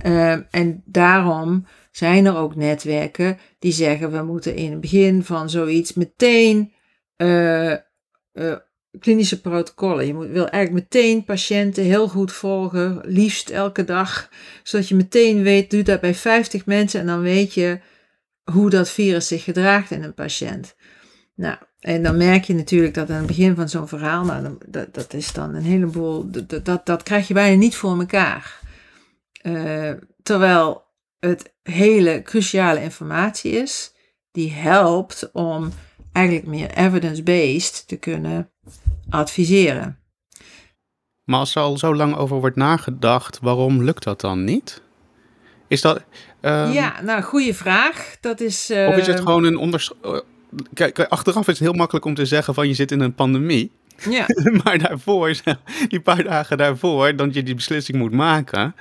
Uh, 0.05 0.31
en 0.31 0.83
daarom 0.85 1.65
zijn 1.91 2.25
er 2.25 2.35
ook 2.35 2.55
netwerken 2.55 3.37
die 3.59 3.71
zeggen 3.71 4.11
we 4.11 4.23
moeten 4.23 4.55
in 4.55 4.71
het 4.71 4.81
begin 4.81 5.23
van 5.23 5.49
zoiets 5.49 5.93
meteen 5.93 6.73
uh, 7.17 7.71
uh, 7.71 8.55
klinische 8.99 9.41
protocollen. 9.41 10.07
Je 10.07 10.13
moet, 10.13 10.27
wil 10.27 10.49
eigenlijk 10.49 10.91
meteen 10.93 11.23
patiënten 11.23 11.83
heel 11.83 12.07
goed 12.07 12.31
volgen, 12.31 13.01
liefst 13.03 13.49
elke 13.49 13.83
dag, 13.83 14.29
zodat 14.63 14.87
je 14.87 14.95
meteen 14.95 15.43
weet, 15.43 15.71
doe 15.71 15.83
dat 15.83 16.01
bij 16.01 16.15
50 16.15 16.65
mensen 16.65 16.99
en 16.99 17.05
dan 17.05 17.21
weet 17.21 17.53
je 17.53 17.79
hoe 18.51 18.69
dat 18.69 18.89
virus 18.89 19.27
zich 19.27 19.43
gedraagt 19.43 19.91
in 19.91 20.03
een 20.03 20.13
patiënt. 20.13 20.75
Nou, 21.35 21.57
en 21.79 22.03
dan 22.03 22.17
merk 22.17 22.43
je 22.43 22.53
natuurlijk 22.53 22.93
dat 22.93 23.09
aan 23.09 23.17
het 23.17 23.27
begin 23.27 23.55
van 23.55 23.69
zo'n 23.69 23.87
verhaal, 23.87 24.23
nou, 24.23 24.57
dat, 24.67 24.93
dat 24.93 25.13
is 25.13 25.33
dan 25.33 25.55
een 25.55 25.63
heleboel, 25.63 26.31
dat, 26.31 26.65
dat, 26.65 26.85
dat 26.85 27.03
krijg 27.03 27.27
je 27.27 27.33
bijna 27.33 27.57
niet 27.57 27.75
voor 27.75 27.99
elkaar. 27.99 28.59
Uh, 29.43 29.91
terwijl 30.23 30.83
het 31.19 31.53
hele 31.63 32.21
cruciale 32.21 32.81
informatie 32.81 33.51
is, 33.51 33.93
die 34.31 34.51
helpt 34.51 35.29
om 35.33 35.71
eigenlijk 36.11 36.47
meer 36.47 36.71
evidence-based 36.71 37.87
te 37.87 37.95
kunnen 37.95 38.49
adviseren. 39.09 39.99
Maar 41.23 41.39
als 41.39 41.55
er 41.55 41.61
al 41.61 41.77
zo 41.77 41.95
lang 41.95 42.15
over 42.15 42.39
wordt 42.39 42.55
nagedacht, 42.55 43.39
waarom 43.41 43.83
lukt 43.83 44.03
dat 44.03 44.21
dan 44.21 44.43
niet? 44.43 44.81
Is 45.67 45.81
dat. 45.81 46.03
Um... 46.41 46.71
Ja, 46.71 47.01
nou, 47.01 47.21
goede 47.21 47.53
vraag. 47.53 48.17
Dat 48.21 48.39
is. 48.39 48.71
Uh... 48.71 48.87
Of 48.87 48.97
is 48.97 49.07
het 49.07 49.19
gewoon 49.19 49.43
een 49.43 49.57
onders 49.57 49.91
kijk, 50.73 50.99
achteraf 50.99 51.47
is 51.47 51.59
het 51.59 51.67
heel 51.67 51.77
makkelijk 51.77 52.05
om 52.05 52.13
te 52.13 52.25
zeggen 52.25 52.53
van 52.53 52.67
je 52.67 52.73
zit 52.73 52.91
in 52.91 52.99
een 52.99 53.15
pandemie. 53.15 53.71
Ja. 54.09 54.25
maar 54.63 54.77
daarvoor, 54.77 55.35
die 55.87 55.99
paar 55.99 56.23
dagen 56.23 56.57
daarvoor, 56.57 57.15
dat 57.15 57.33
je 57.33 57.43
die 57.43 57.55
beslissing 57.55 57.97
moet 57.97 58.11
maken, 58.11 58.75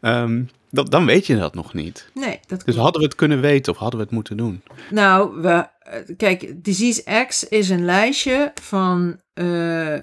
um, 0.00 0.48
dat, 0.70 0.90
dan 0.90 1.06
weet 1.06 1.26
je 1.26 1.36
dat 1.36 1.54
nog 1.54 1.74
niet. 1.74 2.10
Nee, 2.14 2.40
dat 2.46 2.62
Dus 2.64 2.76
hadden 2.76 3.00
we 3.00 3.06
het 3.06 3.16
kunnen 3.16 3.40
weten 3.40 3.72
of 3.72 3.78
hadden 3.78 3.98
we 3.98 4.04
het 4.04 4.14
moeten 4.14 4.36
doen? 4.36 4.62
Nou, 4.90 5.40
we, 5.40 5.68
eh, 5.78 6.00
kijk, 6.16 6.52
Disease 6.64 7.24
X 7.26 7.48
is 7.48 7.68
een 7.68 7.84
lijstje 7.84 8.52
van 8.62 9.20
uh, 9.34 9.98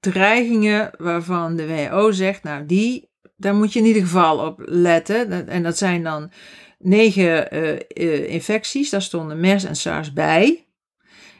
dreigingen 0.00 0.90
waarvan 0.98 1.56
de 1.56 1.66
WHO 1.66 2.10
zegt, 2.10 2.42
nou 2.42 2.66
die, 2.66 3.08
daar 3.36 3.54
moet 3.54 3.72
je 3.72 3.78
in 3.78 3.86
ieder 3.86 4.02
geval 4.02 4.38
op 4.38 4.62
letten. 4.64 5.48
En 5.48 5.62
dat 5.62 5.78
zijn 5.78 6.02
dan 6.02 6.30
negen 6.78 7.56
uh, 7.56 8.30
infecties, 8.30 8.90
daar 8.90 9.02
stonden 9.02 9.40
MERS 9.40 9.64
en 9.64 9.76
SARS 9.76 10.12
bij. 10.12 10.66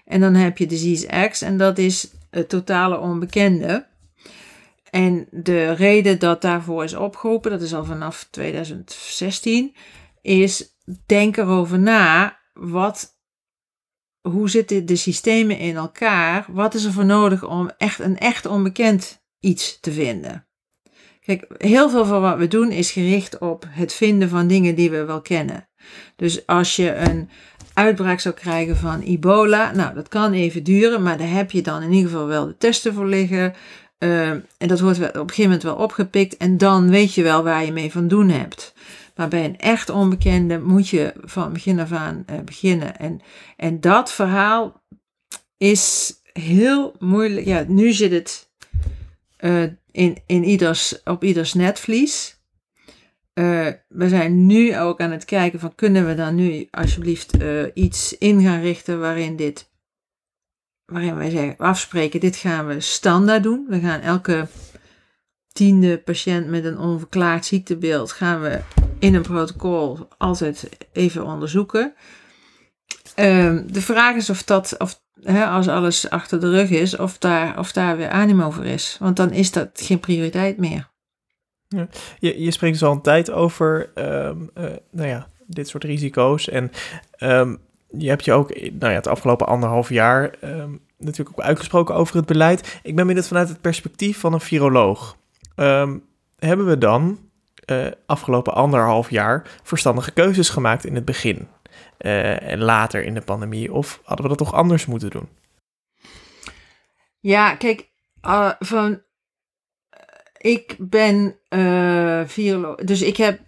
En 0.04 0.20
dan 0.20 0.34
heb 0.34 0.58
je 0.58 0.66
disease 0.66 1.28
X 1.28 1.42
en 1.42 1.56
dat 1.56 1.78
is 1.78 2.10
het 2.30 2.48
totale 2.48 2.98
onbekende. 2.98 3.86
En 4.90 5.26
de 5.30 5.72
reden 5.72 6.18
dat 6.18 6.42
daarvoor 6.42 6.84
is 6.84 6.94
opgeroepen, 6.94 7.50
dat 7.50 7.62
is 7.62 7.74
al 7.74 7.84
vanaf 7.84 8.28
2016, 8.30 9.74
is 10.22 10.76
denk 11.06 11.36
erover 11.36 11.78
na, 11.78 12.38
wat, 12.52 13.18
hoe 14.20 14.50
zitten 14.50 14.86
de 14.86 14.96
systemen 14.96 15.58
in 15.58 15.76
elkaar? 15.76 16.46
Wat 16.48 16.74
is 16.74 16.84
er 16.84 16.92
voor 16.92 17.04
nodig 17.04 17.48
om 17.48 17.70
echt 17.78 17.98
een 17.98 18.18
echt 18.18 18.46
onbekend 18.46 19.24
iets 19.40 19.80
te 19.80 19.92
vinden? 19.92 20.47
Kijk, 21.28 21.44
heel 21.58 21.90
veel 21.90 22.04
van 22.04 22.20
wat 22.20 22.38
we 22.38 22.48
doen 22.48 22.70
is 22.70 22.90
gericht 22.90 23.38
op 23.38 23.64
het 23.68 23.92
vinden 23.92 24.28
van 24.28 24.46
dingen 24.46 24.74
die 24.74 24.90
we 24.90 25.04
wel 25.04 25.20
kennen. 25.20 25.68
Dus 26.16 26.46
als 26.46 26.76
je 26.76 26.94
een 26.94 27.28
uitbraak 27.74 28.20
zou 28.20 28.34
krijgen 28.34 28.76
van 28.76 29.00
ebola, 29.00 29.72
nou 29.72 29.94
dat 29.94 30.08
kan 30.08 30.32
even 30.32 30.62
duren, 30.62 31.02
maar 31.02 31.18
daar 31.18 31.30
heb 31.30 31.50
je 31.50 31.62
dan 31.62 31.82
in 31.82 31.92
ieder 31.92 32.10
geval 32.10 32.26
wel 32.26 32.46
de 32.46 32.56
testen 32.56 32.94
voor 32.94 33.06
liggen. 33.06 33.54
Uh, 33.98 34.30
en 34.30 34.44
dat 34.58 34.80
wordt 34.80 34.98
op 34.98 35.04
een 35.04 35.12
gegeven 35.12 35.42
moment 35.42 35.62
wel 35.62 35.74
opgepikt 35.74 36.36
en 36.36 36.56
dan 36.56 36.90
weet 36.90 37.14
je 37.14 37.22
wel 37.22 37.42
waar 37.42 37.64
je 37.64 37.72
mee 37.72 37.92
van 37.92 38.08
doen 38.08 38.28
hebt. 38.28 38.74
Maar 39.16 39.28
bij 39.28 39.44
een 39.44 39.58
echt 39.58 39.90
onbekende 39.90 40.58
moet 40.58 40.88
je 40.88 41.12
van 41.24 41.52
begin 41.52 41.80
af 41.80 41.92
aan 41.92 42.24
uh, 42.30 42.40
beginnen. 42.44 42.98
En, 42.98 43.20
en 43.56 43.80
dat 43.80 44.12
verhaal 44.12 44.82
is 45.56 46.14
heel 46.32 46.94
moeilijk. 46.98 47.46
Ja, 47.46 47.64
nu 47.66 47.92
zit 47.92 48.12
het 48.12 48.48
uh, 49.40 49.64
in, 49.98 50.18
in 50.26 50.44
ieders, 50.44 51.02
op 51.04 51.24
ieders 51.24 51.54
netvlies. 51.54 52.40
Uh, 53.34 53.66
we 53.88 54.08
zijn 54.08 54.46
nu 54.46 54.78
ook 54.78 55.00
aan 55.00 55.10
het 55.10 55.24
kijken 55.24 55.60
van 55.60 55.74
kunnen 55.74 56.06
we 56.06 56.14
dan 56.14 56.34
nu 56.34 56.68
alsjeblieft 56.70 57.42
uh, 57.42 57.64
iets 57.74 58.18
in 58.18 58.42
gaan 58.42 58.60
richten 58.60 59.00
waarin 59.00 59.36
dit, 59.36 59.70
waarin 60.84 61.16
wij 61.16 61.30
zeggen, 61.30 61.56
afspreken, 61.56 62.20
dit 62.20 62.36
gaan 62.36 62.66
we 62.66 62.80
standaard 62.80 63.42
doen. 63.42 63.66
We 63.68 63.80
gaan 63.80 64.00
elke 64.00 64.48
tiende 65.52 65.98
patiënt 65.98 66.46
met 66.46 66.64
een 66.64 66.78
onverklaard 66.78 67.44
ziektebeeld 67.46 68.12
gaan 68.12 68.40
we 68.40 68.60
in 68.98 69.14
een 69.14 69.22
protocol 69.22 70.08
altijd 70.18 70.68
even 70.92 71.24
onderzoeken. 71.24 71.94
Uh, 73.16 73.58
de 73.66 73.82
vraag 73.82 74.16
is 74.16 74.30
of 74.30 74.42
dat, 74.42 74.74
of 74.78 75.02
hè, 75.22 75.46
als 75.46 75.68
alles 75.68 76.10
achter 76.10 76.40
de 76.40 76.50
rug 76.50 76.70
is, 76.70 76.96
of 76.96 77.18
daar, 77.18 77.58
of 77.58 77.72
daar 77.72 77.96
weer 77.96 78.08
animo 78.08 78.50
voor 78.50 78.64
is. 78.64 78.96
Want 79.00 79.16
dan 79.16 79.32
is 79.32 79.52
dat 79.52 79.68
geen 79.74 80.00
prioriteit 80.00 80.58
meer. 80.58 80.88
Ja. 81.68 81.88
Je, 82.18 82.42
je 82.42 82.50
spreekt 82.50 82.72
dus 82.78 82.88
al 82.88 82.92
een 82.92 83.00
tijd 83.02 83.30
over 83.30 83.90
um, 83.94 84.50
uh, 84.58 84.64
nou 84.90 85.08
ja, 85.08 85.28
dit 85.46 85.68
soort 85.68 85.84
risico's. 85.84 86.48
En 86.48 86.70
um, 87.20 87.58
je 87.88 88.08
hebt 88.08 88.24
je 88.24 88.32
ook 88.32 88.48
nou 88.54 88.92
ja, 88.92 88.98
het 88.98 89.06
afgelopen 89.06 89.46
anderhalf 89.46 89.88
jaar 89.88 90.34
um, 90.44 90.80
natuurlijk 90.98 91.38
ook 91.38 91.44
uitgesproken 91.44 91.94
over 91.94 92.16
het 92.16 92.26
beleid. 92.26 92.80
Ik 92.82 92.96
ben 92.96 93.06
benieuwd 93.06 93.28
vanuit 93.28 93.48
het 93.48 93.60
perspectief 93.60 94.18
van 94.20 94.32
een 94.32 94.40
viroloog. 94.40 95.16
hebben 96.38 96.66
we 96.66 96.78
dan 96.78 97.18
uh, 97.70 97.86
afgelopen 98.06 98.54
anderhalf 98.54 99.10
jaar 99.10 99.42
verstandige 99.62 100.10
keuzes 100.10 100.48
gemaakt 100.48 100.84
in 100.84 100.94
het 100.94 101.04
begin? 101.04 101.48
En 101.98 102.58
later 102.58 103.04
in 103.04 103.14
de 103.14 103.20
pandemie? 103.20 103.72
Of 103.72 104.00
hadden 104.04 104.22
we 104.22 104.36
dat 104.36 104.46
toch 104.46 104.54
anders 104.54 104.86
moeten 104.86 105.10
doen? 105.10 105.28
Ja, 107.20 107.54
kijk, 107.54 107.88
uh, 108.22 108.52
van. 108.58 109.02
Ik 110.38 110.76
ben 110.78 111.36
uh. 111.48 112.22
Dus 112.84 113.02
ik 113.02 113.16
heb. 113.16 113.40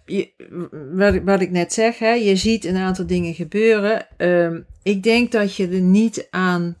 Wat, 0.91 1.23
wat 1.23 1.41
ik 1.41 1.51
net 1.51 1.73
zeg, 1.73 1.99
hè, 1.99 2.11
je 2.11 2.35
ziet 2.35 2.65
een 2.65 2.77
aantal 2.77 3.07
dingen 3.07 3.33
gebeuren. 3.33 4.07
Uh, 4.17 4.57
ik 4.83 5.03
denk 5.03 5.31
dat 5.31 5.55
je 5.55 5.67
er 5.67 5.81
niet 5.81 6.27
aan. 6.29 6.77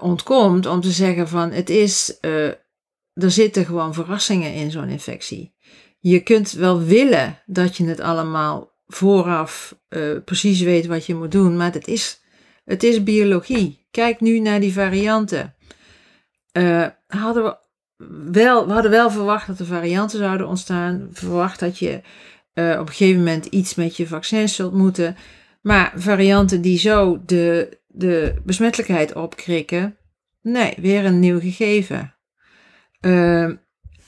ontkomt 0.00 0.66
om 0.66 0.80
te 0.80 0.90
zeggen 0.90 1.28
van 1.28 1.50
het 1.50 1.70
is. 1.70 2.18
er 3.12 3.30
zitten 3.30 3.64
gewoon 3.64 3.94
verrassingen 3.94 4.52
in 4.52 4.70
zo'n 4.70 4.88
infectie 4.88 5.54
je 6.08 6.20
kunt 6.20 6.52
wel 6.52 6.82
willen 6.82 7.38
dat 7.46 7.76
je 7.76 7.84
het 7.84 8.00
allemaal 8.00 8.72
vooraf 8.86 9.78
uh, 9.88 10.18
precies 10.24 10.60
weet 10.60 10.86
wat 10.86 11.06
je 11.06 11.14
moet 11.14 11.32
doen, 11.32 11.56
maar 11.56 11.72
het 11.72 11.86
is, 11.86 12.20
het 12.64 12.82
is 12.82 13.02
biologie. 13.02 13.86
Kijk 13.90 14.20
nu 14.20 14.38
naar 14.38 14.60
die 14.60 14.72
varianten. 14.72 15.54
Uh, 16.52 16.86
hadden 17.06 17.44
we, 17.44 17.56
wel, 18.32 18.66
we 18.66 18.72
hadden 18.72 18.90
wel 18.90 19.10
verwacht 19.10 19.46
dat 19.46 19.58
er 19.58 19.66
varianten 19.66 20.18
zouden 20.18 20.48
ontstaan. 20.48 21.08
Verwacht 21.12 21.60
dat 21.60 21.78
je 21.78 22.00
uh, 22.54 22.70
op 22.80 22.86
een 22.86 22.94
gegeven 22.94 23.18
moment 23.18 23.46
iets 23.46 23.74
met 23.74 23.96
je 23.96 24.06
vaccins 24.06 24.54
zult 24.54 24.72
moeten. 24.72 25.16
Maar 25.62 25.92
varianten 25.96 26.60
die 26.60 26.78
zo 26.78 27.22
de, 27.24 27.78
de 27.86 28.34
besmettelijkheid 28.44 29.14
opkrikken, 29.14 29.96
nee, 30.42 30.74
weer 30.76 31.04
een 31.04 31.20
nieuw 31.20 31.40
gegeven. 31.40 32.14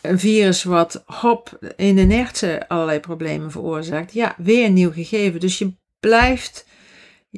Een 0.08 0.18
virus 0.18 0.64
wat 0.64 1.02
hop 1.06 1.58
in 1.76 1.96
de 1.96 2.02
nertsen 2.02 2.66
allerlei 2.66 3.00
problemen 3.00 3.50
veroorzaakt. 3.50 4.12
Ja, 4.12 4.34
weer 4.38 4.66
een 4.66 4.72
nieuw 4.72 4.92
gegeven. 4.92 5.40
Dus 5.40 5.58
je, 5.58 5.72
blijft, 6.00 6.66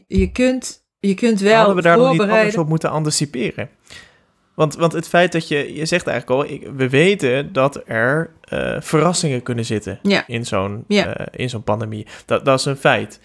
je 0.07 0.31
kunt, 0.33 0.85
je 1.01 1.15
kunt 1.15 1.41
wel 1.41 1.57
Hadden 1.57 1.77
we 1.77 1.83
daar 1.83 1.97
nog 1.99 2.11
niet 2.13 2.21
anders 2.21 2.57
op 2.57 2.69
moeten 2.69 2.91
anticiperen? 2.91 3.69
Want, 4.55 4.75
want 4.75 4.93
het 4.93 5.09
feit 5.09 5.33
dat 5.33 5.49
je, 5.49 5.75
je 5.75 5.87
zegt 5.87 6.07
eigenlijk 6.07 6.41
al, 6.43 6.55
ik, 6.55 6.69
we 6.77 6.89
weten 6.89 7.53
dat 7.53 7.83
er 7.87 8.31
eh, 8.43 8.77
verrassingen 8.81 9.43
kunnen 9.43 9.65
zitten 9.65 9.99
Ja. 10.03 10.25
in 10.27 10.47
zo'n 10.47 10.85
Ja. 10.89 11.15
eh, 11.17 11.27
in 11.41 11.49
zo'n 11.51 11.63
pandemie. 11.63 12.07
Dat, 12.27 12.45
dat 12.45 12.59
is 12.59 12.65
een 12.65 12.77
feit. 12.77 13.21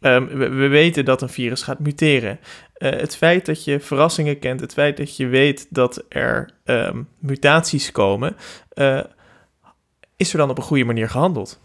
Ehm, 0.00 0.26
we, 0.26 0.48
we 0.48 0.66
weten 0.66 1.04
dat 1.04 1.22
een 1.22 1.28
virus 1.28 1.62
gaat 1.62 1.78
muteren. 1.78 2.38
Eh, 2.74 2.90
het 2.90 3.16
feit 3.16 3.46
dat 3.46 3.64
je 3.64 3.80
verrassingen 3.80 4.38
kent, 4.38 4.60
het 4.60 4.72
feit 4.72 4.96
dat 4.96 5.16
je 5.16 5.26
weet 5.26 5.66
dat 5.70 6.04
er 6.08 6.50
ehm, 6.64 7.02
mutaties 7.18 7.92
komen, 7.92 8.36
eh, 8.68 9.04
is 10.16 10.32
er 10.32 10.38
dan 10.38 10.50
op 10.50 10.58
een 10.58 10.64
goede 10.64 10.84
manier 10.84 11.08
gehandeld? 11.08 11.60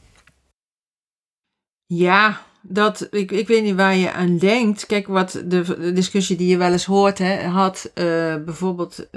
Ja, 1.85 2.41
dat, 2.61 3.07
ik, 3.11 3.31
ik 3.31 3.47
weet 3.47 3.63
niet 3.63 3.75
waar 3.75 3.95
je 3.95 4.11
aan 4.11 4.37
denkt. 4.37 4.85
Kijk, 4.85 5.07
wat 5.07 5.43
de, 5.45 5.91
discussie 5.93 6.37
die 6.37 6.47
je 6.47 6.57
wel 6.57 6.71
eens 6.71 6.85
hoort, 6.85 7.17
hè, 7.17 7.43
had 7.43 7.91
eh, 7.93 8.35
bijvoorbeeld. 8.35 9.07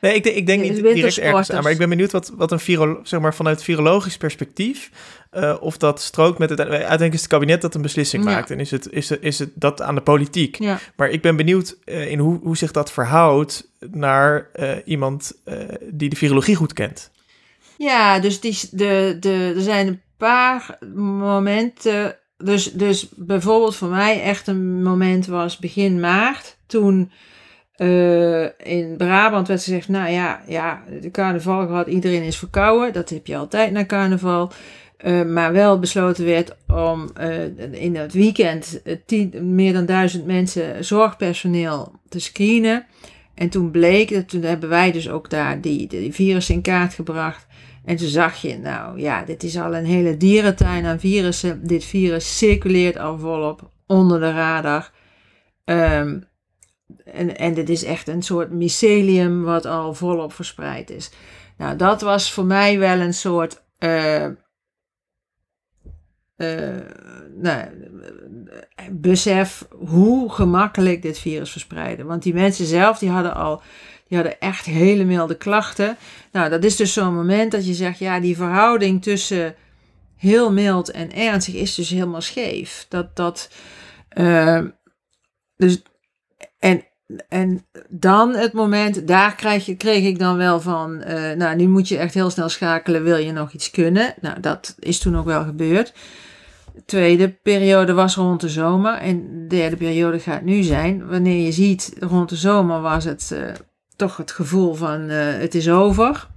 Nee, 0.00 0.14
ik, 0.14 0.22
denk- 0.24 0.36
ik 0.36 0.46
denk 0.46 0.62
niet 0.62 0.74
direct 0.82 1.18
ergens 1.18 1.50
aan, 1.52 1.62
maar 1.62 1.72
ik 1.72 1.78
ben 1.78 1.88
benieuwd 1.88 2.10
wat, 2.12 2.32
wat 2.36 2.52
een 2.52 2.60
viro, 2.60 3.00
zeg 3.02 3.20
maar, 3.20 3.34
vanuit 3.34 3.62
virologisch 3.62 4.16
perspectief, 4.16 4.90
eh, 5.30 5.56
of 5.60 5.76
dat 5.76 6.00
strookt 6.00 6.38
met 6.38 6.50
het, 6.50 6.60
uiteindelijk 6.60 7.12
is 7.14 7.20
het 7.20 7.28
kabinet 7.30 7.60
dat 7.62 7.74
een 7.74 7.82
beslissing 7.82 8.24
Ja. 8.24 8.30
maakt 8.30 8.50
en 8.50 8.60
is 8.60 8.70
het, 8.70 8.90
is, 8.90 9.08
het, 9.08 9.22
is 9.22 9.38
het 9.38 9.50
dat 9.54 9.82
aan 9.82 9.94
de 9.94 10.00
politiek. 10.00 10.58
ja. 10.58 10.78
Maar 10.96 11.10
ik 11.10 11.22
ben 11.22 11.36
benieuwd 11.36 11.76
eh, 11.84 12.10
in 12.10 12.18
hoe, 12.18 12.38
hoe 12.42 12.56
zich 12.56 12.70
dat 12.70 12.92
verhoudt 12.92 13.70
naar 13.90 14.48
eh, 14.52 14.70
iemand 14.84 15.32
die 15.90 16.08
de 16.08 16.16
virologie 16.16 16.54
goed 16.56 16.72
kent. 16.72 17.10
ja, 17.76 18.18
dus 18.18 18.40
die, 18.40 18.58
de, 18.70 19.16
de, 19.20 19.52
er 19.56 19.62
zijn 19.62 19.86
een 19.86 20.00
paar 20.16 20.78
momenten. 20.94 22.16
Dus, 22.36 22.72
dus 22.72 23.08
bijvoorbeeld 23.16 23.76
voor 23.76 23.88
mij 23.88 24.22
echt 24.22 24.46
een 24.46 24.82
moment 24.82 25.26
was 25.26 25.58
begin 25.58 26.00
maart. 26.00 26.56
Toen 26.66 27.10
eh, 27.80 28.42
in 28.42 28.94
Brabant 28.96 29.48
werd 29.48 29.62
gezegd, 29.62 29.88
nou 29.88 30.10
ja, 30.10 30.42
ja, 30.46 30.82
de 31.00 31.10
carnaval 31.10 31.66
gehad, 31.66 31.86
iedereen 31.86 32.22
is 32.22 32.38
verkouden. 32.38 32.92
Dat 32.92 33.10
heb 33.10 33.26
je 33.26 33.36
altijd 33.36 33.72
na 33.72 33.86
carnaval. 33.86 34.50
Eh, 34.96 35.22
maar 35.22 35.52
wel 35.52 35.78
besloten 35.78 36.24
werd 36.24 36.56
om 36.66 37.10
eh, 37.14 37.82
in 37.82 37.96
het 37.96 38.12
weekend 38.12 38.82
tien, 39.06 39.54
meer 39.54 39.72
dan 39.72 39.86
duizend 39.86 40.26
mensen 40.26 40.84
zorgpersoneel 40.84 41.92
te 42.08 42.20
screenen. 42.20 42.86
En 43.34 43.48
toen 43.48 43.70
bleek, 43.70 44.12
dat 44.12 44.28
toen 44.28 44.42
hebben 44.42 44.68
wij 44.68 44.92
dus 44.92 45.08
ook 45.10 45.30
daar 45.30 45.60
die, 45.60 46.08
virus 46.12 46.50
in 46.50 46.62
kaart 46.62 46.94
gebracht. 46.94 47.46
En 47.84 47.96
toen 47.96 48.08
zag 48.08 48.36
je, 48.42 48.58
nou 48.58 49.00
ja, 49.00 49.24
dit 49.24 49.42
is 49.42 49.58
al 49.58 49.76
een 49.76 49.86
hele 49.86 50.16
dierentuin 50.16 50.84
aan 50.84 51.00
virussen. 51.00 51.66
Dit 51.66 51.84
virus 51.84 52.38
circuleert 52.38 52.98
al 52.98 53.18
volop 53.18 53.70
onder 53.86 54.20
de 54.20 54.32
radar. 54.32 54.90
Ehm, 55.64 56.18
en, 57.04 57.36
en 57.36 57.54
dit 57.54 57.68
is 57.68 57.84
echt 57.84 58.08
een 58.08 58.22
soort 58.22 58.50
mycelium 58.50 59.42
wat 59.42 59.66
al 59.66 59.94
volop 59.94 60.32
verspreid 60.32 60.90
is. 60.90 61.10
Nou, 61.56 61.76
dat 61.76 62.00
was 62.00 62.32
voor 62.32 62.44
mij 62.44 62.78
wel 62.78 62.98
een 62.98 63.14
soort 63.14 63.62
eh, 63.78 64.24
eh, 66.40 66.80
nou, 67.36 67.68
besef 68.90 69.66
hoe 69.70 70.32
gemakkelijk 70.32 71.02
dit 71.02 71.18
virus 71.18 71.50
verspreiden. 71.50 72.06
Want 72.06 72.22
die 72.22 72.34
mensen 72.34 72.66
zelf, 72.66 72.98
die 72.98 73.10
hadden 73.10 73.34
al, 73.34 73.62
die 74.08 74.18
hadden 74.18 74.40
echt 74.40 74.64
hele 74.64 75.04
milde 75.04 75.36
klachten. 75.36 75.96
Nou, 76.32 76.50
dat 76.50 76.64
is 76.64 76.76
dus 76.76 76.92
zo'n 76.92 77.14
moment 77.14 77.52
dat 77.52 77.66
je 77.66 77.74
zegt, 77.74 77.98
ja, 77.98 78.20
die 78.20 78.36
verhouding 78.36 79.02
tussen 79.02 79.54
heel 80.16 80.52
mild 80.52 80.90
en 80.90 81.12
ernstig 81.12 81.54
is 81.54 81.74
dus 81.74 81.90
helemaal 81.90 82.20
scheef. 82.20 82.86
Dat, 82.88 83.16
dat, 83.16 83.50
eh, 84.08 84.62
dus, 85.56 85.82
en, 86.60 86.84
en 87.28 87.66
dan 87.88 88.34
het 88.34 88.52
moment, 88.52 89.06
daar 89.06 89.34
krijg 89.34 89.66
je, 89.66 89.76
kreeg 89.76 90.04
ik 90.04 90.18
dan 90.18 90.36
wel 90.36 90.60
van, 90.60 91.00
eh, 91.00 91.36
nou, 91.36 91.56
nu 91.56 91.68
moet 91.68 91.88
je 91.88 91.96
echt 91.96 92.14
heel 92.14 92.30
snel 92.30 92.48
schakelen, 92.48 93.02
wil 93.02 93.16
je 93.16 93.32
nog 93.32 93.52
iets 93.52 93.70
kunnen? 93.70 94.14
Nou, 94.20 94.40
dat 94.40 94.74
is 94.78 94.98
toen 94.98 95.16
ook 95.16 95.24
wel 95.24 95.44
gebeurd. 95.44 95.92
De 96.74 96.84
tweede 96.84 97.28
periode 97.28 97.92
was 97.92 98.14
rond 98.14 98.40
de 98.40 98.48
zomer 98.48 98.94
en 98.94 99.18
de 99.22 99.46
derde 99.46 99.76
periode 99.76 100.18
gaat 100.18 100.42
nu 100.42 100.62
zijn. 100.62 101.06
Wanneer 101.06 101.44
je 101.44 101.52
ziet, 101.52 101.96
rond 102.00 102.28
de 102.28 102.36
zomer 102.36 102.80
was 102.80 103.04
het 103.04 103.30
eh, 103.32 103.42
toch 103.96 104.16
het 104.16 104.30
gevoel 104.30 104.74
van 104.74 105.08
eh, 105.08 105.38
het 105.38 105.54
is 105.54 105.70
over. 105.70 106.28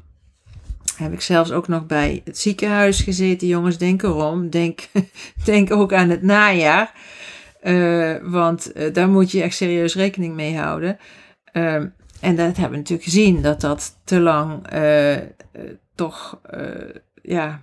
Heb 0.95 1.13
ik 1.13 1.21
zelfs 1.21 1.51
ook 1.51 1.67
nog 1.67 1.85
bij 1.85 2.21
het 2.25 2.37
ziekenhuis 2.37 3.01
gezeten. 3.01 3.47
Jongens, 3.47 3.77
denk 3.77 4.03
erom. 4.03 4.49
Denk, 4.49 4.87
denk 5.45 5.71
ook 5.71 5.93
aan 5.93 6.09
het 6.09 6.21
najaar. 6.21 6.93
Eh, 7.63 8.15
want 8.21 8.71
eh, 8.71 8.93
daar 8.93 9.09
moet 9.09 9.31
je 9.31 9.41
echt 9.41 9.55
serieus 9.55 9.95
rekening 9.95 10.35
mee 10.35 10.57
houden. 10.57 10.97
Ehm, 11.43 11.87
en 12.19 12.35
dat 12.35 12.45
hebben 12.45 12.69
we 12.69 12.77
natuurlijk 12.77 13.03
gezien, 13.03 13.41
dat 13.41 13.61
dat 13.61 13.99
te 14.03 14.19
lang 14.19 14.67
eh, 14.67 15.17
toch, 15.95 16.39
ja, 17.21 17.61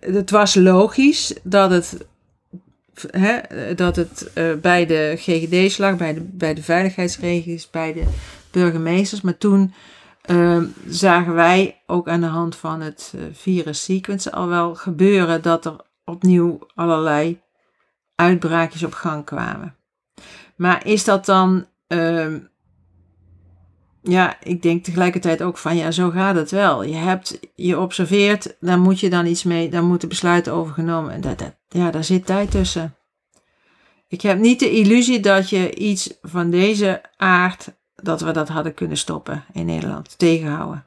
het 0.00 0.30
was 0.30 0.54
logisch 0.54 1.34
dat 1.42 1.70
het, 1.70 2.06
hè, 3.10 3.38
dat 3.74 3.96
het 3.96 4.30
bij 4.60 4.86
de 4.86 5.14
GGD's 5.16 5.78
lag, 5.78 5.96
bij 5.96 6.14
de, 6.14 6.20
bij 6.20 6.54
de 6.54 6.62
veiligheidsregio's, 6.62 7.70
bij 7.70 7.92
de 7.92 8.04
burgemeesters. 8.50 9.20
Maar 9.20 9.38
toen 9.38 9.74
ehm, 10.22 10.66
zagen 10.86 11.34
wij 11.34 11.82
ook 11.86 12.08
aan 12.08 12.20
de 12.20 12.26
hand 12.26 12.56
van 12.56 12.80
het 12.80 13.14
virus 13.32 13.84
sequence 13.84 14.32
al 14.32 14.48
wel 14.48 14.74
gebeuren 14.74 15.42
dat 15.42 15.64
er 15.64 15.76
opnieuw 16.04 16.58
allerlei 16.74 17.40
uitbraakjes 18.20 18.82
op 18.82 18.92
gang 18.92 19.24
kwamen. 19.24 19.76
Maar 20.56 20.86
is 20.86 21.04
dat 21.04 21.24
dan. 21.26 21.66
ehm, 21.86 22.38
ja, 24.02 24.36
ik 24.42 24.62
denk 24.62 24.84
tegelijkertijd 24.84 25.42
ook 25.42 25.58
van 25.58 25.76
ja, 25.76 25.90
zo 25.90 26.10
gaat 26.10 26.34
het 26.34 26.50
wel. 26.50 26.82
Je 26.82 26.94
hebt 26.94 27.40
je 27.54 27.78
observeert, 27.78 28.56
daar 28.60 28.78
moet 28.78 29.00
je 29.00 29.10
dan 29.10 29.26
iets 29.26 29.42
mee, 29.42 29.68
daar 29.68 29.84
moeten 29.84 30.08
besluiten 30.08 30.52
over 30.52 30.74
genomen. 30.74 31.12
En 31.12 31.20
dat, 31.20 31.54
ja, 31.68 31.90
daar 31.90 32.04
zit 32.04 32.26
tijd 32.26 32.50
tussen. 32.50 32.94
Ik 34.08 34.20
heb 34.20 34.38
niet 34.38 34.60
de 34.60 34.70
illusie 34.70 35.20
dat 35.20 35.50
je 35.50 35.74
iets 35.74 36.18
van 36.22 36.50
deze 36.50 37.02
aard, 37.16 37.68
dat 37.94 38.20
we 38.20 38.30
dat 38.30 38.48
hadden 38.48 38.74
kunnen 38.74 38.96
stoppen 38.96 39.44
in 39.52 39.66
Nederland, 39.66 40.18
tegenhouden. 40.18 40.86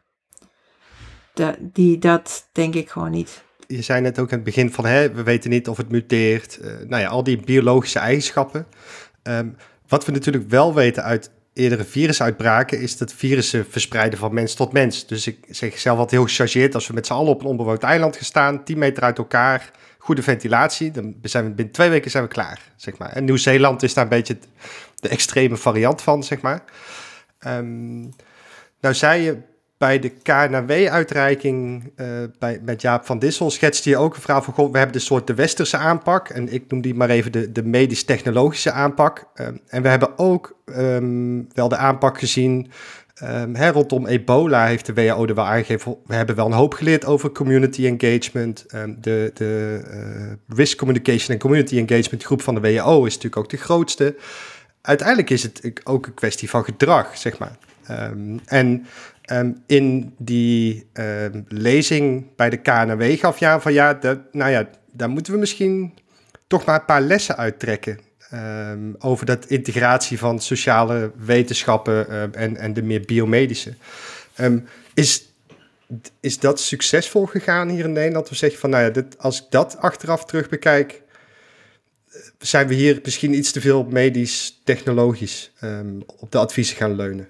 Die, 1.60 1.98
dat 1.98 2.50
denk 2.52 2.76
ik 2.76 2.90
gewoon 2.90 3.12
niet. 3.12 3.44
Je 3.76 3.82
zei 3.82 4.02
net 4.02 4.20
ook 4.20 4.30
aan 4.30 4.36
het 4.36 4.44
begin 4.44 4.72
van, 4.72 4.86
hè, 4.86 5.12
we 5.12 5.24
weten 5.24 5.50
niet 5.50 5.68
of 5.68 5.78
het 5.78 5.92
muteert. 5.92 6.60
Eh, 6.60 6.72
nou 6.88 7.02
ja, 7.02 7.08
al 7.08 7.24
die 7.24 7.38
biologische 7.38 8.00
eigenschappen. 8.00 8.66
Ehm, 9.24 9.48
wat 9.88 10.06
we 10.06 10.12
natuurlijk 10.12 10.50
wel 10.50 10.74
weten 10.74 11.04
uit 11.04 11.32
eerdere 11.54 11.84
virusuitbraken, 11.84 12.80
is 12.80 12.98
dat 12.98 13.14
virussen 13.14 13.66
verspreiden 13.70 14.20
van 14.20 14.34
mens 14.34 14.54
tot 14.54 14.72
mens. 14.72 15.08
Dus 15.08 15.28
ik 15.28 15.38
zeg 15.50 15.80
zelf 15.80 15.98
altijd 15.98 16.22
heel 16.22 16.30
gechargeerd, 16.30 16.76
als 16.76 16.88
we 16.88 16.94
met 16.94 17.06
z'n 17.06 17.14
allen 17.14 17.32
op 17.32 17.42
een 17.42 17.48
onbewoond 17.48 17.84
eiland 17.84 18.16
gaan 18.16 18.26
staan, 18.26 18.64
10 18.64 18.78
meter 18.78 19.04
uit 19.04 19.18
elkaar, 19.18 19.72
goede 19.98 20.24
ventilatie, 20.24 20.92
dan 20.92 21.16
zijn 21.22 21.44
we 21.44 21.52
binnen 21.52 21.74
twee 21.74 21.90
weken 21.90 22.12
zijn 22.12 22.24
we 22.24 22.30
klaar, 22.30 22.62
zeg 22.76 22.98
maar. 22.98 23.10
En 23.10 23.26
Nieuw-Zeeland 23.26 23.84
is 23.84 23.94
daar 23.94 24.04
een 24.04 24.10
beetje 24.10 24.38
de 25.00 25.10
extreme 25.10 25.58
variant 25.58 26.02
van, 26.02 26.24
zeg 26.24 26.42
maar. 26.42 26.64
Ehm, 27.40 28.00
nou 28.80 28.94
zei 28.94 29.22
je 29.22 29.38
bij 29.82 30.00
de 30.00 30.10
KNW-uitreiking 30.10 31.92
eh, 31.96 32.08
bij, 32.40 32.62
met 32.64 32.82
Jaap 32.82 33.06
van 33.06 33.20
Dissel 33.20 33.52
schetste 33.52 33.90
je 33.90 33.98
ook 33.98 34.16
een 34.16 34.22
verhaal 34.22 34.42
van... 34.42 34.54
Goh, 34.54 34.72
we 34.72 34.78
hebben 34.78 34.98
de 34.98 35.04
soort 35.04 35.28
de 35.28 35.34
westerse 35.34 35.78
aanpak 35.78 36.30
en 36.30 36.54
ik 36.54 36.64
noem 36.68 36.82
die 36.82 36.94
maar 36.94 37.10
even 37.10 37.32
de, 37.32 37.52
de 37.52 37.64
medisch-technologische 37.64 38.72
aanpak. 38.72 39.28
Ehm, 39.36 39.56
en 39.68 39.82
we 39.82 39.88
hebben 39.88 40.18
ook 40.18 40.58
ehm, 40.66 41.42
wel 41.54 41.68
de 41.68 41.78
aanpak 41.78 42.20
gezien... 42.20 42.72
ehm, 43.16 43.72
rondom 43.72 44.08
ebola 44.08 44.66
heeft 44.66 44.86
de 44.86 44.94
WHO 44.94 45.26
er 45.26 45.36
wel 45.36 45.46
aangegeven... 45.46 45.98
we 46.06 46.16
hebben 46.16 46.36
wel 46.36 46.46
een 46.46 46.52
hoop 46.52 46.74
geleerd 46.74 47.06
over 47.06 47.32
community 47.32 47.86
engagement. 47.86 48.66
Ehm, 48.68 48.94
de 49.00 49.32
de 49.34 49.82
eh, 49.92 50.58
risk 50.58 50.78
communication 50.78 51.30
en 51.30 51.40
community 51.40 51.78
engagement 51.78 52.24
groep 52.24 52.42
van 52.42 52.56
de 52.56 52.62
WHO 52.62 53.06
is 53.06 53.14
natuurlijk 53.14 53.38
ook 53.38 53.50
de 53.50 53.58
grootste. 53.58 54.16
Uiteindelijk 54.82 55.30
is 55.30 55.44
het 55.44 55.82
ook 55.84 56.06
een 56.06 56.14
kwestie 56.14 56.50
van 56.50 56.64
gedrag, 56.64 57.18
zeg 57.18 57.38
maar. 57.38 57.58
Ehm, 57.88 58.38
en 58.46 58.86
Ehm, 59.32 59.52
in 59.66 60.16
die 60.18 60.88
ehm, 60.94 61.42
lezing 61.48 62.36
bij 62.36 62.50
de 62.50 62.58
KNW 62.58 63.20
gaf 63.20 63.40
je 63.40 63.48
aan 63.48 63.62
van 63.62 63.74
ja, 63.74 63.94
dat, 63.94 64.20
nou 64.32 64.52
ja, 64.52 64.70
daar 64.92 65.10
moeten 65.10 65.34
we 65.34 65.40
misschien 65.40 65.94
toch 66.48 66.66
maar 66.66 66.80
een 66.80 66.86
paar 66.86 67.02
lessen 67.02 67.38
uittrekken. 67.38 68.00
over 69.00 69.26
dat 69.26 69.46
integratie 69.46 70.18
van 70.18 70.40
sociale 70.40 71.12
wetenschappen 71.18 72.34
en, 72.34 72.58
en 72.58 72.74
de 72.74 72.82
meer 72.82 73.02
biomedische. 73.02 73.74
Is, 74.94 75.34
is 76.20 76.40
dat 76.40 76.60
succesvol 76.60 77.26
gegaan 77.26 77.70
hier 77.70 77.86
in 77.86 77.92
Nederland? 77.92 78.30
Of 78.30 78.36
zeg 78.36 78.52
je 78.52 78.58
van 78.58 78.70
nou 78.70 78.84
ja, 78.84 78.90
dit, 78.90 79.18
als 79.18 79.42
ik 79.42 79.46
dat 79.50 79.78
achteraf 79.78 80.26
terug 80.26 80.50
bekijk, 80.50 81.02
zijn 82.38 82.68
we 82.68 82.74
hier 82.74 83.00
misschien 83.04 83.34
iets 83.34 83.52
te 83.52 83.62
veel 83.62 83.86
medisch-technologisch 83.90 85.52
ehm, 85.60 86.00
op 86.20 86.32
de 86.32 86.38
adviezen 86.38 86.76
gaan 86.76 86.96
leunen? 86.96 87.30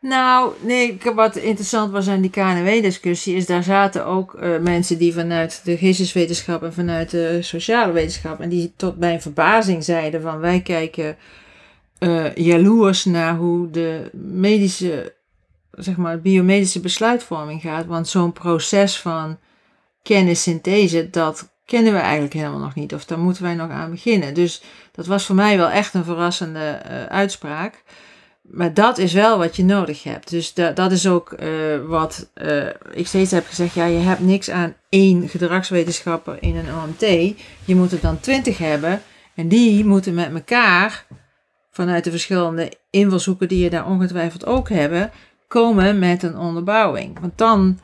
Nou, 0.00 0.52
nee, 0.60 0.98
wat 1.14 1.36
interessant 1.36 1.92
was 1.92 2.08
aan 2.08 2.20
die 2.20 2.30
KNW-discussie 2.30 3.36
is, 3.36 3.46
daar 3.46 3.62
zaten 3.62 4.06
ook 4.06 4.34
uh, 4.34 4.58
mensen 4.58 4.98
die 4.98 5.12
vanuit 5.14 5.60
de 5.64 5.76
geesteswetenschap 5.76 6.62
en 6.62 6.72
vanuit 6.72 7.10
de 7.10 7.42
sociale 7.42 7.92
wetenschap, 7.92 8.40
en 8.40 8.48
die 8.48 8.72
tot 8.76 8.98
mijn 8.98 9.22
verbazing 9.22 9.84
zeiden 9.84 10.22
van 10.22 10.38
wij 10.38 10.60
kijken 10.60 11.16
uh, 11.98 12.34
jaloers 12.34 13.04
naar 13.04 13.36
hoe 13.36 13.70
de 13.70 14.10
medische, 14.12 15.14
zeg 15.70 15.96
maar, 15.96 16.20
biomedische 16.20 16.80
besluitvorming 16.80 17.60
gaat. 17.60 17.86
Want 17.86 18.08
zo'n 18.08 18.32
proces 18.32 19.00
van 19.00 19.38
kennissynthese, 20.02 21.10
dat 21.10 21.53
kennen 21.66 21.92
we 21.92 21.98
eigenlijk 21.98 22.32
helemaal 22.32 22.58
nog 22.58 22.74
niet. 22.74 22.94
Of 22.94 23.04
daar 23.04 23.18
moeten 23.18 23.42
wij 23.42 23.54
nog 23.54 23.70
aan 23.70 23.90
beginnen. 23.90 24.34
Dus 24.34 24.62
dat 24.92 25.06
was 25.06 25.26
voor 25.26 25.34
mij 25.34 25.56
wel 25.56 25.70
echt 25.70 25.94
een 25.94 26.04
verrassende 26.04 26.80
uh, 26.90 27.04
uitspraak. 27.04 27.82
Maar 28.42 28.74
dat 28.74 28.98
is 28.98 29.12
wel 29.12 29.38
wat 29.38 29.56
je 29.56 29.64
nodig 29.64 30.02
hebt. 30.02 30.30
Dus 30.30 30.54
da 30.54 30.70
dat 30.70 30.92
is 30.92 31.08
ook 31.08 31.36
uh, 31.40 31.48
wat 31.86 32.30
uh, 32.34 32.66
ik 32.92 33.06
steeds 33.06 33.30
heb 33.30 33.46
gezegd. 33.46 33.74
Ja, 33.74 33.84
je 33.84 33.98
hebt 33.98 34.20
niks 34.20 34.50
aan 34.50 34.74
één 34.88 35.28
gedragswetenschapper 35.28 36.36
in 36.40 36.56
een 36.56 36.74
OMT. 36.74 37.00
Je 37.64 37.74
moet 37.74 37.92
er 37.92 38.00
dan 38.00 38.20
twintig 38.20 38.58
hebben. 38.58 39.02
En 39.34 39.48
die 39.48 39.84
moeten 39.84 40.14
met 40.14 40.34
elkaar, 40.34 41.06
vanuit 41.70 42.04
de 42.04 42.10
verschillende 42.10 42.72
invalshoeken 42.90 43.48
die 43.48 43.62
je 43.62 43.70
daar 43.70 43.86
ongetwijfeld 43.86 44.46
ook 44.46 44.68
hebben, 44.68 45.10
komen 45.48 45.98
met 45.98 46.22
een 46.22 46.38
onderbouwing. 46.38 47.20
Want 47.20 47.38
dan, 47.38 47.78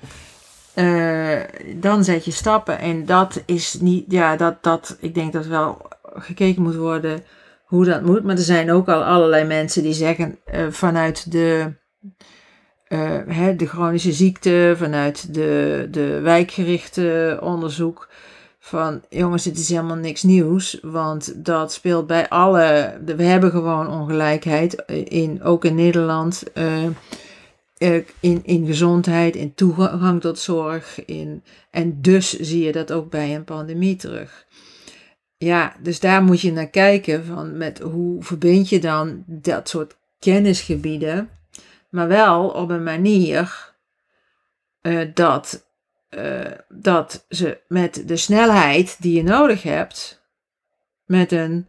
uh, 0.85 1.41
dan 1.81 2.05
zet 2.05 2.25
je 2.25 2.31
stappen. 2.31 2.79
En 2.79 3.07
dat 3.07 3.43
is 3.47 3.79
niet, 3.81 4.05
ja, 4.09 4.37
dat, 4.37 4.63
dat, 4.63 4.97
ik 5.01 5.15
denk 5.15 5.33
dat 5.33 5.47
wel 5.47 5.89
gekeken 6.03 6.63
moet 6.63 6.77
worden 6.77 7.23
hoe 7.65 7.85
dat 7.85 8.03
moet. 8.03 8.25
Maar 8.25 8.37
er 8.37 8.43
zijn 8.43 8.73
ook 8.73 8.89
al 8.89 9.05
allerlei 9.05 9.45
mensen 9.45 9.83
die 9.83 9.93
zeggen 9.93 10.39
uh, 10.55 10.67
vanuit 10.71 11.33
de, 11.33 11.73
uh, 12.89 13.19
hè, 13.27 13.57
de 13.57 13.67
chronische 13.67 14.13
ziekte, 14.13 14.75
vanuit 14.77 15.35
de, 15.35 15.89
de 15.91 16.21
wijkgerichte 16.21 17.39
onderzoek. 17.43 18.09
Van 18.63 19.03
jongens, 19.09 19.43
dit 19.43 19.59
is 19.59 19.69
helemaal 19.69 19.97
niks 19.97 20.23
nieuws, 20.23 20.79
want 20.83 21.45
dat 21.45 21.73
speelt 21.73 22.07
bij 22.07 22.29
alle. 22.29 22.99
We 23.17 23.23
hebben 23.23 23.51
gewoon 23.51 23.89
ongelijkheid, 23.89 24.75
in, 25.09 25.43
ook 25.43 25.65
in 25.65 25.75
Nederland, 25.75 26.43
in, 28.21 28.41
in 28.43 28.67
gezondheid, 28.67 29.37
in 29.37 29.55
toegang 29.55 30.21
tot 30.21 30.39
zorg. 30.39 31.05
In, 31.05 31.43
en 31.71 32.03
dus 32.03 32.41
zie 32.41 32.65
je 32.65 32.73
dat 32.73 32.93
ook 32.93 33.11
bij 33.11 33.35
een 33.35 33.45
pandemie 33.45 33.97
terug. 33.97 34.47
Ja, 35.37 35.77
dus 35.83 36.01
daar 36.01 36.23
moet 36.23 36.41
je 36.41 36.53
naar 36.53 36.69
kijken 36.69 37.25
van 37.25 37.57
met 37.57 37.79
hoe 37.79 38.23
verbind 38.23 38.69
je 38.69 38.79
dan 38.79 39.25
dat 39.27 39.69
soort 39.69 39.97
kennisgebieden, 40.19 41.31
maar 41.89 42.09
wel 42.09 42.49
op 42.49 42.71
een 42.71 42.83
manier 42.83 43.73
uh, 44.83 45.09
dat, 45.15 45.67
uh, 46.11 46.53
dat 46.69 47.27
ze 47.29 47.61
met 47.69 48.03
de 48.07 48.17
snelheid 48.17 48.97
die 49.03 49.17
je 49.17 49.23
nodig 49.23 49.63
hebt, 49.63 50.23
met 51.05 51.33
een 51.33 51.67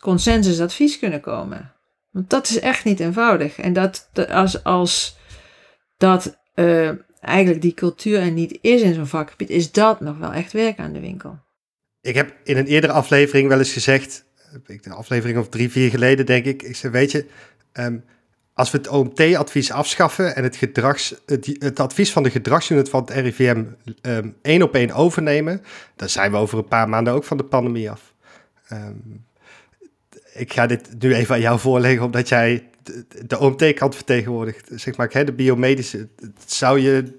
consensusadvies 0.00 0.98
kunnen 0.98 1.20
komen. 1.20 1.75
Want 2.16 2.30
dat 2.30 2.48
is 2.48 2.60
echt 2.60 2.84
niet 2.84 3.00
eenvoudig. 3.00 3.58
En 3.58 3.72
dat, 3.72 4.08
als, 4.28 4.64
als 4.64 5.18
dat 5.96 6.38
uh, 6.54 6.90
eigenlijk 7.20 7.62
die 7.62 7.74
cultuur 7.74 8.20
er 8.20 8.30
niet 8.30 8.58
is 8.60 8.82
in 8.82 8.94
zo'n 8.94 9.06
vakgebied, 9.06 9.50
is 9.50 9.72
dat 9.72 10.00
nog 10.00 10.18
wel 10.18 10.32
echt 10.32 10.52
werk 10.52 10.78
aan 10.78 10.92
de 10.92 11.00
winkel. 11.00 11.38
Ik 12.00 12.14
heb 12.14 12.36
in 12.44 12.56
een 12.56 12.66
eerdere 12.66 12.92
aflevering 12.92 13.48
wel 13.48 13.58
eens 13.58 13.72
gezegd, 13.72 14.24
een 14.66 14.92
aflevering 14.92 15.38
of 15.38 15.48
drie, 15.48 15.70
vier 15.70 15.90
geleden 15.90 16.26
denk 16.26 16.44
ik, 16.44 16.62
ik 16.62 16.76
zei, 16.76 16.92
weet 16.92 17.10
je, 17.10 17.26
um, 17.72 18.04
als 18.54 18.70
we 18.70 18.78
het 18.78 18.88
OMT-advies 18.88 19.72
afschaffen 19.72 20.36
en 20.36 20.42
het, 20.42 20.56
gedrags, 20.56 21.14
het, 21.26 21.80
advies 21.80 22.12
van 22.12 22.22
de 22.22 22.30
gedragsunit 22.30 22.88
van 22.88 23.00
het 23.00 23.10
RIVM 23.10 23.64
um, 24.02 24.36
één 24.42 24.62
op 24.62 24.74
één 24.74 24.92
overnemen, 24.92 25.62
dan 25.96 26.08
zijn 26.08 26.30
we 26.30 26.36
over 26.36 26.58
een 26.58 26.68
paar 26.68 26.88
maanden 26.88 27.12
ook 27.12 27.24
van 27.24 27.36
de 27.36 27.44
pandemie 27.44 27.90
af. 27.90 28.14
Um, 28.72 29.26
ik 30.36 30.52
ga 30.52 30.66
dit 30.66 30.88
nu 30.98 31.14
even 31.14 31.34
aan 31.34 31.40
jou 31.40 31.58
voorleggen, 31.58 32.04
omdat 32.04 32.28
jij 32.28 32.64
de, 32.82 33.04
de 33.26 33.38
OMT-kant 33.38 33.94
vertegenwoordigt. 33.94 34.68
Zeg 34.74 34.96
maar, 34.96 35.08
hè, 35.10 35.24
de 35.24 35.32
biomedische, 35.32 36.08
zou 36.46 36.80
je 36.80 37.18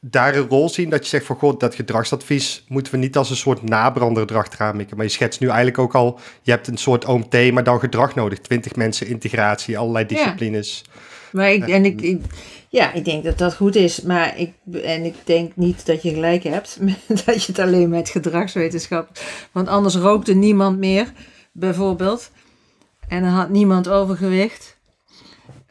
daar 0.00 0.34
een 0.34 0.48
rol 0.48 0.68
zien 0.68 0.90
dat 0.90 1.02
je 1.02 1.08
zegt 1.08 1.26
van 1.26 1.36
god, 1.36 1.60
dat 1.60 1.74
gedragsadvies 1.74 2.64
moeten 2.68 2.92
we 2.92 2.98
niet 2.98 3.16
als 3.16 3.30
een 3.30 3.36
soort 3.36 3.62
nabrander 3.62 4.30
erachteraan 4.30 4.76
mikken. 4.76 4.96
Maar 4.96 5.06
je 5.06 5.12
schetst 5.12 5.40
nu 5.40 5.46
eigenlijk 5.46 5.78
ook 5.78 5.94
al, 5.94 6.18
je 6.42 6.50
hebt 6.50 6.66
een 6.66 6.76
soort 6.76 7.04
OMT, 7.04 7.52
maar 7.52 7.64
dan 7.64 7.80
gedrag 7.80 8.14
nodig. 8.14 8.38
Twintig 8.38 8.76
mensen, 8.76 9.06
integratie, 9.06 9.78
allerlei 9.78 10.06
disciplines. 10.06 10.84
Ja. 10.86 11.00
Maar 11.32 11.52
ik, 11.52 11.68
en 11.68 11.84
ik, 11.84 12.00
ik, 12.00 12.20
ja, 12.68 12.92
ik 12.92 13.04
denk 13.04 13.24
dat 13.24 13.38
dat 13.38 13.54
goed 13.54 13.76
is. 13.76 14.02
Maar 14.02 14.38
ik, 14.38 14.52
en 14.82 15.04
ik 15.04 15.14
denk 15.24 15.52
niet 15.56 15.86
dat 15.86 16.02
je 16.02 16.10
gelijk 16.10 16.42
hebt 16.42 16.78
dat 17.24 17.44
je 17.44 17.52
het 17.52 17.58
alleen 17.58 17.88
met 17.88 18.08
gedragswetenschap. 18.08 19.08
Want 19.52 19.68
anders 19.68 19.94
rookte 19.94 20.34
niemand 20.34 20.78
meer, 20.78 21.12
bijvoorbeeld. 21.52 22.30
En 23.08 23.22
dan 23.22 23.30
had 23.30 23.48
niemand 23.48 23.88
overgewicht. 23.88 24.78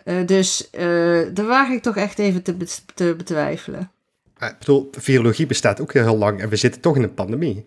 Uh, 0.05 0.25
dus 0.25 0.69
uh, 0.71 1.27
daar 1.33 1.45
waag 1.45 1.69
ik 1.69 1.81
toch 1.81 1.97
echt 1.97 2.19
even 2.19 2.43
te, 2.43 2.57
te 2.93 3.13
betwijfelen. 3.17 3.91
Ik 4.39 4.55
bedoel, 4.59 4.89
virologie 4.91 5.45
bestaat 5.45 5.81
ook 5.81 5.93
heel 5.93 6.17
lang 6.17 6.41
en 6.41 6.49
we 6.49 6.55
zitten 6.55 6.81
toch 6.81 6.95
in 6.95 7.03
een 7.03 7.13
pandemie. 7.13 7.65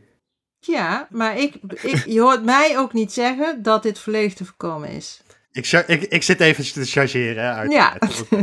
Ja, 0.58 1.08
maar 1.10 1.38
ik, 1.38 1.54
ik, 1.82 2.04
je 2.06 2.20
hoort 2.20 2.44
mij 2.44 2.78
ook 2.78 2.92
niet 2.92 3.12
zeggen 3.12 3.62
dat 3.62 3.82
dit 3.82 3.98
volledig 3.98 4.34
te 4.34 4.44
voorkomen 4.44 4.88
is. 4.88 5.22
Ik, 5.52 5.66
ik, 5.86 6.02
ik 6.02 6.22
zit 6.22 6.40
even 6.40 6.72
te 6.72 6.84
chargeren. 6.84 7.54
Uit, 7.54 7.72
ja, 7.72 7.98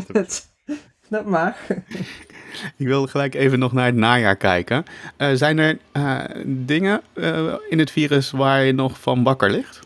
dat, 0.08 0.48
dat 1.10 1.26
mag. 1.26 1.56
Ik 2.78 2.88
wil 2.88 3.08
gelijk 3.08 3.36
even 3.36 3.60
nog 3.60 3.74
naar 3.74 3.86
het 3.86 3.96
najaar 3.96 4.36
kijken. 4.36 4.86
Uh, 5.18 5.28
zijn 5.34 5.58
er 5.58 5.78
uh, 5.94 6.20
dingen 6.46 7.02
uh, 7.14 7.54
in 7.70 7.80
het 7.80 7.92
virus 7.92 8.32
waar 8.32 8.64
je 8.64 8.74
nog 8.74 9.00
van 9.00 9.24
wakker 9.24 9.52
ligt? 9.52 9.80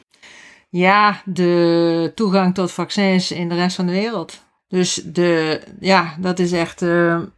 Ja, 0.70 1.22
de 1.26 2.12
toegang 2.16 2.54
tot 2.54 2.72
vaccins 2.72 3.32
in 3.32 3.50
de 3.50 3.56
rest 3.56 3.76
van 3.76 3.86
de 3.86 3.92
wereld. 3.92 4.44
Dus 4.68 4.94
de, 5.06 5.62
ja, 5.80 6.16
dat 6.20 6.40
is 6.40 6.52
echt 6.52 6.80
ja, 6.80 7.30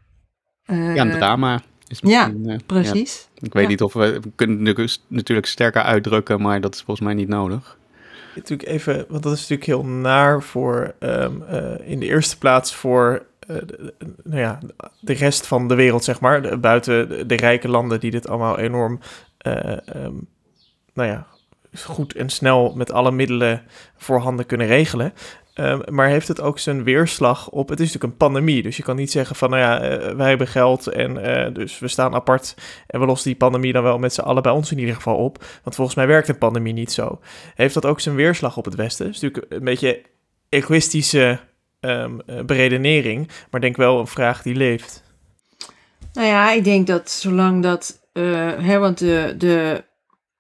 een 0.65 1.11
drama. 1.11 1.61
Is 1.87 1.99
ja, 2.01 2.31
uh, 2.45 2.55
precies. 2.65 3.27
Ja. 3.33 3.41
Ik 3.45 3.53
weet 3.53 3.67
niet 3.67 3.81
of 3.81 3.93
we, 3.93 4.19
we 4.19 4.31
kunnen 4.35 4.65
het 4.65 5.01
natuurlijk 5.07 5.47
sterker 5.47 5.81
uitdrukken, 5.81 6.41
maar 6.41 6.61
dat 6.61 6.73
is 6.73 6.81
volgens 6.81 7.05
mij 7.07 7.15
niet 7.15 7.27
nodig. 7.27 7.77
Natuurlijk 8.35 8.69
even, 8.69 9.05
want 9.09 9.23
dat 9.23 9.33
is 9.33 9.39
natuurlijk 9.39 9.67
heel 9.67 9.85
naar 9.85 10.41
voor 10.41 10.95
um, 10.99 11.43
uh, 11.51 11.89
in 11.89 11.99
de 11.99 12.05
eerste 12.05 12.37
plaats 12.37 12.75
voor 12.75 13.25
de, 13.47 13.93
nou 14.23 14.39
ja, 14.39 14.59
de 14.99 15.13
rest 15.13 15.47
van 15.47 15.67
de 15.67 15.75
wereld, 15.75 16.03
zeg 16.03 16.19
maar. 16.19 16.41
De, 16.41 16.57
buiten 16.57 17.27
de, 17.27 17.35
rijke 17.35 17.67
landen 17.67 17.99
die 17.99 18.11
dit 18.11 18.27
allemaal 18.27 18.57
enorm, 18.57 18.99
um, 19.45 20.27
nou 20.93 21.09
ja, 21.09 21.27
goed 21.73 22.13
en 22.13 22.29
snel 22.29 22.73
met 22.75 22.91
alle 22.91 23.11
middelen 23.11 23.63
voorhanden 23.97 24.45
kunnen 24.45 24.67
regelen. 24.67 25.13
Um, 25.59 25.81
maar 25.89 26.07
heeft 26.07 26.27
het 26.27 26.41
ook 26.41 26.59
zijn 26.59 26.83
weerslag 26.83 27.49
op. 27.49 27.69
Het 27.69 27.79
is 27.79 27.85
natuurlijk 27.85 28.13
een 28.13 28.27
pandemie, 28.27 28.63
dus 28.63 28.77
je 28.77 28.83
kan 28.83 28.95
niet 28.95 29.11
zeggen 29.11 29.35
van, 29.35 29.49
nou 29.49 29.61
ja, 29.61 29.99
uh, 29.99 30.15
wij 30.15 30.29
hebben 30.29 30.47
geld 30.47 30.87
en 30.87 31.53
dus 31.53 31.79
we 31.79 31.87
staan 31.87 32.13
apart 32.13 32.55
en 32.87 32.99
we 32.99 33.05
lossen 33.05 33.29
die 33.29 33.37
pandemie 33.37 33.73
dan 33.73 33.83
wel 33.83 33.97
met 33.97 34.13
z'n 34.13 34.21
allen 34.21 34.43
bij 34.43 34.51
ons 34.51 34.71
in 34.71 34.79
ieder 34.79 34.95
geval 34.95 35.15
op. 35.15 35.43
Want 35.63 35.75
volgens 35.75 35.95
mij 35.95 36.07
werkt 36.07 36.27
een 36.27 36.37
pandemie 36.37 36.73
niet 36.73 36.91
zo. 36.91 37.19
Heeft 37.55 37.73
dat 37.73 37.85
ook 37.85 37.99
zijn 37.99 38.15
weerslag 38.15 38.57
op 38.57 38.65
het 38.65 38.75
Westen? 38.75 39.05
Dat 39.05 39.15
is 39.15 39.21
natuurlijk 39.21 39.53
een 39.53 39.63
beetje 39.63 40.01
egoïstische 40.49 41.39
um, 41.89 42.21
beredenering, 42.45 43.29
maar 43.51 43.61
denk 43.61 43.75
wel 43.75 43.99
een 43.99 44.07
vraag 44.07 44.41
die 44.41 44.55
leeft. 44.55 45.03
Nou 46.13 46.27
ja, 46.27 46.51
ik 46.51 46.63
denk 46.63 46.87
dat 46.87 47.09
zolang 47.09 47.63
dat, 47.63 48.07
uh, 48.13 48.51
hè, 48.57 48.77
want 48.77 48.97
de, 48.97 49.35
de 49.37 49.83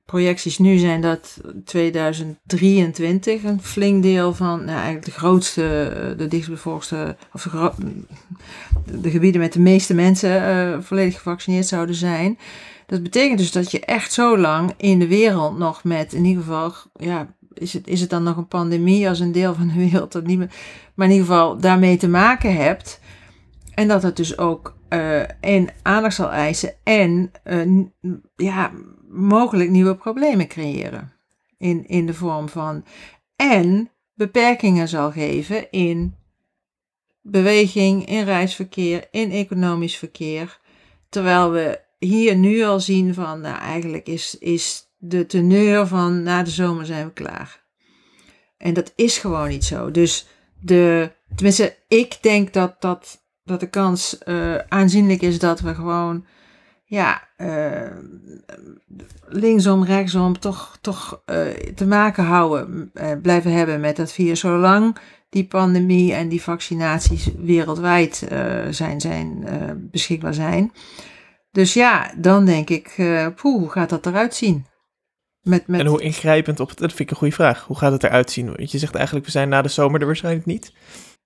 projecties 0.05 0.57
nu 0.57 0.77
zijn 0.77 1.01
dat 1.01 1.41
2023 1.65 3.43
een 3.43 3.61
flink 3.61 4.03
deel 4.03 4.33
van, 4.33 4.57
nou 4.57 4.77
eigenlijk 4.77 5.05
de 5.05 5.11
grootste, 5.11 6.13
de 6.17 6.27
dichtstbevolkste, 6.27 7.15
of 7.33 7.43
de, 7.43 7.71
de, 9.01 9.09
gebieden 9.09 9.41
met 9.41 9.53
de 9.53 9.59
meeste 9.59 9.93
mensen 9.93 10.83
volledig 10.83 11.15
gevaccineerd 11.15 11.67
zouden 11.67 11.95
zijn. 11.95 12.37
Dat 12.85 13.03
betekent 13.03 13.37
dus 13.37 13.51
dat 13.51 13.71
je 13.71 13.79
echt 13.79 14.13
zo 14.13 14.37
lang 14.37 14.73
in 14.77 14.99
de 14.99 15.07
wereld 15.07 15.57
nog 15.57 15.83
met, 15.83 16.13
in 16.13 16.25
ieder 16.25 16.43
geval, 16.43 16.73
ja, 16.93 17.34
is 17.59 17.73
het, 17.73 17.87
is 17.87 18.01
het 18.01 18.09
dan 18.09 18.23
nog 18.23 18.37
een 18.37 18.47
pandemie 18.47 19.09
als 19.09 19.19
een 19.19 19.31
deel 19.31 19.53
van 19.53 19.67
de 19.67 19.73
wereld 19.73 20.11
dat 20.11 20.25
niet 20.25 20.37
meer, 20.37 20.51
maar 20.93 21.07
in 21.07 21.13
ieder 21.13 21.27
geval 21.27 21.57
daarmee 21.57 21.97
te 21.97 22.07
maken 22.07 22.55
hebt. 22.55 22.99
En 23.73 23.87
dat 23.87 24.03
het 24.03 24.15
dus 24.15 24.37
ook 24.37 24.75
uh, 24.89 25.19
en 25.39 25.67
aandacht 25.81 26.15
zal 26.15 26.31
eisen 26.31 26.73
en 26.83 27.31
uh, 27.45 27.85
ja, 28.35 28.71
mogelijk 29.09 29.69
nieuwe 29.69 29.95
problemen 29.95 30.47
creëren. 30.47 31.13
In, 31.57 31.87
in 31.87 32.05
de 32.05 32.13
vorm 32.13 32.49
van. 32.49 32.85
En 33.35 33.89
beperkingen 34.13 34.87
zal 34.87 35.11
geven 35.11 35.71
in 35.71 36.15
beweging, 37.21 38.05
in 38.05 38.23
reisverkeer, 38.23 39.07
in 39.11 39.31
economisch 39.31 39.97
verkeer. 39.97 40.59
Terwijl 41.09 41.51
we 41.51 41.79
hier 41.99 42.35
nu 42.35 42.63
al 42.63 42.79
zien 42.79 43.13
van, 43.13 43.41
nou 43.41 43.57
eigenlijk 43.57 44.07
is, 44.07 44.37
is 44.39 44.84
de 45.07 45.25
teneur 45.25 45.87
van 45.87 46.23
na 46.23 46.43
de 46.43 46.49
zomer 46.49 46.85
zijn 46.85 47.05
we 47.05 47.13
klaar. 47.13 47.63
En 48.57 48.73
dat 48.73 48.93
is 48.95 49.17
gewoon 49.17 49.47
niet 49.47 49.65
zo. 49.65 49.91
Dus 49.91 50.27
de, 50.59 51.11
tenminste, 51.35 51.77
ik 51.87 52.17
denk 52.21 52.53
dat, 52.53 52.81
dat, 52.81 53.23
dat 53.43 53.59
de 53.59 53.69
kans 53.69 54.17
uh, 54.25 54.55
aanzienlijk 54.57 55.21
is 55.21 55.39
dat 55.39 55.59
we 55.59 55.75
gewoon, 55.75 56.25
ja, 56.85 57.27
uh, 57.37 57.91
linksom, 59.27 59.83
rechtsom, 59.83 60.39
toch, 60.39 60.77
toch 60.81 61.21
uh, 61.25 61.47
te 61.75 61.85
maken 61.87 62.23
houden, 62.23 62.91
blijven 63.21 63.51
hebben 63.51 63.79
met 63.79 63.95
dat 63.95 64.11
virus, 64.11 64.39
zolang 64.39 64.97
die 65.29 65.47
pandemie 65.47 66.13
en 66.13 66.29
die 66.29 66.41
vaccinaties 66.41 67.29
wereldwijd 67.37 68.27
zijn, 68.69 69.01
zijn, 69.01 69.47
beschikbaar 69.91 70.33
zijn. 70.33 70.71
Dus 71.51 71.73
ja, 71.73 72.13
dan 72.17 72.45
denk 72.45 72.69
ik, 72.69 72.93
poeh, 73.35 73.59
hoe 73.59 73.69
gaat 73.69 73.89
dat 73.89 74.05
eruit 74.05 74.35
zien? 74.35 74.65
Met, 75.45 75.67
met... 75.67 75.79
En 75.79 75.85
hoe 75.85 76.01
ingrijpend 76.01 76.59
op 76.59 76.69
het, 76.69 76.77
dat 76.77 76.89
vind 76.89 76.99
ik 76.99 77.09
een 77.09 77.17
goede 77.17 77.33
vraag. 77.33 77.63
Hoe 77.63 77.77
gaat 77.77 77.91
het 77.91 78.03
eruit 78.03 78.31
zien? 78.31 78.55
Want 78.55 78.71
je 78.71 78.77
zegt 78.77 78.95
eigenlijk, 78.95 79.25
we 79.25 79.31
zijn 79.31 79.49
na 79.49 79.61
de 79.61 79.69
zomer 79.69 79.99
er 79.99 80.05
waarschijnlijk 80.05 80.45
niet. 80.45 80.71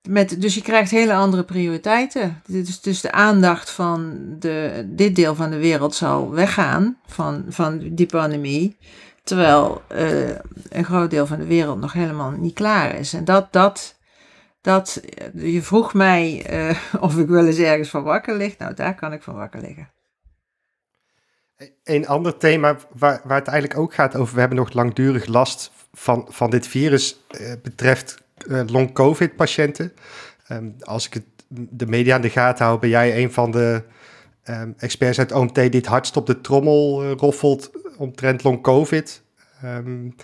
Met, 0.07 0.41
dus 0.41 0.55
je 0.55 0.61
krijgt 0.61 0.91
hele 0.91 1.13
andere 1.13 1.43
prioriteiten. 1.43 2.41
Dus, 2.47 2.81
dus 2.81 3.01
de 3.01 3.11
aandacht 3.11 3.69
van 3.69 4.19
de, 4.39 4.83
dit 4.87 5.15
deel 5.15 5.35
van 5.35 5.49
de 5.49 5.57
wereld 5.57 5.95
zal 5.95 6.31
weggaan 6.31 6.97
van, 7.05 7.45
van 7.49 7.89
die 7.91 8.05
pandemie. 8.05 8.77
Terwijl 9.23 9.81
uh, 9.95 10.29
een 10.69 10.85
groot 10.85 11.09
deel 11.09 11.27
van 11.27 11.37
de 11.37 11.45
wereld 11.45 11.79
nog 11.79 11.93
helemaal 11.93 12.31
niet 12.31 12.53
klaar 12.53 12.95
is. 12.95 13.13
En 13.13 13.25
dat, 13.25 13.53
dat, 13.53 13.99
dat 14.61 15.01
je 15.33 15.61
vroeg 15.61 15.93
mij 15.93 16.45
uh, 16.69 16.77
of 17.05 17.17
ik 17.17 17.27
wel 17.27 17.45
eens 17.45 17.57
ergens 17.57 17.89
van 17.89 18.03
wakker 18.03 18.37
lig. 18.37 18.57
Nou, 18.57 18.73
daar 18.73 18.95
kan 18.95 19.13
ik 19.13 19.23
van 19.23 19.35
wakker 19.35 19.61
liggen. 19.61 19.89
Een 21.83 22.07
ander 22.07 22.37
thema 22.37 22.77
waar, 22.95 23.21
waar 23.23 23.37
het 23.37 23.47
eigenlijk 23.47 23.79
ook 23.79 23.93
gaat 23.93 24.15
over, 24.15 24.33
we 24.33 24.39
hebben 24.39 24.57
nog 24.57 24.73
langdurig 24.73 25.25
last 25.25 25.71
van, 25.93 26.25
van 26.29 26.49
dit 26.49 26.67
virus, 26.67 27.23
uh, 27.41 27.51
betreft 27.63 28.21
uh, 28.47 28.61
long-covid-patiënten. 28.65 29.93
Um, 30.51 30.75
als 30.79 31.05
ik 31.05 31.13
het, 31.13 31.23
de 31.47 31.85
media 31.85 32.15
in 32.15 32.21
de 32.21 32.29
gaten 32.29 32.65
hou, 32.65 32.79
ben 32.79 32.89
jij 32.89 33.23
een 33.23 33.31
van 33.31 33.51
de 33.51 33.83
um, 34.49 34.73
experts 34.77 35.19
uit 35.19 35.31
OMT 35.31 35.55
die 35.55 35.69
het 35.69 35.85
hardst 35.85 36.17
op 36.17 36.25
de 36.25 36.41
trommel 36.41 37.03
uh, 37.03 37.11
roffelt 37.11 37.71
omtrent 37.97 38.43
long-covid. 38.43 39.21
Um, 39.63 40.15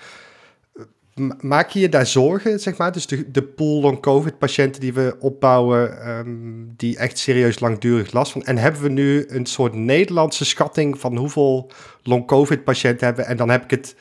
maak 1.41 1.69
je 1.69 1.79
je 1.79 1.89
daar 1.89 2.07
zorgen, 2.07 2.59
zeg 2.59 2.77
maar? 2.77 2.91
Dus 2.91 3.07
de, 3.07 3.31
de 3.31 3.43
pool 3.43 3.81
long-covid-patiënten 3.81 4.81
die 4.81 4.93
we 4.93 5.15
opbouwen, 5.19 6.09
um, 6.09 6.73
die 6.77 6.97
echt 6.97 7.17
serieus 7.17 7.59
langdurig 7.59 8.11
last 8.11 8.31
van. 8.31 8.43
En 8.43 8.57
hebben 8.57 8.81
we 8.81 8.89
nu 8.89 9.25
een 9.27 9.45
soort 9.45 9.73
Nederlandse 9.73 10.45
schatting 10.45 10.99
van 10.99 11.17
hoeveel 11.17 11.71
long-covid-patiënten 12.03 13.05
hebben? 13.05 13.25
En 13.25 13.37
dan 13.37 13.49
heb 13.49 13.63
ik 13.63 13.69
het, 13.69 13.95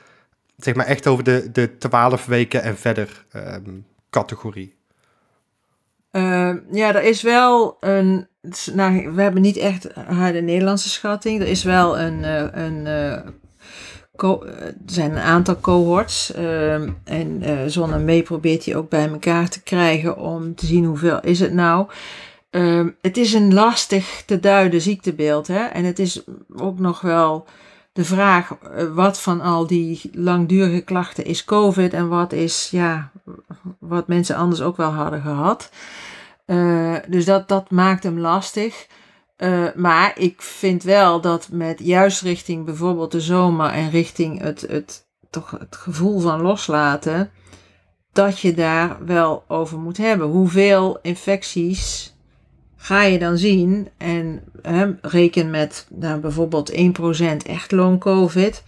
zeg 0.56 0.74
maar, 0.74 0.86
echt 0.86 1.06
over 1.06 1.24
de, 1.24 1.48
de 1.52 1.76
12 1.76 2.26
weken 2.26 2.62
en 2.62 2.76
verder 2.76 3.24
um, 3.36 3.86
categorie. 4.10 4.74
Uh, 6.12 6.54
ja, 6.70 6.94
er 6.94 7.02
is 7.02 7.22
wel 7.22 7.76
een. 7.80 8.26
Nou, 8.72 9.10
we 9.14 9.22
hebben 9.22 9.42
niet 9.42 9.56
echt 9.56 9.82
de 10.32 10.40
Nederlandse 10.42 10.88
schatting. 10.88 11.40
Er 11.40 11.48
is 11.48 11.62
wel 11.62 11.98
een, 11.98 12.18
uh, 12.18 12.46
een 12.52 12.86
uh, 12.86 13.18
er 14.16 14.74
zijn 14.86 15.10
een 15.10 15.22
aantal 15.22 15.60
cohorts 15.60 16.32
ehm, 16.32 16.90
en 17.04 17.42
uh, 17.42 17.58
Zonne 17.66 18.22
probeert 18.22 18.64
die 18.64 18.76
ook 18.76 18.88
bij 18.88 19.08
elkaar 19.08 19.48
te 19.48 19.62
krijgen 19.62 20.16
om 20.16 20.54
te 20.54 20.66
zien 20.66 20.84
hoeveel 20.84 21.20
is 21.20 21.40
het 21.40 21.52
nou. 21.52 21.86
Uh, 22.50 22.86
het 23.00 23.16
is 23.16 23.32
een 23.32 23.54
lastig 23.54 24.22
te 24.26 24.40
duiden 24.40 24.80
ziektebeeld 24.80 25.46
hè? 25.46 25.64
en 25.64 25.84
het 25.84 25.98
is 25.98 26.22
ook 26.56 26.78
nog 26.78 27.00
wel 27.00 27.46
de 27.92 28.04
vraag 28.04 28.50
uh, 28.50 28.94
wat 28.94 29.20
van 29.20 29.40
al 29.40 29.66
die 29.66 30.00
langdurige 30.12 30.80
klachten 30.80 31.24
is 31.24 31.44
COVID 31.44 31.92
en 31.92 32.08
wat 32.08 32.32
is 32.32 32.68
ja, 32.70 33.10
wat 33.78 34.08
mensen 34.08 34.36
anders 34.36 34.60
ook 34.60 34.76
wel 34.76 34.90
hadden 34.90 35.20
gehad. 35.20 35.70
Dus 37.08 37.24
dat, 37.24 37.48
dat 37.48 37.70
maakt 37.70 38.02
hem 38.02 38.18
lastig. 38.18 38.86
Uh, 39.44 39.66
maar 39.74 40.18
ik 40.18 40.42
vind 40.42 40.82
wel 40.82 41.20
dat 41.20 41.48
met 41.52 41.78
juist 41.78 42.22
richting 42.22 42.64
bijvoorbeeld 42.64 43.12
de 43.12 43.20
zomer 43.20 43.70
en 43.70 43.90
richting 43.90 44.40
het, 44.40 44.60
het, 44.60 45.08
toch 45.30 45.50
het 45.50 45.76
gevoel 45.76 46.20
van 46.20 46.40
loslaten, 46.40 47.30
dat 48.12 48.38
je 48.38 48.54
daar 48.54 49.04
wel 49.04 49.44
over 49.48 49.78
moet 49.78 49.96
hebben. 49.96 50.26
Hoeveel 50.26 50.98
infecties 51.02 52.14
ga 52.76 53.02
je 53.02 53.18
dan 53.18 53.38
zien? 53.38 53.88
En 53.96 54.44
hè, 54.62 54.92
reken 55.00 55.50
met 55.50 55.86
nou, 55.90 56.20
bijvoorbeeld 56.20 56.72
1% 56.72 56.76
echt 57.46 57.72
long 57.72 58.00
COVID. 58.00 58.64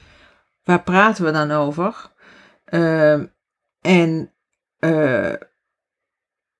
Waar 0.64 0.82
praten 0.82 1.24
we 1.24 1.30
dan 1.30 1.50
over? 1.50 2.10
Uh, 2.70 3.20
en 3.80 4.32
uh, 4.80 5.34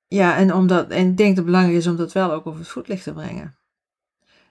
ja, 0.06 0.36
en, 0.36 0.54
omdat, 0.54 0.90
en 0.90 1.08
ik 1.08 1.16
denk 1.16 1.28
dat 1.28 1.36
het 1.36 1.44
belangrijk 1.44 1.76
is 1.78 1.86
om 1.86 1.96
dat 1.96 2.12
wel 2.12 2.32
ook 2.32 2.46
over 2.46 2.60
het 2.60 2.68
voetlicht 2.68 3.02
te 3.02 3.12
brengen. 3.12 3.56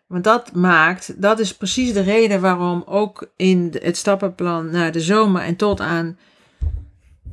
Want 0.07 0.23
dat 0.23 0.53
maakt, 0.53 1.21
dat 1.21 1.39
is 1.39 1.55
precies 1.55 1.93
de 1.93 2.01
reden 2.01 2.41
waarom 2.41 2.83
ook 2.85 3.31
in 3.35 3.75
het 3.81 3.97
stappenplan 3.97 4.69
naar 4.69 4.91
de 4.91 5.01
zomer 5.01 5.41
en 5.41 5.55
tot 5.55 5.79
aan 5.79 6.17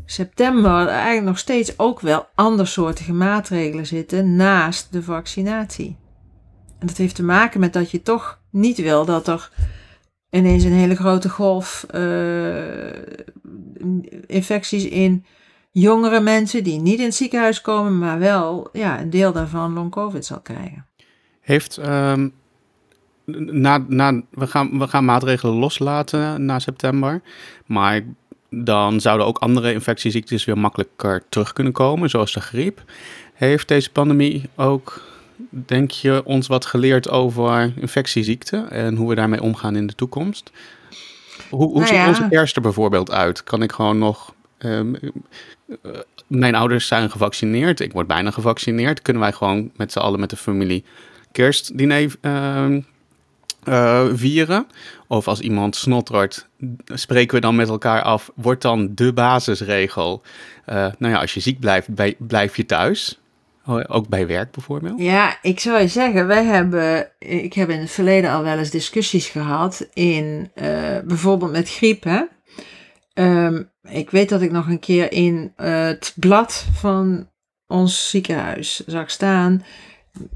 september 0.05 0.87
eigenlijk 0.87 1.27
nog 1.27 1.39
steeds 1.39 1.79
ook 1.79 2.01
wel 2.01 2.27
andersoortige 2.35 3.13
maatregelen 3.13 3.87
zitten 3.87 4.37
naast 4.37 4.93
de 4.93 5.03
vaccinatie. 5.03 5.97
En 6.79 6.87
dat 6.87 6.97
heeft 6.97 7.15
te 7.15 7.23
maken 7.23 7.61
met 7.61 7.73
dat 7.73 7.91
je 7.91 8.03
toch 8.03 8.41
niet 8.51 8.79
wil 8.79 9.05
dat 9.05 9.29
er 9.29 9.51
ineens 10.31 10.65
een 10.65 10.73
hele 10.73 10.97
grote 10.97 11.29
golf 11.29 11.87
uh, 11.95 12.93
infecties 14.27 14.85
in 14.85 15.25
jongere 15.71 16.21
mensen 16.21 16.65
die 16.65 16.81
niet 16.81 16.99
in 16.99 17.05
het 17.05 17.15
ziekenhuis 17.15 17.61
komen, 17.61 17.99
maar 17.99 18.19
wel 18.19 18.69
ja, 18.73 19.01
een 19.01 19.11
deel 19.11 19.33
daarvan 19.33 19.73
long 19.73 19.91
covid 19.91 20.25
zal 20.25 20.41
krijgen. 20.41 20.87
Heeft 21.41 21.77
um, 21.77 22.35
na, 23.25 23.85
na, 23.89 24.21
we, 24.31 24.47
gaan, 24.47 24.79
we 24.79 24.89
gaan 24.89 25.05
maatregelen 25.05 25.55
loslaten 25.55 26.45
na 26.45 26.59
september. 26.59 27.21
Maar 27.67 28.01
dan 28.51 29.01
zouden 29.01 29.27
ook 29.27 29.39
andere 29.39 29.73
infectieziektes 29.73 30.45
weer 30.45 30.59
makkelijker 30.59 31.23
terug 31.29 31.53
kunnen 31.53 31.73
komen, 31.73 32.11
zoals 32.11 32.33
de 32.33 32.41
griep. 32.41 32.83
Heeft 33.35 33.69
deze 33.69 33.91
pandemie 33.91 34.43
ook, 34.57 35.03
denk 35.49 35.91
je, 35.91 36.23
ons 36.25 36.47
wat 36.47 36.67
geleerd 36.67 37.11
over 37.11 37.73
infectieziekten 37.81 38.71
en 38.71 38.97
hoe 38.97 39.09
we 39.09 39.15
daarmee 39.15 39.43
omgaan 39.43 39.77
in 39.77 39.87
de 39.87 39.95
toekomst? 39.95 40.51
Hoe, 41.51 41.65
hoe 41.65 41.81
nou 41.81 41.87
ziet 41.87 42.07
onze 42.07 42.29
kerst 42.29 42.57
er 42.57 42.63
bijvoorbeeld 42.63 43.11
uit? 43.11 43.45
Kan 43.45 43.63
ik 43.63 43.73
gewoon 43.73 43.99
nog. 43.99 44.35
Um, 44.59 44.97
mijn 46.27 46.55
ouders 46.55 46.87
zijn 46.87 47.11
gevaccineerd, 47.11 47.81
ik 47.81 47.93
word 47.93 48.07
bijna 48.07 48.31
gevaccineerd. 48.31 49.03
Kunnen 49.03 49.23
wij 49.23 49.33
gewoon 49.33 49.71
met 49.77 49.93
z'n 49.93 49.99
allen 49.99 50.21
met 50.21 50.31
de 50.31 50.37
familie 50.37 50.85
kerstdiner 51.33 52.15
uh, 52.23 52.67
uh, 53.69 54.07
vieren. 54.13 54.67
Of 55.07 55.29
als 55.29 55.41
iemand 55.41 55.77
snottert, 55.77 56.49
spreken 56.87 57.35
we 57.35 57.41
dan 57.41 57.57
met 57.57 57.69
elkaar 57.69 58.03
af, 58.03 58.31
wordt 58.35 58.63
dan 58.63 58.95
de 58.95 59.13
basisregel. 59.13 60.23
Uh, 60.67 60.75
nou 60.99 61.13
ja, 61.13 61.21
als 61.21 61.35
je 61.35 61.41
ziek 61.41 61.61
blijft, 61.61 61.89
blijf 62.19 62.57
je 62.57 62.67
thuis. 62.67 63.21
Ook 63.89 64.09
bij 64.09 64.27
werk 64.27 64.51
bijvoorbeeld? 64.51 65.01
Ja, 65.01 65.37
ik 65.43 65.61
zou 65.61 65.81
je 65.81 65.89
zeggen, 65.89 66.27
wij 66.27 66.45
hebben, 66.45 67.09
ik 67.19 67.53
heb 67.53 67.71
in 67.71 67.81
het 67.81 67.91
verleden 67.91 68.31
al 68.31 68.43
wel 68.43 68.59
eens 68.59 68.71
discussies 68.71 69.29
gehad 69.29 69.89
in 69.93 70.51
uh, 70.55 70.99
bijvoorbeeld 71.05 71.53
met 71.53 71.71
griep. 71.71 72.05
Hè? 72.05 72.23
Um, 73.15 73.71
ik 73.89 74.11
weet 74.11 74.29
dat 74.29 74.43
ik 74.43 74.51
nog 74.51 74.69
een 74.69 74.79
keer 74.79 75.13
in 75.13 75.53
het 75.57 76.13
blad 76.17 76.67
van 76.73 77.29
ons 77.67 78.11
ziekenhuis 78.11 78.83
zag 78.87 79.11
staan 79.11 79.65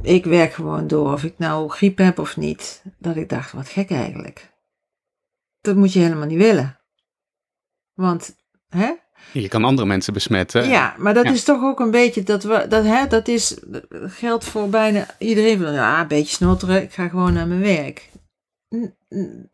ik 0.02 0.24
werk 0.24 0.52
gewoon 0.52 0.86
door 0.86 1.12
of 1.12 1.24
ik 1.24 1.38
nou 1.38 1.68
griep 1.68 1.98
heb 1.98 2.18
of 2.18 2.36
niet. 2.36 2.82
Dat 2.98 3.16
ik 3.16 3.28
dacht, 3.28 3.52
wat 3.52 3.68
gek 3.68 3.90
eigenlijk. 3.90 4.54
Dat 5.60 5.76
moet 5.76 5.92
je 5.92 5.98
helemaal 5.98 6.26
niet 6.26 6.38
willen. 6.38 6.80
Want, 7.94 8.36
hè? 8.68 8.92
Je 9.32 9.48
kan 9.48 9.64
andere 9.64 9.86
mensen 9.86 10.12
besmetten. 10.12 10.68
Ja, 10.68 10.94
maar 10.98 11.14
dat 11.14 11.24
is 11.24 11.44
toch 11.44 11.62
ook 11.62 11.80
een 11.80 11.90
beetje, 11.90 12.22
dat, 12.22 12.42
we, 12.42 12.66
dat, 12.68 12.84
hè, 12.84 13.06
dat 13.06 13.28
is, 13.28 13.58
geldt 13.90 14.44
voor 14.44 14.68
bijna 14.68 15.06
iedereen. 15.18 15.58
Van, 15.58 15.72
ja, 15.72 16.00
een 16.00 16.08
beetje 16.08 16.34
snotteren, 16.34 16.82
ik 16.82 16.92
ga 16.92 17.08
gewoon 17.08 17.32
naar 17.32 17.46
mijn 17.46 17.60
werk. 17.60 18.10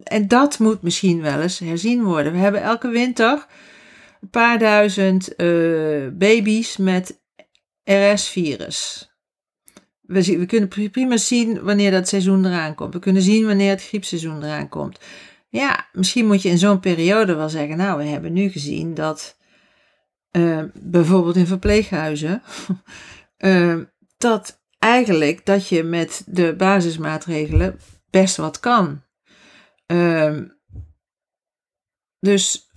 En 0.02 0.28
dat 0.28 0.58
moet 0.58 0.82
misschien 0.82 1.22
wel 1.22 1.40
eens 1.40 1.58
herzien 1.58 2.04
worden. 2.04 2.32
We 2.32 2.38
hebben 2.38 2.62
elke 2.62 2.88
winter 2.88 3.46
een 4.20 4.30
paar 4.30 4.58
duizend 4.58 5.40
uh, 5.40 6.08
baby's 6.12 6.76
met 6.76 7.20
RS-virus 7.84 9.11
we, 10.12 10.38
we 10.38 10.46
kunnen 10.46 10.68
prima 10.90 11.16
zien 11.16 11.62
wanneer 11.62 11.90
dat 11.90 12.08
seizoen 12.08 12.46
eraan 12.46 12.74
komt. 12.74 12.94
We 12.94 13.00
kunnen 13.00 13.22
zien 13.22 13.46
wanneer 13.46 13.70
het 13.70 13.82
griepseizoen 13.82 14.42
eraan 14.42 14.68
komt. 14.68 14.98
Ja, 15.48 15.88
misschien 15.92 16.26
moet 16.26 16.42
je 16.42 16.48
in 16.48 16.58
zo'n 16.58 16.80
periode 16.80 17.34
wel 17.34 17.48
zeggen, 17.48 17.76
nou, 17.76 17.98
we 17.98 18.04
hebben 18.04 18.32
nu 18.32 18.48
gezien 18.48 18.94
dat 18.94 19.36
uh, 20.32 20.62
bijvoorbeeld 20.74 21.36
in 21.36 21.46
verpleeghuizen, 21.46 22.42
uh, 23.38 23.78
dat 24.18 24.62
eigenlijk 24.78 25.46
dat 25.46 25.68
je 25.68 25.82
met 25.82 26.22
de 26.26 26.54
basismaatregelen 26.56 27.78
best 28.10 28.36
wat 28.36 28.60
kan. 28.60 29.02
Uh, 29.86 30.38
dus 32.20 32.70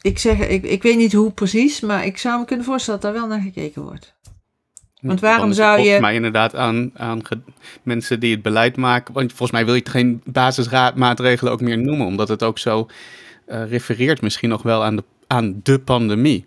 ik 0.00 0.18
zeg, 0.18 0.38
ik, 0.38 0.64
ik 0.64 0.82
weet 0.82 0.96
niet 0.96 1.12
hoe 1.12 1.32
precies, 1.32 1.80
maar 1.80 2.06
ik 2.06 2.18
zou 2.18 2.38
me 2.38 2.44
kunnen 2.44 2.64
voorstellen 2.64 3.00
dat 3.00 3.12
daar 3.12 3.20
wel 3.20 3.30
naar 3.30 3.44
gekeken 3.44 3.82
wordt. 3.82 4.15
Want 5.06 5.20
waarom 5.20 5.52
zou 5.52 5.70
je... 5.70 5.82
Volgens 5.82 6.00
mij 6.00 6.14
inderdaad 6.14 6.54
aan, 6.54 6.90
aan 6.94 7.22
mensen 7.82 8.20
die 8.20 8.32
het 8.32 8.42
beleid 8.42 8.76
maken. 8.76 9.14
Want 9.14 9.28
volgens 9.28 9.50
mij 9.50 9.64
wil 9.64 9.74
je 9.74 9.82
geen 9.84 10.20
basismaatregelen 10.24 11.52
ook 11.52 11.60
meer 11.60 11.78
noemen. 11.78 12.06
Omdat 12.06 12.28
het 12.28 12.42
ook 12.42 12.58
zo 12.58 12.88
uh, 13.48 13.70
refereert 13.70 14.20
misschien 14.20 14.48
nog 14.48 14.62
wel 14.62 14.84
aan 14.84 14.96
de, 14.96 15.04
aan 15.26 15.60
de 15.62 15.78
pandemie. 15.78 16.46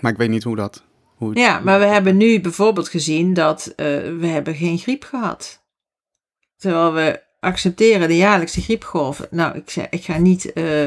Maar 0.00 0.12
ik 0.12 0.18
weet 0.18 0.28
niet 0.28 0.44
hoe 0.44 0.56
dat... 0.56 0.82
Hoe 1.14 1.34
ja, 1.34 1.60
maar 1.60 1.78
we 1.78 1.84
hebben 1.84 2.16
nu 2.16 2.40
bijvoorbeeld 2.40 2.88
gezien 2.88 3.34
dat 3.34 3.66
uh, 3.68 3.76
we 4.18 4.26
hebben 4.26 4.54
geen 4.54 4.78
griep 4.78 5.04
gehad. 5.04 5.62
Terwijl 6.56 6.92
we 6.92 7.20
accepteren 7.40 8.08
de 8.08 8.16
jaarlijkse 8.16 8.60
griepgolven. 8.60 9.28
Nou, 9.30 9.56
ik, 9.56 9.70
zeg, 9.70 9.86
ik 9.90 10.04
ga 10.04 10.18
niet... 10.18 10.50
Uh, 10.54 10.86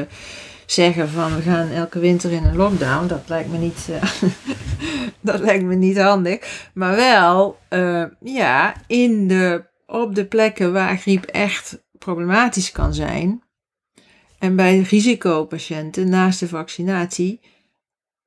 zeggen 0.70 1.08
van 1.08 1.36
we 1.36 1.42
gaan 1.42 1.70
elke 1.70 1.98
winter 1.98 2.32
in 2.32 2.44
een 2.44 2.56
lockdown. 2.56 3.06
Dat 3.06 3.28
lijkt 3.28 3.50
me 3.50 3.58
niet, 3.58 3.86
uh, 3.90 4.02
dat 5.20 5.40
lijkt 5.40 5.64
me 5.64 5.74
niet 5.74 5.98
handig. 5.98 6.68
Maar 6.74 6.96
wel, 6.96 7.58
uh, 7.70 8.04
ja, 8.20 8.74
in 8.86 9.28
de, 9.28 9.64
op 9.86 10.14
de 10.14 10.26
plekken 10.26 10.72
waar 10.72 10.98
griep 10.98 11.24
echt 11.24 11.82
problematisch 11.98 12.72
kan 12.72 12.94
zijn. 12.94 13.42
En 14.38 14.56
bij 14.56 14.78
risicopatiënten 14.78 16.08
naast 16.08 16.40
de 16.40 16.48
vaccinatie 16.48 17.40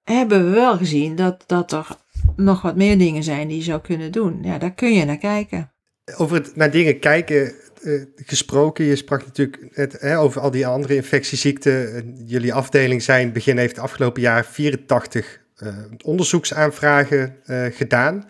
hebben 0.04 0.46
we 0.46 0.50
wel 0.50 0.78
gezien 0.78 1.16
dat, 1.16 1.44
dat 1.48 1.72
er 1.72 1.88
nog 2.36 2.62
wat 2.62 2.76
meer 2.76 2.98
dingen 2.98 3.24
zijn 3.24 3.48
die 3.48 3.58
je 3.58 3.64
zou 3.64 3.82
kunnen 3.82 4.12
doen. 4.12 4.40
Ja, 4.42 4.58
daar 4.58 4.74
kun 4.74 4.94
je 4.94 5.06
naar 5.06 5.18
kijken. 5.18 5.72
Over 6.18 6.36
het 6.36 6.56
naar 6.56 6.72
dingen 6.72 7.00
kijken 7.00 7.54
uh, 7.84 8.02
gesproken. 8.16 8.86
Je 8.86 8.96
sprak 8.96 9.26
natuurlijk 9.26 9.68
het, 9.72 9.98
hè, 10.00 10.20
over 10.20 10.42
al 10.42 10.52
die 10.52 10.68
andere 10.68 10.96
infectieziekten. 10.96 12.14
Jullie 12.26 12.54
afdeling 12.54 13.02
zijn 13.02 13.32
begin 13.32 13.58
heeft 13.58 13.80
afgelopen 13.80 14.22
jaar 14.22 14.46
84 14.46 15.40
uh, 15.58 15.68
eh, 15.68 15.76
onderzoeksaanvragen 16.04 17.36
uh, 17.46 17.66
gedaan. 17.72 18.26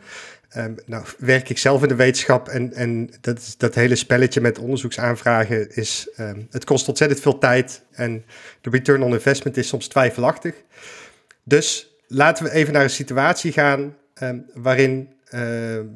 Um, 0.57 0.75
nou, 0.85 1.05
werk 1.17 1.49
ik 1.49 1.57
zelf 1.57 1.81
in 1.81 1.87
de 1.87 1.95
wetenschap 1.95 2.47
en, 2.47 2.73
en 2.73 3.09
dat, 3.21 3.55
dat 3.57 3.75
hele 3.75 3.95
spelletje 3.95 4.41
met 4.41 4.59
onderzoeksaanvragen 4.59 5.75
is, 5.75 6.09
um, 6.19 6.47
het 6.49 6.63
kost 6.63 6.87
ontzettend 6.87 7.21
veel 7.21 7.37
tijd 7.37 7.83
en 7.91 8.23
de 8.61 8.69
return 8.69 9.03
on 9.03 9.13
investment 9.13 9.57
is 9.57 9.67
soms 9.67 9.87
twijfelachtig. 9.87 10.55
Dus 11.43 11.95
laten 12.07 12.43
we 12.43 12.51
even 12.51 12.73
naar 12.73 12.83
een 12.83 12.89
situatie 12.89 13.51
gaan 13.51 13.95
um, 14.23 14.45
waarin 14.53 15.09
uh, 15.33 15.41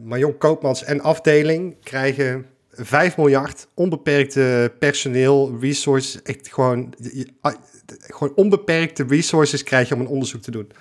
Marion 0.04 0.38
Koopmans 0.38 0.84
en 0.84 1.02
afdeling 1.02 1.76
krijgen 1.84 2.46
5 2.76 3.18
miljard, 3.18 3.68
onbeperkte 3.74 4.74
personeel, 4.80 5.58
resources, 5.60 6.22
echt 6.22 6.54
gewoon, 6.54 6.94
ah, 7.42 7.56
gewoon 8.00 8.36
onbeperkte 8.36 9.06
resources 9.08 9.64
krijg 9.64 9.88
je 9.88 9.96
om 9.96 10.02
een 10.02 10.08
onderzoek 10.08 10.42
te 10.42 10.52
doen. 10.52 10.72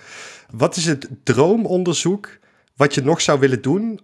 Wat 0.51 0.77
is 0.77 0.87
het 0.87 1.09
droomonderzoek 1.23 2.39
wat 2.77 2.95
je 2.95 3.03
nog 3.03 3.21
zou 3.21 3.39
willen 3.41 3.63
doen 3.63 4.01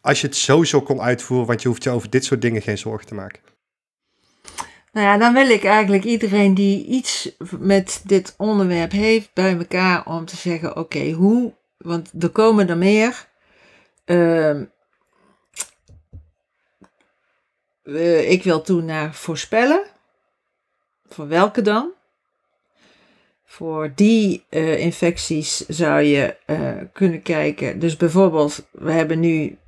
als 0.00 0.20
je 0.20 0.26
het 0.26 0.36
sowieso 0.36 0.80
kon 0.80 1.00
uitvoeren, 1.00 1.46
want 1.46 1.62
je 1.62 1.68
hoeft 1.68 1.82
je 1.82 1.90
over 1.90 2.10
dit 2.10 2.24
soort 2.24 2.42
dingen 2.42 2.62
geen 2.62 2.78
zorgen 2.78 3.06
te 3.06 3.14
maken? 3.14 3.40
Nou 4.92 5.06
ja, 5.06 5.18
dan 5.18 5.32
wil 5.32 5.48
ik 5.48 5.64
eigenlijk 5.64 6.04
iedereen 6.04 6.54
die 6.54 6.86
iets 6.86 7.36
met 7.58 8.02
dit 8.04 8.34
onderwerp 8.36 8.92
heeft 8.92 9.30
bij 9.34 9.56
elkaar 9.56 10.06
om 10.06 10.24
te 10.24 10.36
zeggen: 10.36 10.76
oké, 10.76 11.10
hoe, 11.10 11.52
want 11.78 12.10
er 12.20 12.28
komen 12.28 12.68
er 12.68 12.76
meer. 12.76 13.28
Uh, 14.06 14.60
uh, 17.84 18.30
ik 18.30 18.42
wil 18.42 18.62
toen 18.62 18.84
naar 18.84 19.14
voorspellen. 19.14 19.84
Voor 21.08 21.28
welke 21.28 21.62
dan? 21.62 21.90
Voor 23.44 23.92
die 23.94 24.44
uh, 24.50 24.78
infecties 24.78 25.66
zou 25.66 26.00
je 26.00 26.36
uh, 26.46 26.70
kunnen 26.92 27.22
kijken. 27.22 27.78
Dus 27.78 27.96
bijvoorbeeld, 27.96 28.66
we 28.70 28.92
hebben 28.92 29.20
nu 29.20 29.58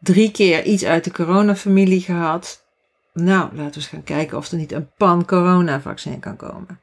drie 0.00 0.30
keer 0.30 0.64
iets 0.64 0.84
uit 0.84 1.04
de 1.04 1.12
coronafamilie 1.12 2.00
gehad. 2.00 2.64
Nou, 3.12 3.40
laten 3.40 3.70
we 3.70 3.76
eens 3.76 3.86
gaan 3.86 4.04
kijken 4.04 4.36
of 4.36 4.50
er 4.50 4.58
niet 4.58 4.72
een 4.72 4.90
pan-corona-vaccin 4.96 6.20
kan 6.20 6.36
komen. 6.36 6.80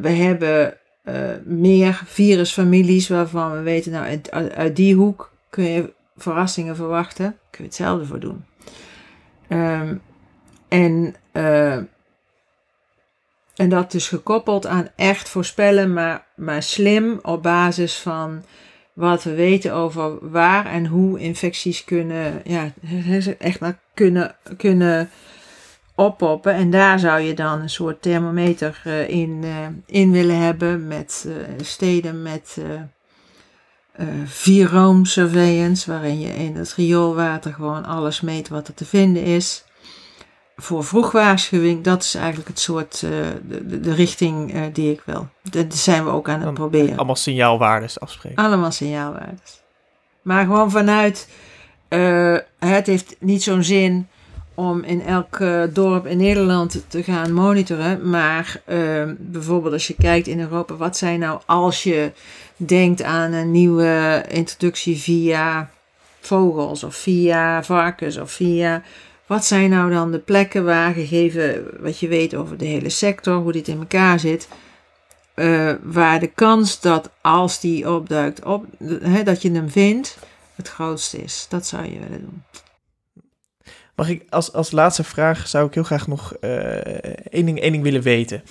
we 0.00 0.08
hebben 0.08 0.78
meer 1.44 2.02
virusfamilies 2.04 3.08
waarvan 3.08 3.52
we 3.52 3.60
weten, 3.60 3.92
nou, 3.92 4.04
uit, 4.04 4.30
uit 4.54 4.76
die 4.76 4.94
hoek 4.94 5.32
kun 5.50 5.64
je 5.64 5.92
verrassingen 6.16 6.76
verwachten. 6.76 7.38
Kun 7.50 7.64
je 7.64 7.70
hetzelfde 7.70 8.06
voor 8.06 8.20
doen. 8.20 8.44
Um, 9.52 10.02
en, 10.68 11.14
uh, 11.32 11.74
en 13.54 13.68
dat 13.68 13.90
dus 13.90 14.08
gekoppeld 14.08 14.66
aan 14.66 14.88
echt 14.96 15.28
voorspellen, 15.28 15.92
maar, 15.92 16.26
maar 16.36 16.62
slim 16.62 17.18
op 17.22 17.42
basis 17.42 17.96
van 17.96 18.42
wat 18.92 19.22
we 19.22 19.34
weten 19.34 19.74
over 19.74 20.30
waar 20.30 20.66
en 20.66 20.86
hoe 20.86 21.18
infecties 21.18 21.84
kunnen, 21.84 22.42
ja, 22.44 22.72
echt 23.38 23.60
maar 23.60 23.78
kunnen, 23.94 24.36
kunnen 24.56 25.10
oppoppen. 25.94 26.54
En 26.54 26.70
daar 26.70 26.98
zou 26.98 27.20
je 27.20 27.34
dan 27.34 27.60
een 27.60 27.70
soort 27.70 28.02
thermometer 28.02 28.82
uh, 28.86 29.08
in, 29.08 29.40
uh, 29.44 29.66
in 29.86 30.10
willen 30.10 30.38
hebben 30.38 30.88
met 30.88 31.28
steden 31.62 32.22
met 32.22 32.58
uh, 33.98 34.06
viroom 34.24 35.04
surveillance, 35.04 35.90
waarin 35.90 36.20
je 36.20 36.28
in 36.28 36.56
het 36.56 36.74
rioolwater 36.74 37.52
gewoon 37.52 37.84
alles 37.84 38.20
meet 38.20 38.48
wat 38.48 38.68
er 38.68 38.74
te 38.74 38.84
vinden 38.84 39.22
is. 39.22 39.64
Voor 40.56 40.84
vroegwaarschuwing, 40.84 41.84
dat 41.84 42.02
is 42.02 42.14
eigenlijk 42.14 42.48
het 42.48 42.58
soort, 42.58 43.02
uh, 43.04 43.10
de, 43.48 43.80
de, 43.80 43.94
richting 43.94 44.54
uh, 44.54 44.62
die 44.72 44.92
ik 44.92 45.02
wil. 45.04 45.28
Dat 45.42 45.74
zijn 45.74 46.04
we 46.04 46.10
ook 46.10 46.28
aan 46.28 46.40
het 46.40 46.54
proberen. 46.54 46.96
Allemaal 46.96 47.16
signaalwaardes 47.16 48.00
afspreken. 48.00 48.44
Allemaal 48.44 48.70
signaalwaardes. 48.70 49.60
Maar 50.22 50.44
gewoon 50.44 50.70
vanuit, 50.70 51.28
het 52.58 52.86
heeft 52.86 53.16
niet 53.18 53.42
zo'n 53.42 53.64
zin 53.64 54.08
om 54.54 54.82
in 54.82 55.02
elk 55.02 55.38
dorp 55.72 56.06
in 56.06 56.16
Nederland 56.16 56.84
te 56.88 57.02
gaan 57.02 57.32
monitoren. 57.32 58.10
Maar 58.10 58.62
bijvoorbeeld 59.18 59.72
als 59.72 59.86
je 59.86 59.94
kijkt 59.94 60.26
in 60.26 60.40
Europa, 60.40 60.74
wat 60.74 60.96
zijn 60.96 61.18
nou 61.18 61.40
als 61.46 61.82
je 61.82 62.12
denkt 62.66 63.02
aan 63.02 63.32
een 63.32 63.50
nieuwe 63.50 64.24
introductie 64.28 64.96
via 64.96 65.70
vogels 66.20 66.84
of 66.84 66.94
via 66.94 67.62
varkens 67.62 68.16
of 68.16 68.32
via. 68.32 68.82
Wat 69.26 69.44
zijn 69.44 69.70
nou 69.70 69.90
dan 69.90 70.10
de 70.10 70.18
plekken 70.18 70.64
waar, 70.64 70.92
gegeven 70.92 71.66
wat 71.80 71.98
je 71.98 72.08
weet 72.08 72.34
over 72.34 72.58
de 72.58 72.64
hele 72.64 72.88
sector, 72.88 73.34
hoe 73.34 73.52
dit 73.52 73.68
in 73.68 73.78
elkaar 73.78 74.18
zit, 74.18 74.48
uh, 75.34 75.72
waar 75.82 76.20
de 76.20 76.26
kans 76.26 76.80
dat 76.80 77.10
als 77.20 77.60
die 77.60 77.90
opduikt, 77.92 78.44
op, 78.44 78.64
dat 79.24 79.42
je 79.42 79.50
hem 79.50 79.70
vindt, 79.70 80.18
het 80.54 80.68
grootste 80.68 81.22
is. 81.22 81.46
Dat 81.48 81.66
zou 81.66 81.84
je 81.84 81.98
willen 81.98 82.20
doen. 82.20 82.42
Mag 84.00 84.08
ik 84.08 84.24
als, 84.28 84.52
als 84.52 84.70
laatste 84.70 85.04
vraag, 85.04 85.48
zou 85.48 85.66
ik 85.66 85.74
heel 85.74 85.82
graag 85.82 86.06
nog 86.06 86.36
uh, 86.40 86.50
één, 87.30 87.46
ding, 87.46 87.82
willen 87.82 88.02
weten. 88.02 88.42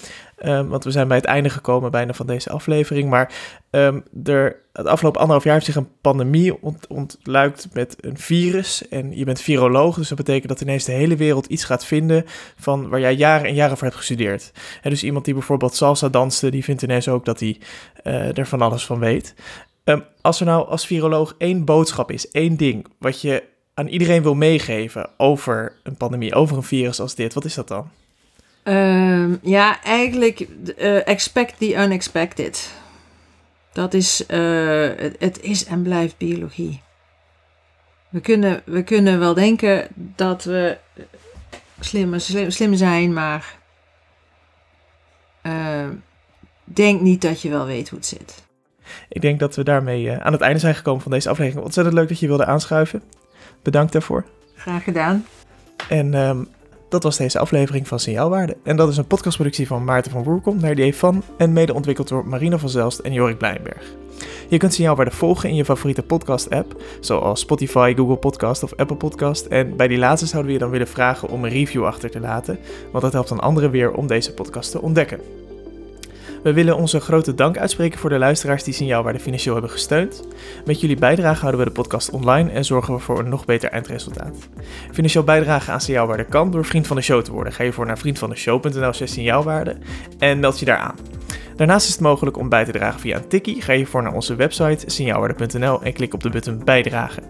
Um, 0.46 0.68
want 0.68 0.84
we 0.84 0.92
zijn 0.92 1.08
bij 1.08 1.18
het 1.18 1.26
einde 1.26 1.50
gekomen 1.50 1.92
bijna 1.92 2.14
van 2.14 2.28
deze 2.28 2.50
aflevering. 2.50 3.10
Maar 3.10 3.34
um, 3.72 4.04
er, 4.24 4.62
het 4.74 4.86
afgelopen 4.86 5.20
anderhalf 5.20 5.46
jaar 5.46 5.54
heeft 5.54 5.66
zich 5.66 5.76
een 5.76 5.90
pandemie 6.02 6.62
ont, 6.62 6.88
ontluikt 6.88 7.68
met 7.74 7.96
een 8.02 8.18
virus. 8.18 8.88
En 8.88 9.18
je 9.18 9.26
bent 9.26 9.42
viroloog, 9.42 9.96
dus 9.96 10.08
dat 10.08 10.18
betekent 10.18 10.50
dat 10.50 10.62
ineens 10.62 10.84
de 10.84 10.92
hele 10.92 11.16
wereld 11.16 11.46
iets 11.46 11.64
gaat 11.64 11.86
vinden 11.86 12.26
van 12.60 12.90
waar 12.90 13.00
jij 13.00 13.16
jaren 13.16 13.48
en 13.48 13.54
jaren 13.54 13.78
voor 13.78 13.88
hebt 13.88 14.00
gestudeerd. 14.00 14.52
En 14.82 14.90
dus 14.90 15.04
iemand 15.04 15.26
die 15.26 15.34
bijvoorbeeld 15.34 15.76
salsa 15.76 16.10
danste, 16.10 16.50
die 16.50 16.64
vindt 16.64 16.82
ineens 16.82 17.08
ook 17.08 17.26
dat 17.26 17.40
hij 17.40 17.60
uh, 18.04 18.38
er 18.38 18.48
van 18.48 18.62
alles 18.62 18.86
van 18.86 19.00
weet. 19.00 19.34
Um, 19.84 20.04
als 20.22 20.40
er 20.40 20.46
nou 20.46 20.68
als 20.68 20.86
viroloog 20.88 21.36
één 21.38 21.66
boodschap 21.66 22.12
is, 22.12 22.32
één 22.32 22.58
ding 22.58 22.86
wat 23.00 23.22
je 23.22 23.44
aan 23.80 23.88
iedereen 23.88 24.22
wil 24.22 24.36
meegeven 24.36 25.10
over 25.18 25.76
een 25.84 25.96
pandemie, 25.96 26.34
over 26.34 26.58
een 26.58 26.64
virus 26.64 27.00
als 27.00 27.16
dit, 27.16 27.34
wat 27.34 27.46
is 27.46 27.54
dat 27.54 27.68
dan? 27.68 27.90
Um, 28.64 29.40
ja, 29.42 29.84
eigenlijk 29.84 30.48
uh, 30.78 31.08
expect 31.08 31.58
the 31.58 31.74
unexpected. 31.74 32.72
Dat 33.74 33.94
is, 33.94 34.24
uh, 34.28 34.90
het, 34.98 35.16
het, 35.20 35.42
is 35.42 35.66
en 35.66 35.82
blijft 35.82 36.18
biologie. 36.18 36.82
We 38.10 38.20
kunnen, 38.20 38.62
we 38.66 38.84
kunnen 38.84 39.20
wel 39.20 39.34
denken 39.34 39.88
dat 39.96 40.44
we 40.44 40.78
slim, 41.80 42.20
slim, 42.20 42.52
slim 42.52 42.76
zijn, 42.76 43.14
maar 43.14 43.58
uh, 45.44 45.88
denk 46.64 47.02
niet 47.02 47.22
dat 47.22 47.42
je 47.42 47.50
wel 47.50 47.66
weet 47.66 47.90
hoe 47.90 48.00
het 48.00 48.08
zit. 48.08 48.48
Ik 49.10 49.22
denk 49.22 49.40
dat 49.40 49.56
we 49.56 49.64
daarmee 49.64 50.12
aan 50.12 50.34
het 50.34 50.42
einde 50.42 50.60
zijn 50.60 50.76
gekomen 50.76 51.02
van 51.02 51.12
deze 51.12 51.30
aflevering. 51.30 51.66
Ontzettend 51.66 51.96
leuk 51.96 52.08
dat 52.08 52.20
je 52.20 52.28
wilde 52.28 52.46
aanschuiven. 52.46 53.04
Bedankt 53.62 53.92
daarvoor. 53.92 54.26
Graag 54.56 54.84
gedaan. 54.84 55.26
En 55.90 56.14
um, 56.14 56.48
dat 56.90 57.04
was 57.04 57.18
deze 57.18 57.40
aflevering 57.40 57.88
van 57.88 58.00
Signaalwaarde. 58.00 58.58
En 58.64 58.76
dat 58.76 58.90
is 58.90 58.98
een 58.98 59.08
podcastproductie 59.08 59.68
van 59.68 59.84
Maarten 59.84 60.12
van 60.12 60.24
Woerkom, 60.24 60.60
naar 60.60 60.72
idee 60.72 60.96
van 60.96 61.24
en 61.38 61.54
mede 61.54 61.74
ontwikkeld 61.74 62.08
door 62.08 62.28
Marina 62.28 62.58
van 62.58 62.70
Zelst 62.70 63.00
en 63.00 63.14
Jorik 63.14 63.38
Blijnberg. 63.38 63.94
Je 64.48 64.58
kunt 64.58 64.74
Signaalwaarde 64.74 65.12
volgen 65.12 65.50
in 65.50 65.56
je 65.56 65.66
favoriete 65.66 66.04
podcast-app, 66.04 66.82
zoals 67.00 67.40
Spotify, 67.40 67.94
Google 67.96 68.16
Podcast 68.16 68.64
of 68.64 68.76
Apple 68.76 68.96
Podcast. 68.96 69.46
En 69.46 69.76
bij 69.76 69.88
die 69.88 69.98
laatste 69.98 70.28
zouden 70.28 70.52
we 70.52 70.58
je 70.58 70.64
dan 70.64 70.72
willen 70.72 70.88
vragen 70.88 71.30
om 71.30 71.44
een 71.44 71.52
review 71.52 71.86
achter 71.86 72.10
te 72.10 72.20
laten, 72.20 72.60
want 72.92 73.04
dat 73.04 73.14
helpt 73.14 73.30
dan 73.30 73.40
anderen 73.40 73.72
weer 73.72 73.92
om 73.92 74.08
deze 74.08 74.34
podcast 74.34 74.72
te 74.72 74.82
ontdekken. 74.82 75.20
We 76.44 76.54
willen 76.54 76.78
onze 76.78 77.00
grote 77.00 77.34
dank 77.34 77.58
uitspreken 77.58 78.00
voor 78.00 78.10
de 78.10 78.18
luisteraars 78.18 78.64
die 78.64 78.74
Signaalwaarde 78.74 79.20
financieel 79.20 79.54
hebben 79.54 79.72
gesteund. 79.72 80.28
Met 80.66 80.82
jullie 80.82 80.98
bijdrage 80.98 81.40
houden 81.40 81.60
we 81.60 81.68
de 81.68 81.72
podcast 81.72 82.10
online 82.10 82.52
en 82.52 82.66
zorgen 82.66 82.94
we 82.94 83.00
voor 83.00 83.20
een 83.20 83.30
nog 83.30 83.46
beter 83.46 83.70
eindresultaat. 83.70 84.38
Financieel 84.92 85.24
bijdragen 85.24 85.74
aan 85.74 85.82
Signaalwaarde 85.82 86.26
kan 86.26 86.52
door 86.52 86.66
vriend 86.66 86.88
van 86.88 86.96
de 86.96 87.02
show 87.02 87.22
te 87.22 87.32
worden. 87.32 87.54
Ga 87.54 87.64
je 87.64 87.74
voor 87.74 87.86
naar 87.86 87.98
vriendvandeshow.nl 87.98 88.94
signaalwaarde 88.94 89.78
en 90.20 90.40
meld 90.40 90.60
je 90.60 90.66
daar 90.66 90.78
aan. 90.78 90.96
Daarnaast 91.56 91.88
is 91.88 91.94
het 91.94 92.02
mogelijk 92.02 92.38
om 92.38 92.50
bij 92.50 92.66
te 92.66 92.72
dragen 92.72 93.00
via 93.00 93.18
een 93.18 93.28
tikkie. 93.28 93.62
Ga 93.62 93.74
je 93.74 93.86
voor 93.86 94.04
naar 94.04 94.14
onze 94.14 94.36
website 94.36 94.90
signaalwaarde.nl 94.90 95.82
en 95.84 95.94
klik 95.94 96.14
op 96.14 96.24
de 96.24 96.30
button 96.30 96.62
bijdragen. 96.66 97.24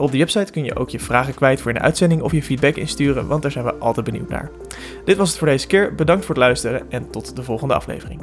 Op 0.00 0.10
die 0.10 0.20
website 0.20 0.52
kun 0.52 0.64
je 0.64 0.76
ook 0.76 0.90
je 0.90 1.00
vragen 1.00 1.34
kwijt 1.34 1.60
voor 1.60 1.70
in 1.70 1.76
de 1.76 1.82
uitzending 1.84 2.22
of 2.22 2.32
je 2.32 2.42
feedback 2.42 2.76
insturen, 2.76 3.26
want 3.26 3.42
daar 3.42 3.50
zijn 3.50 3.64
we 3.64 3.74
altijd 3.74 4.06
benieuwd 4.06 4.28
naar. 4.28 4.50
Dit 5.04 5.16
was 5.16 5.28
het 5.28 5.38
voor 5.38 5.46
deze 5.46 5.66
keer. 5.66 5.94
Bedankt 5.94 6.24
voor 6.24 6.34
het 6.34 6.44
luisteren 6.44 6.90
en 6.90 7.10
tot 7.10 7.36
de 7.36 7.42
volgende 7.42 7.74
aflevering. 7.74 8.20